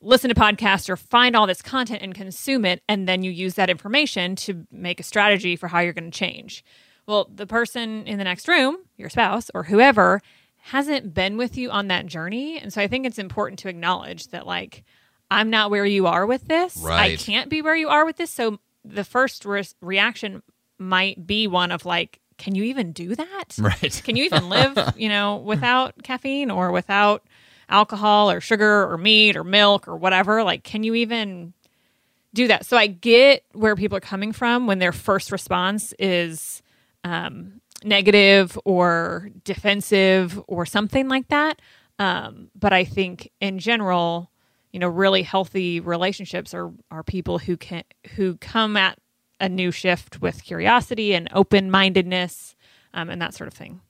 listen 0.00 0.28
to 0.28 0.34
podcasts 0.34 0.88
or 0.88 0.96
find 0.96 1.34
all 1.34 1.46
this 1.46 1.62
content 1.62 2.02
and 2.02 2.14
consume 2.14 2.64
it 2.64 2.82
and 2.88 3.08
then 3.08 3.22
you 3.22 3.30
use 3.30 3.54
that 3.54 3.70
information 3.70 4.36
to 4.36 4.66
make 4.70 5.00
a 5.00 5.02
strategy 5.02 5.56
for 5.56 5.68
how 5.68 5.80
you're 5.80 5.92
going 5.92 6.10
to 6.10 6.16
change 6.16 6.64
well 7.06 7.28
the 7.34 7.46
person 7.46 8.06
in 8.06 8.18
the 8.18 8.24
next 8.24 8.46
room 8.46 8.76
your 8.96 9.08
spouse 9.08 9.50
or 9.54 9.64
whoever 9.64 10.20
hasn't 10.66 11.12
been 11.12 11.36
with 11.36 11.56
you 11.56 11.70
on 11.70 11.88
that 11.88 12.06
journey 12.06 12.58
and 12.58 12.72
so 12.72 12.80
i 12.80 12.86
think 12.86 13.04
it's 13.04 13.18
important 13.18 13.58
to 13.58 13.68
acknowledge 13.68 14.28
that 14.28 14.46
like 14.46 14.84
i'm 15.30 15.50
not 15.50 15.70
where 15.70 15.84
you 15.84 16.06
are 16.06 16.26
with 16.26 16.46
this 16.48 16.76
right. 16.78 17.12
i 17.12 17.16
can't 17.16 17.50
be 17.50 17.62
where 17.62 17.76
you 17.76 17.88
are 17.88 18.04
with 18.04 18.16
this 18.16 18.30
so 18.30 18.58
the 18.84 19.04
first 19.04 19.44
re- 19.44 19.64
reaction 19.80 20.42
might 20.78 21.26
be 21.26 21.46
one 21.46 21.70
of 21.70 21.84
like 21.84 22.20
can 22.38 22.56
you 22.56 22.64
even 22.64 22.92
do 22.92 23.14
that? 23.14 23.44
Right. 23.58 24.02
Can 24.04 24.16
you 24.16 24.24
even 24.24 24.48
live, 24.48 24.76
you 24.96 25.08
know, 25.08 25.36
without 25.44 26.02
caffeine 26.02 26.50
or 26.50 26.72
without 26.72 27.22
alcohol 27.68 28.30
or 28.30 28.40
sugar 28.40 28.90
or 28.90 28.98
meat 28.98 29.36
or 29.36 29.44
milk 29.44 29.86
or 29.86 29.96
whatever? 29.96 30.42
Like, 30.42 30.64
can 30.64 30.82
you 30.82 30.94
even 30.94 31.52
do 32.34 32.48
that? 32.48 32.66
So 32.66 32.76
I 32.76 32.88
get 32.88 33.44
where 33.52 33.76
people 33.76 33.96
are 33.96 34.00
coming 34.00 34.32
from 34.32 34.66
when 34.66 34.80
their 34.80 34.90
first 34.90 35.30
response 35.30 35.94
is 35.98 36.62
um, 37.04 37.60
negative 37.84 38.58
or 38.64 39.30
defensive 39.44 40.40
or 40.46 40.66
something 40.66 41.08
like 41.08 41.28
that. 41.28 41.60
Um, 41.98 42.50
but 42.54 42.72
I 42.72 42.84
think 42.84 43.30
in 43.40 43.58
general, 43.58 44.30
you 44.72 44.80
know, 44.80 44.88
really 44.88 45.22
healthy 45.22 45.80
relationships 45.80 46.54
are 46.54 46.72
are 46.90 47.02
people 47.02 47.38
who 47.38 47.56
can 47.56 47.84
who 48.16 48.36
come 48.38 48.76
at 48.76 48.98
a 49.40 49.48
new 49.48 49.70
shift 49.70 50.20
with 50.20 50.44
curiosity 50.44 51.14
and 51.14 51.28
open 51.32 51.70
mindedness 51.70 52.54
um, 52.94 53.10
and 53.10 53.20
that 53.20 53.34
sort 53.34 53.48
of 53.48 53.54
thing. 53.54 53.80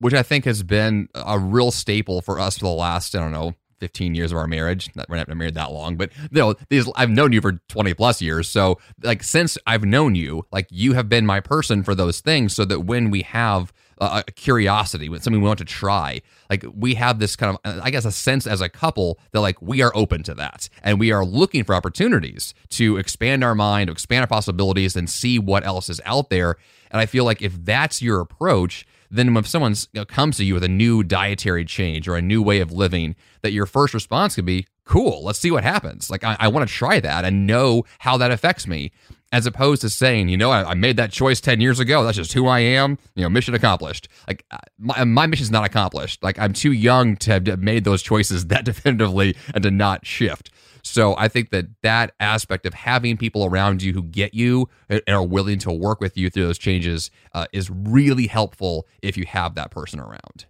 Which 0.00 0.14
I 0.14 0.22
think 0.22 0.44
has 0.44 0.62
been 0.62 1.08
a 1.14 1.38
real 1.38 1.70
staple 1.70 2.22
for 2.22 2.38
us 2.38 2.58
for 2.58 2.64
the 2.66 2.70
last, 2.70 3.14
I 3.14 3.20
don't 3.20 3.32
know, 3.32 3.54
15 3.78 4.14
years 4.14 4.32
of 4.32 4.38
our 4.38 4.46
marriage. 4.46 4.90
Not, 4.94 5.08
We're 5.08 5.16
not 5.16 5.28
married 5.28 5.54
that 5.54 5.72
long, 5.72 5.96
but 5.96 6.10
you 6.16 6.28
know, 6.32 6.54
these 6.68 6.88
I've 6.96 7.10
known 7.10 7.32
you 7.32 7.40
for 7.40 7.52
20 7.68 7.94
plus 7.94 8.20
years. 8.20 8.48
So 8.48 8.78
like 9.02 9.22
since 9.22 9.58
I've 9.66 9.84
known 9.84 10.14
you, 10.14 10.46
like 10.52 10.66
you 10.70 10.94
have 10.94 11.08
been 11.08 11.26
my 11.26 11.40
person 11.40 11.82
for 11.82 11.94
those 11.94 12.20
things 12.20 12.54
so 12.54 12.64
that 12.64 12.80
when 12.80 13.10
we 13.10 13.22
have 13.22 13.72
a 14.00 14.22
curiosity, 14.22 15.08
when 15.08 15.20
something 15.20 15.42
we 15.42 15.46
want 15.48 15.58
to 15.58 15.64
try, 15.64 16.22
like 16.48 16.64
we 16.72 16.94
have 16.94 17.18
this 17.18 17.36
kind 17.36 17.56
of 17.56 17.60
uh, 17.64 17.80
I 17.82 17.90
guess 17.90 18.04
a 18.04 18.12
sense 18.12 18.46
as 18.46 18.60
a 18.60 18.68
couple 18.68 19.18
that 19.32 19.40
like 19.40 19.60
we 19.60 19.82
are 19.82 19.92
open 19.94 20.22
to 20.24 20.34
that 20.34 20.68
and 20.82 21.00
we 21.00 21.10
are 21.10 21.24
looking 21.24 21.64
for 21.64 21.74
opportunities 21.74 22.54
to 22.70 22.96
expand 22.96 23.42
our 23.42 23.54
mind, 23.54 23.90
expand 23.90 24.20
our 24.20 24.28
possibilities 24.28 24.94
and 24.96 25.10
see 25.10 25.38
what 25.38 25.64
else 25.64 25.88
is 25.88 26.00
out 26.04 26.30
there. 26.30 26.56
And 26.90 27.00
I 27.00 27.06
feel 27.06 27.24
like 27.24 27.42
if 27.42 27.64
that's 27.64 28.00
your 28.00 28.20
approach, 28.20 28.86
then 29.10 29.34
when 29.34 29.44
someone 29.44 29.74
comes 30.08 30.36
to 30.36 30.44
you 30.44 30.54
with 30.54 30.64
a 30.64 30.68
new 30.68 31.02
dietary 31.02 31.64
change 31.64 32.08
or 32.08 32.16
a 32.16 32.22
new 32.22 32.42
way 32.42 32.60
of 32.60 32.72
living, 32.72 33.16
that 33.42 33.52
your 33.52 33.66
first 33.66 33.94
response 33.94 34.34
could 34.34 34.44
be, 34.44 34.66
cool, 34.84 35.22
let's 35.22 35.38
see 35.38 35.50
what 35.50 35.64
happens. 35.64 36.10
Like, 36.10 36.24
I, 36.24 36.36
I 36.40 36.48
want 36.48 36.68
to 36.68 36.74
try 36.74 36.98
that 37.00 37.24
and 37.24 37.46
know 37.46 37.84
how 38.00 38.16
that 38.16 38.30
affects 38.30 38.66
me, 38.66 38.90
as 39.30 39.46
opposed 39.46 39.82
to 39.82 39.90
saying, 39.90 40.28
you 40.28 40.36
know, 40.36 40.50
I, 40.50 40.70
I, 40.70 40.74
made 40.74 40.96
that 40.96 41.12
choice 41.12 41.40
10 41.40 41.60
years 41.60 41.78
ago. 41.78 42.02
That's 42.02 42.16
just 42.16 42.32
who 42.32 42.46
I 42.46 42.60
am. 42.60 42.98
You 43.14 43.22
know, 43.22 43.28
mission 43.28 43.54
accomplished. 43.54 44.08
Like, 44.26 44.44
uh, 44.50 44.58
my, 44.78 45.04
my 45.04 45.26
mission's 45.26 45.50
not 45.50 45.64
accomplished. 45.64 46.22
Like, 46.22 46.38
I'm 46.38 46.54
too 46.54 46.72
young 46.72 47.16
to 47.18 47.32
have 47.32 47.60
made 47.60 47.84
those 47.84 48.02
choices 48.02 48.46
that 48.48 48.64
definitively 48.64 49.36
and 49.54 49.62
to 49.62 49.70
not 49.70 50.06
shift. 50.06 50.50
So 50.88 51.14
I 51.16 51.28
think 51.28 51.50
that 51.50 51.66
that 51.82 52.14
aspect 52.18 52.66
of 52.66 52.74
having 52.74 53.16
people 53.16 53.44
around 53.44 53.82
you 53.82 53.92
who 53.92 54.02
get 54.02 54.34
you 54.34 54.68
and 54.88 55.02
are 55.08 55.24
willing 55.24 55.58
to 55.60 55.72
work 55.72 56.00
with 56.00 56.16
you 56.16 56.30
through 56.30 56.46
those 56.46 56.58
changes 56.58 57.10
uh, 57.34 57.46
is 57.52 57.70
really 57.70 58.26
helpful 58.26 58.86
if 59.02 59.16
you 59.16 59.26
have 59.26 59.54
that 59.54 59.70
person 59.70 60.00
around. 60.00 60.46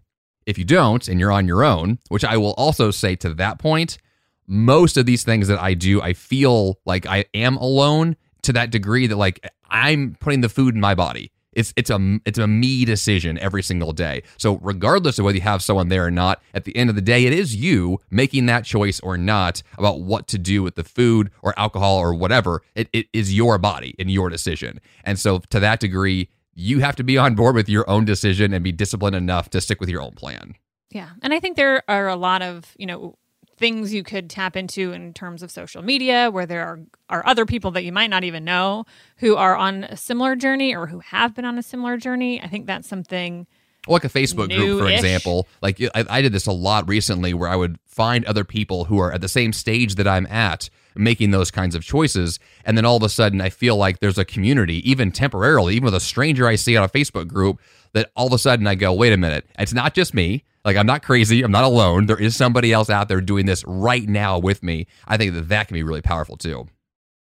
If 0.46 0.56
you 0.56 0.64
don't 0.64 1.06
and 1.08 1.20
you're 1.20 1.32
on 1.32 1.46
your 1.46 1.64
own, 1.64 1.98
which 2.08 2.24
I 2.24 2.36
will 2.36 2.54
also 2.54 2.90
say 2.90 3.16
to 3.16 3.34
that 3.34 3.58
point, 3.58 3.98
most 4.46 4.96
of 4.96 5.04
these 5.04 5.24
things 5.24 5.48
that 5.48 5.60
I 5.60 5.74
do, 5.74 6.00
I 6.00 6.14
feel 6.14 6.78
like 6.86 7.04
I 7.04 7.26
am 7.34 7.56
alone 7.56 8.16
to 8.42 8.52
that 8.54 8.70
degree 8.70 9.06
that 9.06 9.16
like 9.16 9.46
I'm 9.68 10.16
putting 10.20 10.40
the 10.40 10.48
food 10.48 10.74
in 10.74 10.80
my 10.80 10.94
body. 10.94 11.32
It's 11.52 11.72
it's 11.76 11.90
a 11.90 12.18
it's 12.24 12.38
a 12.38 12.46
me 12.46 12.84
decision 12.84 13.38
every 13.38 13.62
single 13.62 13.92
day. 13.92 14.22
So 14.36 14.58
regardless 14.62 15.18
of 15.18 15.24
whether 15.24 15.36
you 15.36 15.42
have 15.42 15.62
someone 15.62 15.88
there 15.88 16.06
or 16.06 16.10
not, 16.10 16.42
at 16.54 16.64
the 16.64 16.76
end 16.76 16.90
of 16.90 16.96
the 16.96 17.02
day, 17.02 17.24
it 17.24 17.32
is 17.32 17.56
you 17.56 18.00
making 18.10 18.46
that 18.46 18.64
choice 18.64 19.00
or 19.00 19.16
not 19.16 19.62
about 19.76 20.00
what 20.00 20.26
to 20.28 20.38
do 20.38 20.62
with 20.62 20.74
the 20.74 20.84
food 20.84 21.30
or 21.42 21.58
alcohol 21.58 21.96
or 21.96 22.14
whatever. 22.14 22.62
It, 22.74 22.88
it 22.92 23.06
is 23.12 23.34
your 23.34 23.58
body 23.58 23.94
and 23.98 24.10
your 24.10 24.28
decision. 24.28 24.80
And 25.04 25.18
so 25.18 25.40
to 25.50 25.60
that 25.60 25.80
degree, 25.80 26.28
you 26.54 26.80
have 26.80 26.96
to 26.96 27.04
be 27.04 27.16
on 27.16 27.34
board 27.34 27.54
with 27.54 27.68
your 27.68 27.88
own 27.88 28.04
decision 28.04 28.52
and 28.52 28.62
be 28.62 28.72
disciplined 28.72 29.16
enough 29.16 29.48
to 29.50 29.60
stick 29.60 29.80
with 29.80 29.88
your 29.88 30.02
own 30.02 30.12
plan. 30.12 30.54
Yeah. 30.90 31.10
And 31.22 31.32
I 31.32 31.40
think 31.40 31.56
there 31.56 31.82
are 31.88 32.08
a 32.08 32.16
lot 32.16 32.42
of, 32.42 32.74
you 32.76 32.86
know, 32.86 33.16
things 33.58 33.92
you 33.92 34.02
could 34.02 34.30
tap 34.30 34.56
into 34.56 34.92
in 34.92 35.12
terms 35.12 35.42
of 35.42 35.50
social 35.50 35.82
media 35.82 36.30
where 36.30 36.46
there 36.46 36.64
are, 36.64 36.80
are 37.10 37.26
other 37.26 37.44
people 37.44 37.70
that 37.72 37.84
you 37.84 37.92
might 37.92 38.10
not 38.10 38.24
even 38.24 38.44
know 38.44 38.84
who 39.18 39.36
are 39.36 39.56
on 39.56 39.84
a 39.84 39.96
similar 39.96 40.36
journey 40.36 40.74
or 40.74 40.86
who 40.86 41.00
have 41.00 41.34
been 41.34 41.44
on 41.44 41.58
a 41.58 41.62
similar 41.62 41.96
journey. 41.96 42.40
I 42.42 42.48
think 42.48 42.66
that's 42.66 42.88
something 42.88 43.46
like 43.86 44.04
a 44.04 44.08
Facebook 44.08 44.54
group, 44.54 44.80
for 44.80 44.88
example. 44.88 45.46
Like 45.62 45.80
I, 45.80 46.04
I, 46.08 46.22
did 46.22 46.32
this 46.32 46.46
a 46.46 46.52
lot 46.52 46.88
recently 46.88 47.32
where 47.32 47.48
I 47.48 47.56
would 47.56 47.78
find 47.86 48.24
other 48.26 48.44
people 48.44 48.84
who 48.84 48.98
are 48.98 49.12
at 49.12 49.20
the 49.20 49.28
same 49.28 49.52
stage 49.52 49.94
that 49.94 50.06
I'm 50.06 50.26
at 50.26 50.68
making 50.94 51.30
those 51.30 51.50
kinds 51.50 51.74
of 51.74 51.84
choices. 51.84 52.38
And 52.64 52.76
then 52.76 52.84
all 52.84 52.96
of 52.96 53.02
a 53.02 53.08
sudden, 53.08 53.40
I 53.40 53.50
feel 53.50 53.76
like 53.76 54.00
there's 54.00 54.18
a 54.18 54.24
community, 54.24 54.88
even 54.88 55.12
temporarily, 55.12 55.74
even 55.74 55.84
with 55.84 55.94
a 55.94 56.00
stranger 56.00 56.46
I 56.46 56.56
see 56.56 56.76
on 56.76 56.84
a 56.84 56.88
Facebook 56.88 57.28
group, 57.28 57.60
that 57.92 58.10
all 58.16 58.26
of 58.26 58.32
a 58.32 58.38
sudden 58.38 58.66
I 58.66 58.74
go, 58.74 58.92
wait 58.92 59.12
a 59.12 59.16
minute, 59.16 59.46
it's 59.58 59.72
not 59.72 59.94
just 59.94 60.12
me. 60.12 60.44
Like 60.68 60.76
I'm 60.76 60.84
not 60.84 61.02
crazy. 61.02 61.42
I'm 61.42 61.50
not 61.50 61.64
alone. 61.64 62.04
There 62.04 62.20
is 62.20 62.36
somebody 62.36 62.74
else 62.74 62.90
out 62.90 63.08
there 63.08 63.22
doing 63.22 63.46
this 63.46 63.64
right 63.66 64.06
now 64.06 64.38
with 64.38 64.62
me. 64.62 64.86
I 65.06 65.16
think 65.16 65.32
that 65.32 65.48
that 65.48 65.66
can 65.66 65.72
be 65.72 65.82
really 65.82 66.02
powerful 66.02 66.36
too. 66.36 66.66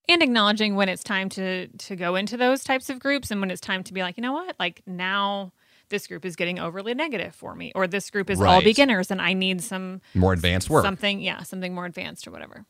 And 0.08 0.20
acknowledging 0.20 0.74
when 0.74 0.88
it's 0.88 1.04
time 1.04 1.28
to 1.30 1.68
to 1.68 1.94
go 1.94 2.16
into 2.16 2.36
those 2.36 2.64
types 2.64 2.90
of 2.90 2.98
groups 2.98 3.30
and 3.30 3.40
when 3.40 3.52
it's 3.52 3.60
time 3.60 3.84
to 3.84 3.94
be 3.94 4.02
like, 4.02 4.16
you 4.16 4.22
know 4.22 4.32
what? 4.32 4.56
Like 4.58 4.82
now 4.84 5.52
this 5.90 6.08
group 6.08 6.24
is 6.24 6.34
getting 6.34 6.58
overly 6.58 6.92
negative 6.92 7.32
for 7.32 7.54
me 7.54 7.70
or 7.76 7.86
this 7.86 8.10
group 8.10 8.30
is 8.30 8.40
right. 8.40 8.50
all 8.50 8.62
beginners 8.62 9.12
and 9.12 9.22
I 9.22 9.32
need 9.32 9.62
some 9.62 10.00
more 10.16 10.32
advanced 10.32 10.68
work. 10.68 10.84
Something, 10.84 11.20
yeah, 11.20 11.44
something 11.44 11.72
more 11.72 11.86
advanced 11.86 12.26
or 12.26 12.32
whatever. 12.32 12.66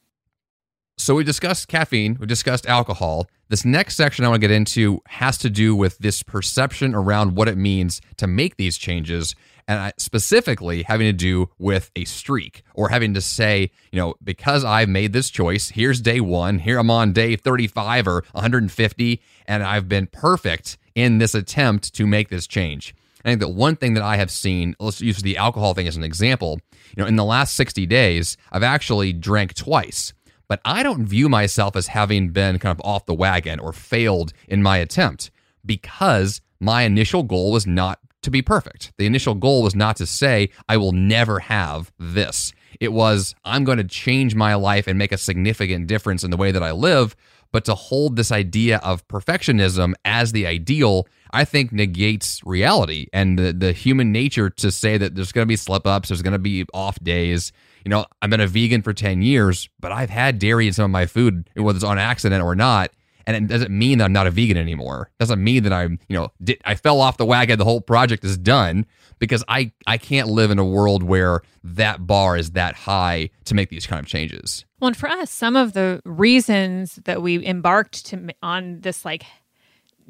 So 0.98 1.14
we 1.14 1.24
discussed 1.24 1.68
caffeine, 1.68 2.18
we 2.20 2.26
discussed 2.26 2.66
alcohol. 2.66 3.30
This 3.48 3.64
next 3.64 3.96
section 3.96 4.26
I 4.26 4.28
want 4.28 4.42
to 4.42 4.46
get 4.46 4.54
into 4.54 5.00
has 5.06 5.38
to 5.38 5.48
do 5.48 5.74
with 5.74 5.96
this 5.96 6.22
perception 6.22 6.94
around 6.94 7.34
what 7.34 7.48
it 7.48 7.56
means 7.56 8.02
to 8.18 8.26
make 8.26 8.58
these 8.58 8.76
changes 8.76 9.34
and 9.68 9.92
specifically 9.96 10.82
having 10.82 11.06
to 11.06 11.12
do 11.12 11.50
with 11.58 11.90
a 11.96 12.04
streak 12.04 12.62
or 12.74 12.88
having 12.88 13.14
to 13.14 13.20
say, 13.20 13.70
you 13.92 13.98
know, 13.98 14.14
because 14.22 14.64
I've 14.64 14.88
made 14.88 15.12
this 15.12 15.30
choice, 15.30 15.70
here's 15.70 16.00
day 16.00 16.20
one, 16.20 16.58
here 16.58 16.78
I'm 16.78 16.90
on 16.90 17.12
day 17.12 17.36
35 17.36 18.08
or 18.08 18.24
150, 18.32 19.22
and 19.46 19.62
I've 19.62 19.88
been 19.88 20.06
perfect 20.06 20.78
in 20.94 21.18
this 21.18 21.34
attempt 21.34 21.94
to 21.94 22.06
make 22.06 22.28
this 22.28 22.46
change. 22.46 22.94
I 23.24 23.28
think 23.28 23.40
that 23.40 23.48
one 23.48 23.76
thing 23.76 23.94
that 23.94 24.02
I 24.02 24.16
have 24.16 24.30
seen, 24.30 24.74
let's 24.80 25.00
use 25.00 25.18
the 25.18 25.36
alcohol 25.36 25.74
thing 25.74 25.86
as 25.86 25.96
an 25.96 26.04
example. 26.04 26.58
You 26.96 27.02
know, 27.02 27.06
in 27.06 27.16
the 27.16 27.24
last 27.24 27.54
60 27.54 27.86
days, 27.86 28.36
I've 28.50 28.62
actually 28.62 29.12
drank 29.12 29.54
twice, 29.54 30.14
but 30.48 30.60
I 30.64 30.82
don't 30.82 31.06
view 31.06 31.28
myself 31.28 31.76
as 31.76 31.88
having 31.88 32.30
been 32.30 32.58
kind 32.58 32.76
of 32.76 32.84
off 32.84 33.06
the 33.06 33.14
wagon 33.14 33.60
or 33.60 33.72
failed 33.72 34.32
in 34.48 34.62
my 34.62 34.78
attempt 34.78 35.30
because 35.64 36.40
my 36.58 36.82
initial 36.82 37.22
goal 37.22 37.52
was 37.52 37.66
not 37.66 38.00
to 38.22 38.30
be 38.30 38.42
perfect. 38.42 38.92
The 38.98 39.06
initial 39.06 39.34
goal 39.34 39.62
was 39.62 39.74
not 39.74 39.96
to 39.96 40.06
say, 40.06 40.50
I 40.68 40.76
will 40.76 40.92
never 40.92 41.40
have 41.40 41.92
this. 41.98 42.52
It 42.78 42.92
was, 42.92 43.34
I'm 43.44 43.64
going 43.64 43.78
to 43.78 43.84
change 43.84 44.34
my 44.34 44.54
life 44.54 44.86
and 44.86 44.98
make 44.98 45.12
a 45.12 45.18
significant 45.18 45.86
difference 45.86 46.24
in 46.24 46.30
the 46.30 46.36
way 46.36 46.52
that 46.52 46.62
I 46.62 46.72
live. 46.72 47.16
But 47.52 47.64
to 47.64 47.74
hold 47.74 48.16
this 48.16 48.30
idea 48.30 48.78
of 48.78 49.06
perfectionism 49.08 49.94
as 50.04 50.32
the 50.32 50.46
ideal, 50.46 51.08
I 51.32 51.44
think 51.44 51.72
negates 51.72 52.40
reality 52.44 53.06
and 53.12 53.38
the, 53.38 53.52
the 53.52 53.72
human 53.72 54.12
nature 54.12 54.50
to 54.50 54.70
say 54.70 54.98
that 54.98 55.16
there's 55.16 55.32
going 55.32 55.44
to 55.44 55.48
be 55.48 55.56
slip 55.56 55.86
ups, 55.86 56.08
there's 56.08 56.22
going 56.22 56.32
to 56.32 56.38
be 56.38 56.64
off 56.72 56.98
days. 57.02 57.52
You 57.84 57.90
know, 57.90 58.06
I've 58.22 58.30
been 58.30 58.40
a 58.40 58.46
vegan 58.46 58.82
for 58.82 58.92
10 58.92 59.22
years, 59.22 59.68
but 59.80 59.90
I've 59.90 60.10
had 60.10 60.38
dairy 60.38 60.68
in 60.68 60.72
some 60.72 60.84
of 60.84 60.90
my 60.90 61.06
food, 61.06 61.50
whether 61.56 61.76
it's 61.76 61.84
on 61.84 61.98
accident 61.98 62.42
or 62.42 62.54
not 62.54 62.90
and 63.26 63.36
it 63.36 63.46
doesn't 63.46 63.70
mean 63.70 63.98
that 63.98 64.04
I'm 64.04 64.12
not 64.12 64.26
a 64.26 64.30
vegan 64.30 64.56
anymore. 64.56 65.10
It 65.18 65.22
doesn't 65.22 65.42
mean 65.42 65.62
that 65.64 65.72
I'm, 65.72 65.98
you 66.08 66.16
know, 66.16 66.32
I 66.64 66.74
fell 66.74 67.00
off 67.00 67.16
the 67.16 67.26
wagon. 67.26 67.58
The 67.58 67.64
whole 67.64 67.80
project 67.80 68.24
is 68.24 68.36
done 68.36 68.86
because 69.18 69.44
I 69.48 69.72
I 69.86 69.98
can't 69.98 70.28
live 70.28 70.50
in 70.50 70.58
a 70.58 70.64
world 70.64 71.02
where 71.02 71.42
that 71.62 72.06
bar 72.06 72.36
is 72.36 72.52
that 72.52 72.74
high 72.74 73.30
to 73.44 73.54
make 73.54 73.68
these 73.68 73.86
kind 73.86 74.00
of 74.00 74.06
changes. 74.06 74.64
Well, 74.80 74.88
and 74.88 74.96
for 74.96 75.08
us, 75.08 75.30
some 75.30 75.56
of 75.56 75.74
the 75.74 76.00
reasons 76.04 76.98
that 77.04 77.22
we 77.22 77.44
embarked 77.46 78.06
to 78.06 78.28
on 78.42 78.80
this 78.80 79.04
like 79.04 79.24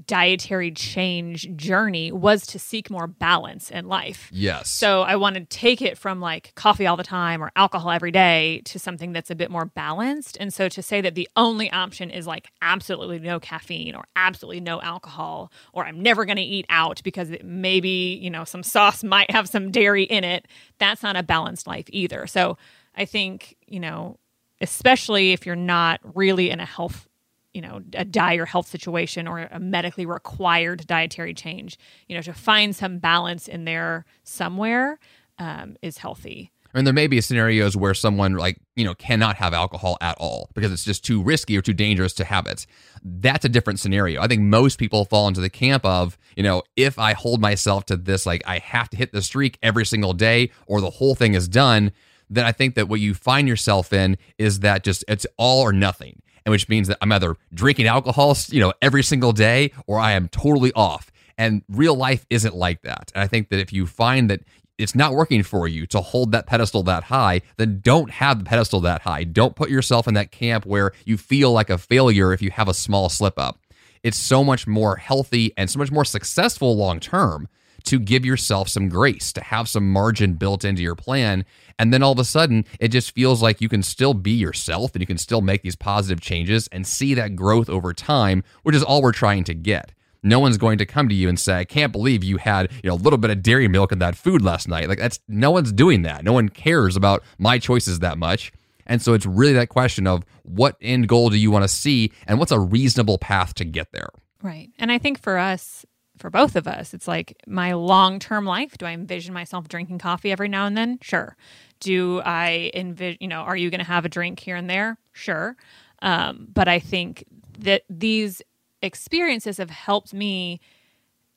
dietary 0.07 0.71
change 0.71 1.55
journey 1.57 2.11
was 2.11 2.47
to 2.47 2.59
seek 2.59 2.91
more 2.91 3.07
balance 3.07 3.71
in 3.71 3.87
life. 3.87 4.29
Yes. 4.33 4.71
So 4.71 5.03
I 5.03 5.17
want 5.17 5.37
to 5.37 5.45
take 5.45 5.83
it 5.83 5.99
from 5.99 6.21
like 6.21 6.53
coffee 6.55 6.87
all 6.87 6.97
the 6.97 7.05
time 7.05 7.43
or 7.43 7.51
alcohol 7.57 7.91
every 7.91 8.11
day 8.11 8.63
to 8.67 8.79
something 8.79 9.13
that's 9.13 9.31
a 9.31 9.35
bit 9.35 9.51
more 9.51 9.67
balanced. 9.67 10.37
And 10.41 10.53
so 10.53 10.69
to 10.69 10.83
say 10.83 11.01
that 11.01 11.15
the 11.15 11.29
only 11.37 11.71
option 11.71 12.11
is 12.11 12.27
like 12.27 12.49
absolutely 12.63 13.19
no 13.19 13.39
caffeine 13.41 13.95
or 13.95 14.05
absolutely 14.17 14.61
no 14.61 14.81
alcohol 14.81 15.53
or 15.73 15.85
I'm 15.85 16.01
never 16.03 16.25
going 16.25 16.37
to 16.37 16.43
eat 16.43 16.67
out 16.71 17.03
because 17.05 17.31
it 17.31 17.45
maybe, 17.45 18.19
you 18.21 18.31
know, 18.31 18.45
some 18.45 18.63
sauce 18.63 19.05
might 19.05 19.31
have 19.31 19.49
some 19.49 19.71
dairy 19.71 20.05
in 20.05 20.25
it, 20.25 20.49
that's 20.79 21.03
not 21.03 21.17
a 21.17 21.23
balanced 21.23 21.67
life 21.67 21.87
either. 21.91 22.27
So 22.27 22.57
I 22.95 23.05
think, 23.05 23.57
you 23.67 23.81
know, 23.81 24.19
especially 24.61 25.33
if 25.33 25.47
you're 25.47 25.57
not 25.57 26.01
really 26.15 26.51
in 26.51 26.61
a 26.61 26.67
health 26.67 27.07
you 27.55 27.61
know 27.61 27.81
a 27.95 28.05
dire 28.05 28.47
health 28.47 28.69
situation 28.69 29.27
or 29.27 29.49
a 29.51 29.61
medically 29.61 30.07
required 30.07 30.87
dietary 30.87 31.35
change 31.35 31.79
you 32.09 32.17
know 32.17 32.23
to 32.23 32.33
find 32.33 32.77
some 32.77 32.99
balance 32.99 33.49
in 33.49 33.65
there 33.65 34.05
somewhere 34.25 34.99
um, 35.39 35.77
is 35.83 35.99
healthy 35.99 36.53
And 36.73 36.87
there 36.87 36.95
may 36.95 37.09
be 37.09 37.21
scenarios 37.21 37.77
where 37.77 37.95
someone 37.95 38.35
like, 38.35 38.59
you 38.77 38.85
know, 38.85 38.95
cannot 38.95 39.37
have 39.37 39.53
alcohol 39.53 39.99
at 40.01 40.17
all 40.19 40.51
because 40.55 40.71
it's 40.71 40.85
just 40.85 41.05
too 41.05 41.21
risky 41.21 41.57
or 41.59 41.63
too 41.63 41.73
dangerous 41.73 42.13
to 42.15 42.25
have 42.25 42.47
it. 42.47 42.65
That's 43.03 43.45
a 43.45 43.49
different 43.49 43.81
scenario. 43.81 44.21
I 44.23 44.29
think 44.29 44.43
most 44.43 44.79
people 44.79 45.05
fall 45.05 45.27
into 45.27 45.41
the 45.41 45.51
camp 45.51 45.85
of, 45.85 46.17
you 46.37 46.45
know, 46.45 46.63
if 46.77 46.97
I 46.99 47.15
hold 47.15 47.41
myself 47.41 47.87
to 47.87 47.97
this, 47.97 48.25
like 48.25 48.43
I 48.47 48.59
have 48.59 48.89
to 48.91 48.97
hit 48.97 49.11
the 49.13 49.23
streak 49.23 49.59
every 49.63 49.85
single 49.85 50.13
day 50.13 50.51
or 50.67 50.81
the 50.81 50.91
whole 50.91 51.17
thing 51.17 51.35
is 51.35 51.49
done, 51.49 51.91
then 52.29 52.45
I 52.47 52.53
think 52.53 52.77
that 52.77 52.89
what 52.89 53.01
you 53.01 53.15
find 53.15 53.49
yourself 53.49 53.93
in 53.93 54.17
is 54.39 54.61
that 54.61 54.85
just 54.85 55.05
it's 55.09 55.27
all 55.37 55.63
or 55.63 55.73
nothing. 55.73 56.23
And 56.45 56.51
which 56.51 56.69
means 56.69 56.89
that 56.89 56.99
I'm 57.01 57.13
either 57.13 57.37
drinking 57.53 57.87
alcohol, 57.87 58.37
you 58.49 58.61
know, 58.61 58.73
every 58.81 59.03
single 59.03 59.33
day 59.33 59.73
or 59.87 59.99
I 59.99 60.13
am 60.13 60.29
totally 60.29 60.73
off. 60.73 61.11
And 61.37 61.63
real 61.69 61.95
life 61.95 62.27
isn't 62.31 62.55
like 62.55 62.83
that. 62.83 63.11
And 63.15 63.23
I 63.23 63.27
think 63.27 63.49
that 63.49 63.61
if 63.61 63.73
you 63.73 63.87
find 63.87 64.31
that 64.31 64.41
it's 64.81 64.95
not 64.95 65.15
working 65.15 65.43
for 65.43 65.69
you 65.69 65.87
to 65.87 66.01
hold 66.01 66.33
that 66.33 66.47
pedestal 66.47 66.83
that 66.85 67.05
high, 67.05 67.43
then 67.59 67.81
don't 67.83 68.11
have 68.11 68.39
the 68.39 68.45
pedestal 68.45 68.81
that 68.81 69.03
high. 69.03 69.25
Don't 69.25 69.55
put 69.55 69.71
yourself 69.71 70.09
in 70.09 70.15
that 70.15 70.33
camp 70.33 70.65
where 70.65 70.93
you 71.05 71.17
feel 71.17 71.53
like 71.53 71.71
a 71.71 71.79
failure 71.79 72.33
if 72.33 72.41
you 72.41 72.51
have 72.51 72.69
a 72.69 72.75
small 72.75 73.09
slip 73.09 73.39
up. 73.39 73.61
It's 74.03 74.17
so 74.19 74.43
much 74.43 74.67
more 74.67 74.97
healthy 74.97 75.53
and 75.57 75.69
so 75.69 75.79
much 75.79 75.91
more 75.91 76.07
successful 76.07 76.77
long 76.77 77.01
term 77.01 77.49
to 77.85 77.99
give 77.99 78.25
yourself 78.25 78.69
some 78.69 78.89
grace, 78.89 79.33
to 79.33 79.43
have 79.43 79.69
some 79.69 79.91
margin 79.91 80.35
built 80.35 80.65
into 80.65 80.83
your 80.83 80.95
plan. 80.95 81.45
And 81.79 81.93
then 81.93 82.03
all 82.03 82.13
of 82.13 82.19
a 82.19 82.25
sudden, 82.25 82.65
it 82.79 82.89
just 82.89 83.13
feels 83.13 83.43
like 83.43 83.61
you 83.61 83.69
can 83.69 83.83
still 83.83 84.15
be 84.15 84.33
yourself 84.33 84.95
and 84.95 85.01
you 85.01 85.07
can 85.07 85.19
still 85.19 85.41
make 85.41 85.63
these 85.63 85.77
positive 85.77 86.21
changes 86.21 86.69
and 86.69 86.87
see 86.87 87.15
that 87.15 87.37
growth 87.37 87.71
over 87.71 87.93
time, 87.93 88.45
which 88.63 88.77
is 88.77 88.83
all 88.83 89.03
we're 89.03 89.13
trying 89.13 89.45
to 89.45 89.55
get 89.55 89.93
no 90.23 90.39
one's 90.39 90.59
going 90.59 90.79
to 90.79 90.87
come 90.87 91.09
to 91.09 91.15
you 91.15 91.29
and 91.29 91.39
say, 91.39 91.59
I 91.59 91.65
can't 91.65 91.93
believe 91.93 92.23
you 92.23 92.37
had, 92.37 92.71
you 92.83 92.91
know, 92.91 92.95
a 92.95 92.97
little 92.97 93.19
bit 93.19 93.31
of 93.31 93.43
dairy 93.43 93.69
milk 93.69 93.93
in 93.93 93.99
that 94.01 94.17
food 94.17 94.43
last 94.43 94.69
night. 94.69 94.89
Like 94.89 94.99
that's 94.99 95.21
no 95.29 95.51
one's 95.51 95.73
doing 95.73 96.03
that. 96.03 96.25
No 96.25 96.33
one 96.33 96.49
cares 96.49 96.97
about 96.97 97.23
my 97.39 97.59
choices 97.59 98.01
that 98.01 98.19
much. 98.19 98.53
And 98.87 99.01
so 99.01 99.15
it's 99.15 99.27
really 99.27 99.53
that 99.55 99.69
question 99.69 100.07
of 100.07 100.25
what 100.43 100.77
end 100.81 101.09
goal 101.09 101.31
do 101.31 101.37
you 101.39 101.51
want 101.51 101.65
to 101.65 101.69
see 101.69 102.13
and 102.27 102.39
what's 102.39 102.53
a 102.53 102.59
reasonable 102.59 103.19
path 103.19 103.55
to 103.55 103.65
get 103.65 103.93
there? 103.93 104.09
Right. 104.43 104.71
And 104.79 104.91
I 104.91 104.99
think 104.99 105.21
for 105.21 105.39
us, 105.39 105.85
for 106.21 106.31
both 106.31 106.55
of 106.55 106.69
us, 106.69 106.93
it's 106.95 107.09
like 107.09 107.41
my 107.47 107.73
long 107.73 108.19
term 108.19 108.45
life. 108.45 108.77
Do 108.79 108.87
I 108.87 108.93
envision 108.93 109.33
myself 109.35 109.69
drinking 109.69 109.99
coffee 109.99 110.31
every 110.31 110.49
now 110.49 110.67
and 110.67 110.77
then? 110.77 110.99
Sure. 111.03 111.37
Do 111.81 112.21
I 112.25 112.71
envision, 112.75 113.19
you 113.21 113.29
know, 113.29 113.41
are 113.41 113.57
you 113.57 113.71
going 113.71 113.81
to 113.81 113.87
have 113.87 114.05
a 114.05 114.09
drink 114.09 114.39
here 114.39 114.55
and 114.57 114.69
there? 114.69 114.99
Sure. 115.13 115.57
Um, 116.03 116.49
but 116.53 116.69
I 116.69 116.79
think 116.79 117.25
that 117.59 117.83
these 117.89 118.43
experiences 118.83 119.57
have 119.57 119.71
helped 119.71 120.13
me 120.15 120.61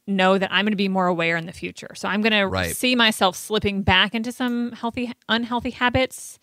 know 0.06 0.38
that 0.38 0.52
I'm 0.52 0.66
going 0.66 0.74
to 0.74 0.78
be 0.78 0.90
more 0.90 1.08
aware 1.08 1.38
in 1.38 1.46
the 1.46 1.54
future. 1.54 1.94
So 1.96 2.10
I'm 2.10 2.22
going 2.22 2.50
Right. 2.50 2.68
to 2.68 2.76
see 2.76 2.96
myself 2.96 3.38
slipping 3.38 3.84
back 3.84 4.14
into 4.14 4.32
some 4.32 4.74
healthy, 4.74 5.14
unhealthy 5.30 5.72
habits 5.72 6.40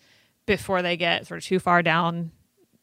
before 0.47 0.81
they 0.81 0.97
get 0.97 1.27
sort 1.27 1.39
of 1.39 1.43
too 1.45 1.59
far 1.59 1.83
down. 1.83 2.31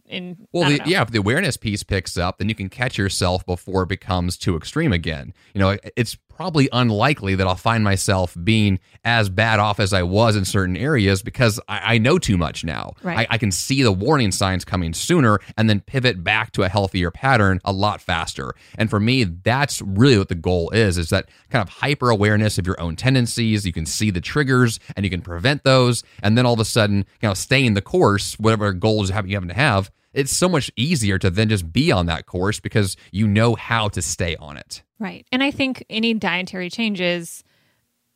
In 0.08 0.48
Well, 0.52 0.70
the, 0.70 0.80
yeah, 0.86 1.02
if 1.02 1.10
the 1.10 1.18
awareness 1.18 1.56
piece 1.56 1.82
picks 1.82 2.16
up, 2.16 2.38
then 2.38 2.48
you 2.48 2.54
can 2.54 2.68
catch 2.68 2.98
yourself 2.98 3.44
before 3.44 3.82
it 3.82 3.88
becomes 3.88 4.36
too 4.36 4.56
extreme 4.56 4.92
again. 4.92 5.34
You 5.54 5.60
know, 5.60 5.76
it's 5.96 6.16
probably 6.38 6.68
unlikely 6.72 7.34
that 7.34 7.48
I'll 7.48 7.56
find 7.56 7.82
myself 7.82 8.36
being 8.44 8.78
as 9.04 9.28
bad 9.28 9.58
off 9.58 9.80
as 9.80 9.92
I 9.92 10.04
was 10.04 10.36
in 10.36 10.44
certain 10.44 10.76
areas 10.76 11.20
because 11.20 11.58
I, 11.66 11.94
I 11.94 11.98
know 11.98 12.16
too 12.16 12.38
much 12.38 12.62
now. 12.62 12.94
Right. 13.02 13.28
I, 13.28 13.34
I 13.34 13.38
can 13.38 13.50
see 13.50 13.82
the 13.82 13.90
warning 13.90 14.30
signs 14.30 14.64
coming 14.64 14.94
sooner 14.94 15.40
and 15.56 15.68
then 15.68 15.80
pivot 15.80 16.22
back 16.22 16.52
to 16.52 16.62
a 16.62 16.68
healthier 16.68 17.10
pattern 17.10 17.60
a 17.64 17.72
lot 17.72 18.00
faster. 18.00 18.54
And 18.78 18.88
for 18.88 19.00
me, 19.00 19.24
that's 19.24 19.82
really 19.82 20.16
what 20.16 20.28
the 20.28 20.36
goal 20.36 20.70
is, 20.70 20.96
is 20.96 21.10
that 21.10 21.28
kind 21.50 21.60
of 21.60 21.68
hyper 21.68 22.08
awareness 22.08 22.56
of 22.56 22.68
your 22.68 22.80
own 22.80 22.94
tendencies. 22.94 23.66
You 23.66 23.72
can 23.72 23.84
see 23.84 24.12
the 24.12 24.20
triggers 24.20 24.78
and 24.94 25.04
you 25.04 25.10
can 25.10 25.22
prevent 25.22 25.64
those. 25.64 26.04
And 26.22 26.38
then 26.38 26.46
all 26.46 26.54
of 26.54 26.60
a 26.60 26.64
sudden, 26.64 26.98
you 27.20 27.28
know, 27.28 27.34
staying 27.34 27.74
the 27.74 27.82
course, 27.82 28.38
whatever 28.38 28.72
goals 28.72 29.08
you 29.08 29.14
have 29.16 29.26
you 29.26 29.34
happen 29.34 29.48
to 29.48 29.54
have, 29.54 29.90
it's 30.18 30.36
so 30.36 30.48
much 30.48 30.68
easier 30.74 31.16
to 31.16 31.30
then 31.30 31.48
just 31.48 31.72
be 31.72 31.92
on 31.92 32.06
that 32.06 32.26
course 32.26 32.58
because 32.58 32.96
you 33.12 33.28
know 33.28 33.54
how 33.54 33.88
to 33.88 34.02
stay 34.02 34.34
on 34.36 34.56
it. 34.56 34.82
Right. 34.98 35.24
And 35.30 35.44
I 35.44 35.52
think 35.52 35.84
any 35.88 36.12
dietary 36.12 36.70
changes 36.70 37.44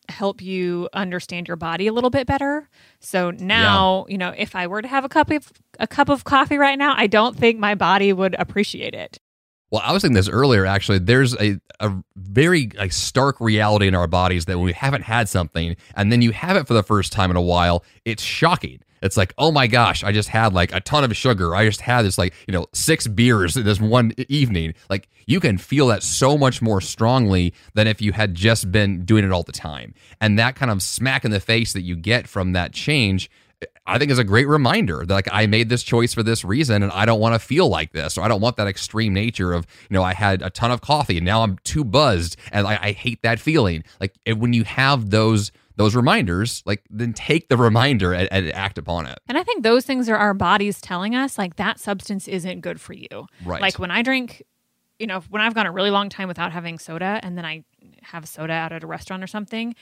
help 0.08 0.42
you 0.42 0.88
understand 0.92 1.46
your 1.46 1.56
body 1.56 1.86
a 1.86 1.92
little 1.92 2.10
bit 2.10 2.26
better. 2.26 2.68
So 2.98 3.30
now, 3.30 4.04
you 4.08 4.18
know, 4.18 4.34
if 4.36 4.56
I 4.56 4.66
were 4.66 4.82
to 4.82 4.88
have 4.88 5.04
a 5.04 5.08
cup 5.08 5.30
of 5.30 5.52
a 5.78 5.86
cup 5.86 6.08
of 6.08 6.24
coffee 6.24 6.58
right 6.58 6.76
now, 6.76 6.92
I 6.96 7.06
don't 7.06 7.36
think 7.36 7.60
my 7.60 7.76
body 7.76 8.12
would 8.12 8.34
appreciate 8.36 8.94
it. 8.94 9.20
Well, 9.70 9.80
I 9.84 9.92
was 9.92 10.02
thinking 10.02 10.16
this 10.16 10.28
earlier. 10.28 10.66
Actually, 10.66 10.98
there's 10.98 11.34
a, 11.40 11.58
a 11.78 11.94
very 12.16 12.70
like 12.76 12.92
stark 12.92 13.40
reality 13.40 13.86
in 13.86 13.94
our 13.94 14.08
bodies 14.08 14.46
that 14.46 14.56
when 14.56 14.66
we 14.66 14.72
haven't 14.72 15.02
had 15.02 15.28
something 15.28 15.76
and 15.94 16.10
then 16.10 16.20
you 16.20 16.32
have 16.32 16.56
it 16.56 16.66
for 16.66 16.74
the 16.74 16.82
first 16.82 17.12
time 17.12 17.30
in 17.30 17.36
a 17.36 17.42
while, 17.42 17.84
it's 18.04 18.24
shocking. 18.24 18.80
It's 19.02 19.16
like, 19.16 19.34
oh 19.36 19.52
my 19.52 19.66
gosh, 19.66 20.04
I 20.04 20.12
just 20.12 20.28
had 20.28 20.52
like 20.52 20.72
a 20.72 20.80
ton 20.80 21.04
of 21.04 21.16
sugar. 21.16 21.54
I 21.54 21.66
just 21.66 21.80
had 21.80 22.02
this 22.02 22.18
like 22.18 22.34
you 22.46 22.52
know 22.52 22.66
six 22.72 23.06
beers 23.06 23.54
this 23.54 23.80
one 23.80 24.12
evening. 24.28 24.74
Like 24.88 25.08
you 25.26 25.40
can 25.40 25.58
feel 25.58 25.88
that 25.88 26.02
so 26.02 26.38
much 26.38 26.62
more 26.62 26.80
strongly 26.80 27.52
than 27.74 27.86
if 27.86 28.00
you 28.00 28.12
had 28.12 28.34
just 28.34 28.70
been 28.72 29.04
doing 29.04 29.24
it 29.24 29.32
all 29.32 29.42
the 29.42 29.52
time. 29.52 29.94
And 30.20 30.38
that 30.38 30.56
kind 30.56 30.70
of 30.70 30.82
smack 30.82 31.24
in 31.24 31.30
the 31.30 31.40
face 31.40 31.72
that 31.72 31.82
you 31.82 31.96
get 31.96 32.28
from 32.28 32.52
that 32.52 32.72
change 32.72 33.30
I 33.86 33.98
think 33.98 34.10
is 34.10 34.18
a 34.18 34.24
great 34.24 34.48
reminder 34.48 35.04
that 35.04 35.12
like 35.12 35.28
I 35.30 35.46
made 35.46 35.68
this 35.68 35.82
choice 35.82 36.14
for 36.14 36.22
this 36.22 36.44
reason 36.44 36.82
and 36.82 36.92
I 36.92 37.04
don't 37.04 37.20
want 37.20 37.34
to 37.34 37.38
feel 37.38 37.68
like 37.68 37.92
this 37.92 38.16
or 38.16 38.22
I 38.22 38.28
don't 38.28 38.40
want 38.40 38.56
that 38.56 38.66
extreme 38.66 39.12
nature 39.12 39.52
of 39.52 39.66
you 39.90 39.94
know 39.94 40.02
I 40.02 40.14
had 40.14 40.42
a 40.42 40.50
ton 40.50 40.70
of 40.70 40.80
coffee 40.80 41.18
and 41.18 41.26
now 41.26 41.42
I'm 41.42 41.58
too 41.64 41.84
buzzed 41.84 42.36
and 42.52 42.66
I, 42.66 42.78
I 42.80 42.92
hate 42.92 43.22
that 43.22 43.40
feeling 43.40 43.84
like 44.00 44.14
when 44.36 44.52
you 44.52 44.64
have 44.64 45.10
those 45.10 45.52
those 45.76 45.94
reminders 45.94 46.62
like 46.66 46.82
then 46.90 47.12
take 47.12 47.48
the 47.48 47.56
reminder 47.56 48.12
and, 48.12 48.28
and 48.32 48.52
act 48.52 48.78
upon 48.78 49.06
it 49.06 49.18
And 49.28 49.38
I 49.38 49.42
think 49.42 49.62
those 49.62 49.84
things 49.84 50.08
are 50.08 50.16
our 50.16 50.34
bodies 50.34 50.80
telling 50.80 51.14
us 51.14 51.38
like 51.38 51.56
that 51.56 51.80
substance 51.80 52.28
isn't 52.28 52.60
good 52.60 52.80
for 52.80 52.92
you. 52.92 53.26
Right. 53.44 53.60
Like 53.60 53.78
when 53.78 53.90
I 53.90 54.02
drink, 54.02 54.42
you 54.98 55.06
know, 55.06 55.20
when 55.30 55.42
I've 55.42 55.54
gone 55.54 55.66
a 55.66 55.72
really 55.72 55.90
long 55.90 56.08
time 56.08 56.28
without 56.28 56.52
having 56.52 56.78
soda 56.78 57.20
and 57.22 57.36
then 57.36 57.44
I 57.44 57.64
have 58.02 58.28
soda 58.28 58.52
out 58.52 58.72
at 58.72 58.82
a 58.84 58.86
restaurant 58.86 59.22
or 59.22 59.26
something, 59.26 59.74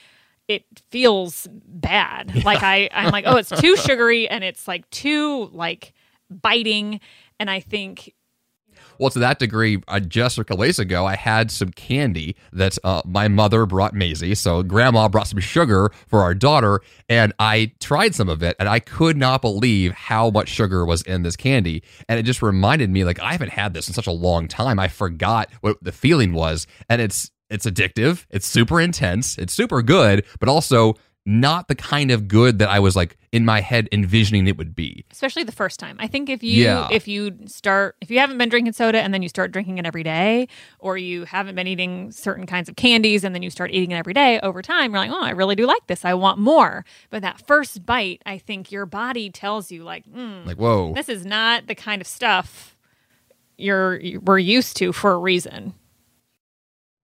it 0.47 0.63
feels 0.89 1.47
bad. 1.51 2.43
Like 2.43 2.63
I, 2.63 2.89
I'm 2.93 3.11
like, 3.11 3.25
oh, 3.27 3.37
it's 3.37 3.49
too 3.49 3.77
sugary 3.77 4.27
and 4.27 4.43
it's 4.43 4.67
like 4.67 4.89
too 4.89 5.49
like 5.53 5.93
biting. 6.29 6.99
And 7.39 7.49
I 7.49 7.59
think 7.59 8.13
Well, 8.97 9.09
to 9.11 9.19
that 9.19 9.39
degree, 9.39 9.81
uh, 9.87 9.99
just 9.99 10.37
a 10.37 10.43
couple 10.43 10.63
days 10.63 10.79
ago, 10.79 11.05
I 11.05 11.15
had 11.15 11.51
some 11.51 11.69
candy 11.69 12.35
that 12.53 12.77
uh, 12.83 13.01
my 13.05 13.27
mother 13.27 13.65
brought 13.65 13.93
Maisie. 13.93 14.35
So, 14.35 14.63
grandma 14.63 15.09
brought 15.09 15.27
some 15.27 15.39
sugar 15.39 15.91
for 16.07 16.21
our 16.21 16.33
daughter, 16.33 16.81
and 17.09 17.33
I 17.39 17.73
tried 17.79 18.15
some 18.15 18.29
of 18.29 18.43
it, 18.43 18.55
and 18.59 18.69
I 18.69 18.79
could 18.79 19.17
not 19.17 19.41
believe 19.41 19.91
how 19.93 20.29
much 20.29 20.49
sugar 20.49 20.85
was 20.85 21.01
in 21.03 21.23
this 21.23 21.35
candy. 21.35 21.83
And 22.07 22.19
it 22.19 22.23
just 22.23 22.41
reminded 22.41 22.89
me, 22.89 23.03
like, 23.03 23.19
I 23.19 23.31
haven't 23.31 23.51
had 23.51 23.73
this 23.73 23.87
in 23.87 23.93
such 23.93 24.07
a 24.07 24.11
long 24.11 24.47
time. 24.47 24.79
I 24.79 24.87
forgot 24.87 25.51
what 25.61 25.77
the 25.81 25.91
feeling 25.91 26.33
was, 26.33 26.67
and 26.89 27.01
it's 27.01 27.31
it's 27.49 27.65
addictive. 27.65 28.25
It's 28.29 28.47
super 28.47 28.79
intense. 28.79 29.37
It's 29.37 29.53
super 29.53 29.81
good, 29.81 30.25
but 30.39 30.47
also 30.47 30.95
not 31.25 31.67
the 31.67 31.75
kind 31.75 32.09
of 32.09 32.27
good 32.27 32.57
that 32.59 32.69
I 32.69 32.79
was 32.79 32.95
like 32.95 33.15
in 33.31 33.45
my 33.45 33.61
head 33.61 33.87
envisioning 33.91 34.47
it 34.47 34.57
would 34.57 34.75
be. 34.75 35.05
especially 35.11 35.43
the 35.43 35.51
first 35.51 35.79
time. 35.79 35.95
I 35.99 36.07
think 36.07 36.29
if 36.29 36.41
you 36.41 36.63
Yeah. 36.63 36.87
if 36.91 37.07
you 37.07 37.37
start 37.45 37.95
if 38.01 38.09
you 38.09 38.17
haven't 38.19 38.39
been 38.39 38.49
drinking 38.49 38.73
soda 38.73 38.99
and 39.01 39.13
then 39.13 39.21
you 39.21 39.29
start 39.29 39.51
drinking 39.51 39.77
it 39.77 39.85
every 39.85 40.01
day, 40.03 40.47
or 40.79 40.97
you 40.97 41.25
haven't 41.25 41.53
been 41.55 41.67
eating 41.67 42.11
certain 42.11 42.47
kinds 42.47 42.67
of 42.69 42.75
candies 42.75 43.23
and 43.23 43.35
then 43.35 43.43
you 43.43 43.51
start 43.51 43.69
eating 43.71 43.91
it 43.91 43.97
every 43.97 44.13
day, 44.13 44.39
over 44.41 44.61
time 44.63 44.91
you're 44.91 44.99
like, 44.99 45.11
oh, 45.11 45.23
I 45.23 45.29
really 45.29 45.55
do 45.55 45.67
like 45.67 45.85
this. 45.87 46.03
I 46.03 46.15
want 46.15 46.39
more. 46.39 46.85
But 47.11 47.21
that 47.21 47.45
first 47.45 47.85
bite, 47.85 48.21
I 48.25 48.39
think 48.39 48.71
your 48.71 48.87
body 48.87 49.29
tells 49.29 49.71
you 49.71 49.83
like, 49.83 50.05
mm, 50.11 50.43
Like, 50.45 50.57
whoa. 50.57 50.93
this 50.95 51.07
is 51.07 51.23
not 51.25 51.67
the 51.67 51.75
kind 51.75 52.01
of 52.01 52.07
stuff 52.07 52.75
you're 53.57 53.99
we're 54.23 54.39
used 54.39 54.75
to 54.77 54.91
for 54.91 55.11
a 55.11 55.17
reason. 55.19 55.73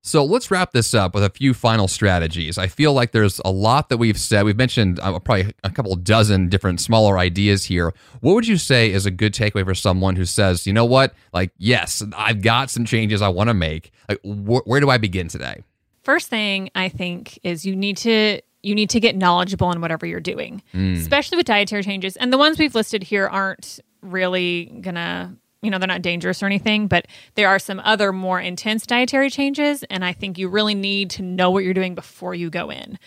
So 0.07 0.23
let's 0.23 0.49
wrap 0.49 0.71
this 0.71 0.93
up 0.93 1.13
with 1.13 1.25
a 1.25 1.29
few 1.29 1.53
final 1.53 1.89
strategies. 1.89 2.57
I 2.57 2.67
feel 2.67 2.93
like 2.93 3.11
there's 3.11 3.41
a 3.43 3.51
lot 3.51 3.89
that 3.89 3.97
we've 3.97 4.17
said. 4.17 4.45
We've 4.45 4.55
mentioned 4.55 5.01
uh, 5.01 5.19
probably 5.19 5.53
a 5.65 5.69
couple 5.69 5.93
dozen 5.97 6.47
different 6.47 6.79
smaller 6.79 7.19
ideas 7.19 7.65
here. 7.65 7.93
What 8.21 8.33
would 8.33 8.47
you 8.47 8.55
say 8.55 8.89
is 8.89 9.05
a 9.05 9.11
good 9.11 9.33
takeaway 9.33 9.65
for 9.65 9.75
someone 9.75 10.15
who 10.15 10.23
says, 10.23 10.65
you 10.65 10.71
know 10.71 10.85
what, 10.85 11.13
like, 11.33 11.51
yes, 11.57 12.01
I've 12.15 12.41
got 12.41 12.69
some 12.69 12.85
changes 12.85 13.21
I 13.21 13.27
want 13.27 13.49
to 13.49 13.53
make. 13.53 13.91
Like, 14.07 14.21
wh- 14.21 14.65
where 14.65 14.79
do 14.79 14.89
I 14.89 14.97
begin 14.97 15.27
today? 15.27 15.61
First 16.03 16.29
thing 16.29 16.69
I 16.73 16.87
think 16.87 17.37
is 17.43 17.65
you 17.65 17.75
need 17.75 17.97
to 17.97 18.39
you 18.63 18.75
need 18.75 18.89
to 18.91 19.01
get 19.01 19.17
knowledgeable 19.17 19.71
in 19.73 19.81
whatever 19.81 20.05
you're 20.05 20.21
doing, 20.21 20.63
especially 20.73 21.35
with 21.35 21.45
dietary 21.47 21.83
changes. 21.83 22.15
And 22.15 22.31
the 22.31 22.37
ones 22.37 22.57
we've 22.57 22.73
listed 22.75 23.03
here 23.03 23.27
aren't 23.27 23.79
really 24.01 24.65
gonna, 24.81 25.35
you 25.61 25.71
know, 25.71 25.79
they're 25.79 25.87
not 25.87 26.01
dangerous 26.01 26.43
or 26.43 26.45
anything, 26.45 26.87
but 26.87 27.07
there 27.35 27.47
are 27.47 27.59
some 27.59 27.79
other 27.83 28.11
more 28.11 28.39
intense 28.39 28.85
dietary 28.85 29.29
changes, 29.29 29.83
and 29.83 30.05
I 30.05 30.13
think 30.13 30.37
you 30.37 30.49
really 30.49 30.75
need 30.75 31.09
to 31.11 31.21
know 31.21 31.49
what 31.49 31.63
you're 31.63 31.73
doing 31.73 31.95
before 31.95 32.35
you 32.35 32.49
go 32.49 32.69
in. 32.69 32.99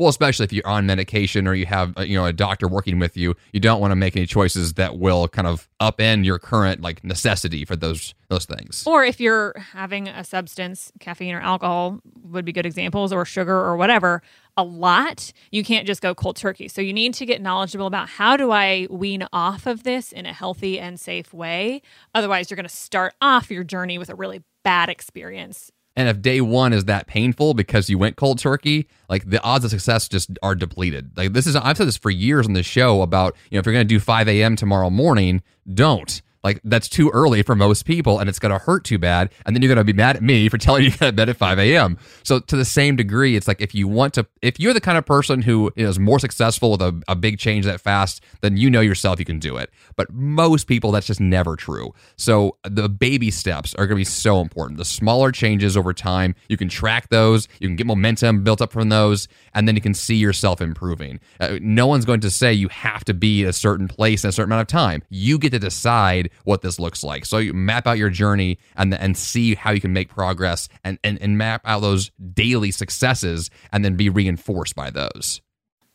Well, 0.00 0.08
especially 0.08 0.44
if 0.44 0.52
you're 0.54 0.66
on 0.66 0.86
medication 0.86 1.46
or 1.46 1.52
you 1.52 1.66
have 1.66 1.92
uh, 1.98 2.00
you 2.00 2.16
know 2.16 2.24
a 2.24 2.32
doctor 2.32 2.66
working 2.66 2.98
with 2.98 3.18
you, 3.18 3.34
you 3.52 3.60
don't 3.60 3.82
want 3.82 3.90
to 3.90 3.96
make 3.96 4.16
any 4.16 4.24
choices 4.24 4.72
that 4.74 4.98
will 4.98 5.28
kind 5.28 5.46
of 5.46 5.68
upend 5.78 6.24
your 6.24 6.38
current 6.38 6.80
like 6.80 7.04
necessity 7.04 7.66
for 7.66 7.76
those 7.76 8.14
those 8.30 8.46
things. 8.46 8.82
Or 8.86 9.04
if 9.04 9.20
you're 9.20 9.52
having 9.58 10.08
a 10.08 10.24
substance, 10.24 10.90
caffeine 11.00 11.34
or 11.34 11.40
alcohol 11.42 12.00
would 12.22 12.46
be 12.46 12.52
good 12.52 12.64
examples, 12.64 13.12
or 13.12 13.26
sugar 13.26 13.54
or 13.54 13.76
whatever, 13.76 14.22
a 14.56 14.64
lot, 14.64 15.34
you 15.50 15.62
can't 15.62 15.86
just 15.86 16.00
go 16.00 16.14
cold 16.14 16.36
turkey. 16.36 16.68
So 16.68 16.80
you 16.80 16.94
need 16.94 17.12
to 17.14 17.26
get 17.26 17.42
knowledgeable 17.42 17.86
about 17.86 18.08
how 18.08 18.38
do 18.38 18.50
I 18.52 18.86
wean 18.88 19.26
off 19.34 19.66
of 19.66 19.82
this 19.82 20.12
in 20.12 20.24
a 20.24 20.32
healthy 20.32 20.80
and 20.80 20.98
safe 20.98 21.34
way. 21.34 21.82
Otherwise, 22.14 22.48
you're 22.48 22.56
going 22.56 22.66
to 22.66 22.74
start 22.74 23.12
off 23.20 23.50
your 23.50 23.64
journey 23.64 23.98
with 23.98 24.08
a 24.08 24.14
really 24.14 24.42
bad 24.64 24.88
experience 24.88 25.70
and 26.00 26.08
if 26.08 26.22
day 26.22 26.40
one 26.40 26.72
is 26.72 26.86
that 26.86 27.06
painful 27.06 27.52
because 27.52 27.90
you 27.90 27.98
went 27.98 28.16
cold 28.16 28.38
turkey, 28.38 28.88
like 29.10 29.28
the 29.28 29.40
odds 29.42 29.66
of 29.66 29.70
success 29.70 30.08
just 30.08 30.30
are 30.42 30.54
depleted. 30.54 31.10
Like 31.14 31.34
this 31.34 31.46
is, 31.46 31.54
I've 31.54 31.76
said 31.76 31.86
this 31.86 31.98
for 31.98 32.10
years 32.10 32.46
on 32.46 32.54
the 32.54 32.62
show 32.62 33.02
about, 33.02 33.36
you 33.50 33.56
know, 33.56 33.60
if 33.60 33.66
you're 33.66 33.74
going 33.74 33.86
to 33.86 33.94
do 33.94 34.00
5 34.00 34.28
a.m. 34.28 34.56
tomorrow 34.56 34.88
morning, 34.88 35.42
don't. 35.72 36.22
Like 36.42 36.60
that's 36.64 36.88
too 36.88 37.10
early 37.10 37.42
for 37.42 37.54
most 37.54 37.84
people, 37.84 38.18
and 38.18 38.28
it's 38.28 38.38
going 38.38 38.52
to 38.52 38.58
hurt 38.58 38.84
too 38.84 38.98
bad. 38.98 39.30
And 39.44 39.54
then 39.54 39.62
you're 39.62 39.68
going 39.68 39.84
to 39.84 39.92
be 39.92 39.96
mad 39.96 40.16
at 40.16 40.22
me 40.22 40.48
for 40.48 40.58
telling 40.58 40.84
you 40.84 40.90
to 40.92 41.12
bed 41.12 41.28
at 41.28 41.36
5 41.36 41.58
a.m. 41.58 41.98
So 42.22 42.38
to 42.40 42.56
the 42.56 42.64
same 42.64 42.96
degree, 42.96 43.36
it's 43.36 43.48
like 43.48 43.60
if 43.60 43.74
you 43.74 43.88
want 43.88 44.14
to, 44.14 44.26
if 44.42 44.58
you're 44.58 44.72
the 44.72 44.80
kind 44.80 44.96
of 44.96 45.04
person 45.04 45.42
who 45.42 45.70
is 45.76 45.98
more 45.98 46.18
successful 46.18 46.72
with 46.72 46.82
a, 46.82 47.02
a 47.08 47.16
big 47.16 47.38
change 47.38 47.64
that 47.66 47.80
fast, 47.80 48.22
then 48.40 48.56
you 48.56 48.70
know 48.70 48.80
yourself 48.80 49.18
you 49.18 49.24
can 49.24 49.38
do 49.38 49.56
it. 49.56 49.70
But 49.96 50.12
most 50.12 50.66
people, 50.66 50.92
that's 50.92 51.06
just 51.06 51.20
never 51.20 51.56
true. 51.56 51.94
So 52.16 52.56
the 52.64 52.88
baby 52.88 53.30
steps 53.30 53.74
are 53.74 53.86
going 53.86 53.96
to 53.96 54.00
be 54.00 54.04
so 54.04 54.40
important. 54.40 54.78
The 54.78 54.84
smaller 54.84 55.32
changes 55.32 55.76
over 55.76 55.92
time, 55.92 56.34
you 56.48 56.56
can 56.56 56.68
track 56.68 57.08
those, 57.08 57.48
you 57.58 57.68
can 57.68 57.76
get 57.76 57.86
momentum 57.86 58.42
built 58.44 58.62
up 58.62 58.72
from 58.72 58.88
those, 58.88 59.28
and 59.54 59.68
then 59.68 59.74
you 59.74 59.82
can 59.82 59.94
see 59.94 60.16
yourself 60.16 60.60
improving. 60.60 61.20
Uh, 61.38 61.58
no 61.60 61.86
one's 61.86 62.04
going 62.04 62.20
to 62.20 62.30
say 62.30 62.52
you 62.52 62.68
have 62.68 63.04
to 63.04 63.14
be 63.14 63.44
a 63.44 63.52
certain 63.52 63.88
place 63.88 64.24
in 64.24 64.28
a 64.28 64.32
certain 64.32 64.50
amount 64.50 64.62
of 64.62 64.68
time. 64.68 65.02
You 65.10 65.38
get 65.38 65.50
to 65.50 65.58
decide 65.58 66.29
what 66.44 66.62
this 66.62 66.78
looks 66.78 67.02
like. 67.02 67.24
So 67.24 67.38
you 67.38 67.52
map 67.52 67.86
out 67.86 67.98
your 67.98 68.10
journey 68.10 68.58
and 68.76 68.94
and 68.94 69.16
see 69.16 69.54
how 69.54 69.70
you 69.70 69.80
can 69.80 69.92
make 69.92 70.08
progress 70.08 70.68
and, 70.84 70.98
and, 71.04 71.20
and 71.20 71.38
map 71.38 71.62
out 71.64 71.80
those 71.80 72.10
daily 72.32 72.70
successes 72.70 73.50
and 73.72 73.84
then 73.84 73.96
be 73.96 74.08
reinforced 74.08 74.74
by 74.74 74.90
those. 74.90 75.40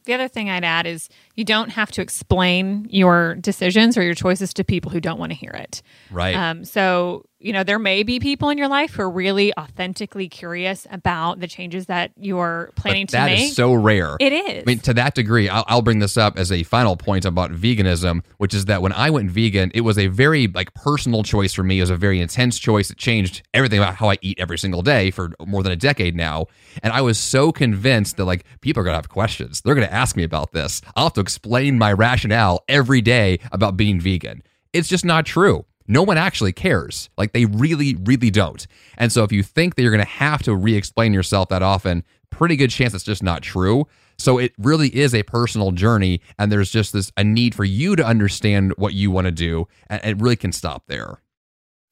The 0.06 0.14
other 0.14 0.28
thing 0.28 0.50
I'd 0.50 0.64
add 0.64 0.86
is 0.86 1.10
you 1.34 1.44
don't 1.44 1.70
have 1.70 1.92
to 1.94 2.02
explain 2.02 2.88
your 2.92 3.36
decisions 3.36 3.98
or 3.98 4.04
your 4.04 4.14
choices 4.14 4.54
to 4.54 4.64
people 4.64 4.92
who 4.92 5.02
don't 5.02 5.20
want 5.20 5.32
to 5.32 5.36
hear 5.36 5.52
it. 5.52 5.82
Right. 6.12 6.36
Um, 6.36 6.64
so, 6.64 7.26
you 7.40 7.52
know, 7.52 7.64
there 7.64 7.80
may 7.80 8.04
be 8.04 8.20
people 8.20 8.50
in 8.50 8.58
your 8.58 8.70
life 8.70 8.94
who 8.94 9.02
are 9.02 9.10
really 9.10 9.54
authentically 9.58 10.30
curious 10.30 10.88
about 10.90 11.40
the 11.40 11.48
changes 11.48 11.88
that 11.88 12.12
you're 12.16 12.72
planning 12.76 13.06
but 13.06 13.10
to 13.10 13.18
that 13.18 13.26
make. 13.26 13.40
That 13.40 13.46
is 13.46 13.56
so 13.56 13.74
rare. 13.74 14.16
It 14.20 14.32
is. 14.32 14.64
I 14.64 14.66
mean, 14.66 14.80
to 14.80 14.94
that 14.94 15.16
degree, 15.16 15.50
I'll, 15.50 15.66
I'll 15.68 15.82
bring 15.82 16.00
this 16.00 16.16
up 16.16 16.38
as 16.38 16.52
a 16.52 16.64
final 16.64 16.96
point 16.96 17.26
about 17.26 17.52
veganism, 17.52 18.24
which 18.38 18.54
is 18.54 18.66
that 18.66 18.82
when 18.82 18.94
I 18.94 19.10
went 19.10 19.30
vegan, 19.30 19.72
it 19.76 19.82
was 19.82 19.98
a 19.98 20.08
very 20.08 20.48
like 20.48 20.74
personal 20.74 21.24
choice 21.24 21.54
for 21.54 21.64
me. 21.64 21.80
It 21.80 21.82
was 21.82 21.90
a 21.90 21.98
very 21.98 22.22
intense 22.22 22.58
choice. 22.58 22.90
It 22.90 22.98
changed 22.98 23.44
everything 23.54 23.80
about 23.80 23.96
how 23.96 24.10
I 24.10 24.18
eat 24.22 24.40
every 24.40 24.58
single 24.58 24.82
day 24.82 25.12
for 25.12 25.32
more 25.46 25.62
than 25.62 25.74
a 25.74 25.78
decade 25.78 26.16
now. 26.16 26.48
And 26.84 26.94
I 26.94 27.02
was 27.02 27.18
so 27.18 27.52
convinced 27.52 28.16
that 28.18 28.26
like 28.26 28.46
people 28.62 28.82
are 28.82 28.84
going 28.86 28.94
to 28.94 28.98
have 28.98 29.10
questions. 29.10 29.62
They're 29.62 29.76
going 29.76 29.88
to 29.88 29.94
ask 29.94 30.16
me 30.16 30.24
about 30.24 30.54
this. 30.54 30.82
I'll 30.96 31.06
have 31.06 31.14
to 31.14 31.22
explain 31.22 31.78
my 31.78 31.92
rationale 31.92 32.64
every 32.70 33.02
day 33.02 33.40
about 33.52 33.76
being 33.76 34.00
vegan. 34.00 34.42
It's 34.72 34.88
just 34.88 35.06
not 35.06 35.26
true. 35.26 35.66
No 35.88 36.04
one 36.04 36.18
actually 36.18 36.54
cares. 36.54 37.10
Like 37.18 37.34
they 37.34 37.46
really, 37.46 37.96
really 38.04 38.32
don't. 38.32 38.66
And 38.98 39.12
so 39.12 39.24
if 39.24 39.32
you 39.32 39.44
think 39.44 39.76
that 39.76 39.82
you're 39.82 39.92
going 39.92 40.04
to 40.04 40.10
have 40.10 40.42
to 40.44 40.56
re 40.56 40.76
explain 40.76 41.14
yourself 41.14 41.50
that 41.50 41.62
often, 41.62 42.04
pretty 42.30 42.56
good 42.56 42.70
chance 42.70 42.94
it's 42.94 43.04
just 43.04 43.24
not 43.24 43.42
true. 43.42 43.88
So 44.18 44.38
it 44.38 44.54
really 44.58 44.96
is 44.96 45.14
a 45.14 45.24
personal 45.24 45.72
journey. 45.72 46.22
And 46.40 46.52
there's 46.52 46.72
just 46.72 46.94
this 46.94 47.12
a 47.18 47.24
need 47.24 47.54
for 47.54 47.66
you 47.66 47.96
to 47.96 48.06
understand 48.06 48.74
what 48.78 48.94
you 48.94 49.12
want 49.12 49.26
to 49.26 49.32
do. 49.32 49.68
And 49.88 50.04
it 50.04 50.22
really 50.22 50.36
can 50.36 50.52
stop 50.52 50.84
there. 50.88 51.20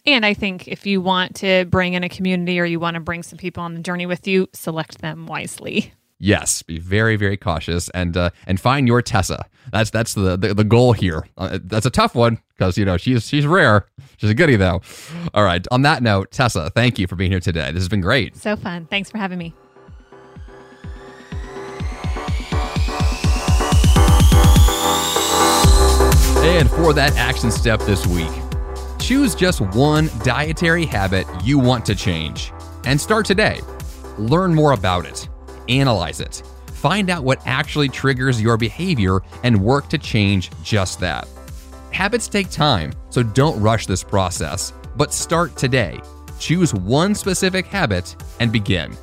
And 0.05 0.25
I 0.25 0.33
think 0.33 0.67
if 0.67 0.85
you 0.85 0.99
want 0.99 1.35
to 1.37 1.65
bring 1.65 1.93
in 1.93 2.03
a 2.03 2.09
community 2.09 2.59
or 2.59 2.65
you 2.65 2.79
want 2.79 2.95
to 2.95 2.99
bring 2.99 3.23
some 3.23 3.37
people 3.37 3.63
on 3.63 3.73
the 3.73 3.81
journey 3.81 4.05
with 4.05 4.27
you, 4.27 4.49
select 4.53 4.99
them 4.99 5.27
wisely. 5.27 5.93
Yes, 6.23 6.61
be 6.61 6.79
very 6.79 7.17
very 7.17 7.35
cautious 7.35 7.89
and 7.89 8.15
uh, 8.15 8.29
and 8.47 8.57
find 8.57 8.87
your 8.87 9.01
Tessa. 9.01 9.45
That's 9.73 9.89
that's 9.89 10.13
the 10.13 10.37
the, 10.37 10.53
the 10.53 10.63
goal 10.63 10.93
here. 10.93 11.27
Uh, 11.37 11.59
that's 11.61 11.85
a 11.85 11.89
tough 11.89 12.15
one 12.15 12.39
because 12.57 12.77
you 12.77 12.85
know 12.85 12.95
she's 12.95 13.27
she's 13.27 13.45
rare. 13.45 13.87
She's 14.15 14.29
a 14.29 14.33
goodie 14.33 14.55
though. 14.55 14.81
All 15.33 15.43
right. 15.43 15.67
On 15.69 15.81
that 15.81 16.01
note, 16.01 16.31
Tessa, 16.31 16.69
thank 16.69 16.97
you 16.97 17.07
for 17.07 17.17
being 17.17 17.29
here 17.29 17.41
today. 17.41 17.73
This 17.73 17.81
has 17.81 17.89
been 17.89 17.99
great. 17.99 18.37
So 18.37 18.55
fun. 18.55 18.85
Thanks 18.85 19.11
for 19.11 19.17
having 19.17 19.37
me. 19.37 19.53
And 26.45 26.69
for 26.69 26.93
that 26.93 27.13
action 27.17 27.51
step 27.51 27.81
this 27.81 28.07
week, 28.07 28.31
choose 28.97 29.35
just 29.35 29.59
one 29.75 30.09
dietary 30.23 30.85
habit 30.85 31.27
you 31.43 31.59
want 31.59 31.85
to 31.87 31.95
change 31.95 32.53
and 32.85 32.99
start 32.99 33.25
today. 33.25 33.59
Learn 34.17 34.55
more 34.55 34.71
about 34.71 35.05
it 35.05 35.27
analyze 35.69 36.19
it, 36.19 36.43
find 36.73 37.09
out 37.09 37.23
what 37.23 37.41
actually 37.45 37.89
triggers 37.89 38.41
your 38.41 38.57
behavior, 38.57 39.21
and 39.43 39.63
work 39.63 39.89
to 39.89 39.97
change 39.97 40.51
just 40.63 40.99
that. 40.99 41.27
Habits 41.91 42.27
take 42.27 42.49
time, 42.49 42.91
so 43.09 43.23
don't 43.23 43.59
rush 43.61 43.85
this 43.85 44.03
process, 44.03 44.73
but 44.95 45.13
start 45.13 45.55
today. 45.55 46.01
Choose 46.39 46.73
one 46.73 47.15
specific 47.15 47.67
habit 47.67 48.15
and 48.39 48.51
begin. 48.51 48.95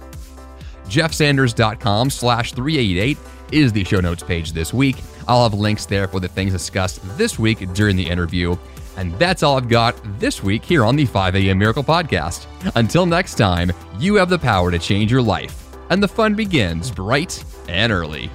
jeffsanders.com 0.86 2.10
slash 2.10 2.52
388 2.52 3.16
is 3.52 3.72
the 3.72 3.84
show 3.84 4.00
notes 4.00 4.22
page 4.22 4.52
this 4.52 4.74
week. 4.74 4.96
I'll 5.28 5.44
have 5.44 5.54
links 5.54 5.86
there 5.86 6.08
for 6.08 6.20
the 6.20 6.28
things 6.28 6.52
discussed 6.52 7.00
this 7.16 7.38
week 7.38 7.72
during 7.72 7.96
the 7.96 8.06
interview. 8.06 8.56
And 8.96 9.16
that's 9.18 9.42
all 9.42 9.56
I've 9.56 9.68
got 9.68 9.96
this 10.18 10.42
week 10.42 10.64
here 10.64 10.84
on 10.84 10.96
the 10.96 11.06
5 11.06 11.36
a.m. 11.36 11.58
Miracle 11.58 11.84
Podcast. 11.84 12.46
Until 12.74 13.06
next 13.06 13.36
time, 13.36 13.72
you 13.98 14.16
have 14.16 14.28
the 14.28 14.38
power 14.38 14.70
to 14.70 14.78
change 14.78 15.10
your 15.10 15.22
life 15.22 15.69
and 15.90 16.02
the 16.02 16.08
fun 16.08 16.34
begins 16.34 16.90
bright 16.90 17.44
and 17.68 17.92
early. 17.92 18.30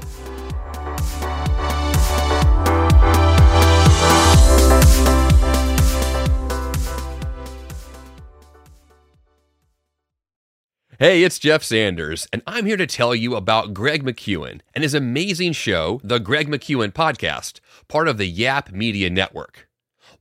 Hey, 10.98 11.24
it's 11.24 11.40
Jeff 11.40 11.62
Sanders, 11.62 12.26
and 12.32 12.42
I'm 12.48 12.66
here 12.66 12.78
to 12.78 12.88
tell 12.88 13.14
you 13.14 13.36
about 13.36 13.74
Greg 13.74 14.06
McKeown 14.06 14.62
and 14.74 14.82
his 14.82 14.94
amazing 14.94 15.52
show, 15.52 16.00
The 16.06 16.20
Greg 16.20 16.48
McKeown 16.48 16.94
Podcast, 16.94 17.60
part 17.90 18.08
of 18.08 18.18
the 18.18 18.28
Yap 18.28 18.72
Media 18.72 19.10
Network. 19.10 19.68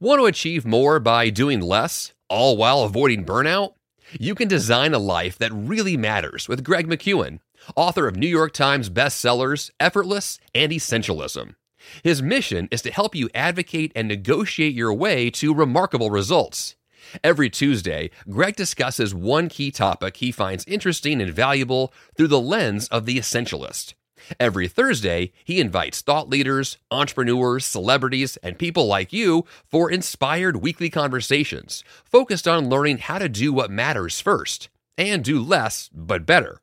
Want 0.01 0.21
to 0.21 0.27
achieve 0.27 0.67
more 0.67 0.99
by 0.99 1.31
doing 1.31 1.61
less, 1.61 2.13
all 2.29 2.57
while 2.57 2.83
avoiding 2.83 3.25
burnout? 3.25 3.75
You 4.21 4.37
can 4.37 4.47
design 4.47 4.95
a 4.95 4.99
life 4.99 5.39
that 5.39 5.53
really 5.53 5.97
matters 5.97 6.49
with 6.49 6.63
Greg 6.63 6.87
McKeown, 6.87 7.41
author 7.75 8.07
of 8.07 8.15
New 8.15 8.29
York 8.29 8.53
Times 8.53 8.89
bestsellers 8.89 9.71
Effortless 9.81 10.39
and 10.55 10.71
Essentialism. 10.71 11.57
His 12.05 12.23
mission 12.23 12.69
is 12.71 12.81
to 12.83 12.93
help 12.93 13.17
you 13.17 13.29
advocate 13.35 13.91
and 13.97 14.07
negotiate 14.07 14.75
your 14.75 14.95
way 14.95 15.31
to 15.31 15.53
remarkable 15.53 16.11
results. 16.11 16.77
Every 17.25 17.51
Tuesday, 17.51 18.11
Greg 18.31 18.55
discusses 18.55 19.15
one 19.15 19.49
key 19.49 19.73
topic 19.73 20.19
he 20.19 20.31
finds 20.31 20.65
interesting 20.67 21.21
and 21.21 21.33
valuable 21.33 21.93
through 22.17 22.29
the 22.29 22.41
lens 22.41 22.87
of 22.89 23.07
the 23.07 23.19
essentialist. 23.19 23.95
Every 24.39 24.69
Thursday, 24.69 25.33
he 25.45 25.61
invites 25.61 26.01
thought 26.01 26.29
leaders, 26.29 26.79
entrepreneurs, 26.91 27.65
celebrities, 27.65 28.37
and 28.39 28.59
people 28.59 28.87
like 28.87 29.13
you 29.13 29.45
for 29.67 29.91
inspired 29.91 30.57
weekly 30.57 30.91
conversations 30.91 31.85
focused 32.05 32.49
on 32.49 32.69
learning 32.69 32.99
how 32.99 33.19
to 33.19 33.29
do 33.29 33.53
what 33.53 33.71
matters 33.71 34.21
first 34.21 34.69
and 34.97 35.25
do 35.25 35.43
less 35.43 35.91
but 35.93 36.27
better. 36.27 36.61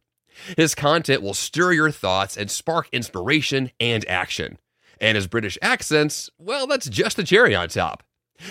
His 0.58 0.76
content 0.76 1.22
will 1.22 1.34
stir 1.34 1.74
your 1.74 1.92
thoughts 1.92 2.38
and 2.38 2.50
spark 2.50 2.88
inspiration 2.92 3.72
and 3.80 4.08
action. 4.08 4.58
And 5.00 5.16
his 5.16 5.28
British 5.28 5.58
accents, 5.62 6.30
well, 6.38 6.68
that's 6.68 6.90
just 6.90 7.18
the 7.18 7.24
cherry 7.24 7.56
on 7.56 7.70
top. 7.70 8.04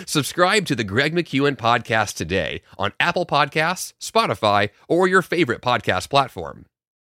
Subscribe 0.06 0.66
to 0.66 0.76
the 0.76 0.84
Greg 0.84 1.14
McKeown 1.14 1.56
podcast 1.56 2.14
today 2.14 2.62
on 2.78 2.92
Apple 3.00 3.26
Podcasts, 3.26 3.92
Spotify, 4.00 4.70
or 4.88 5.08
your 5.08 5.22
favorite 5.22 5.62
podcast 5.62 6.10
platform. 6.10 6.66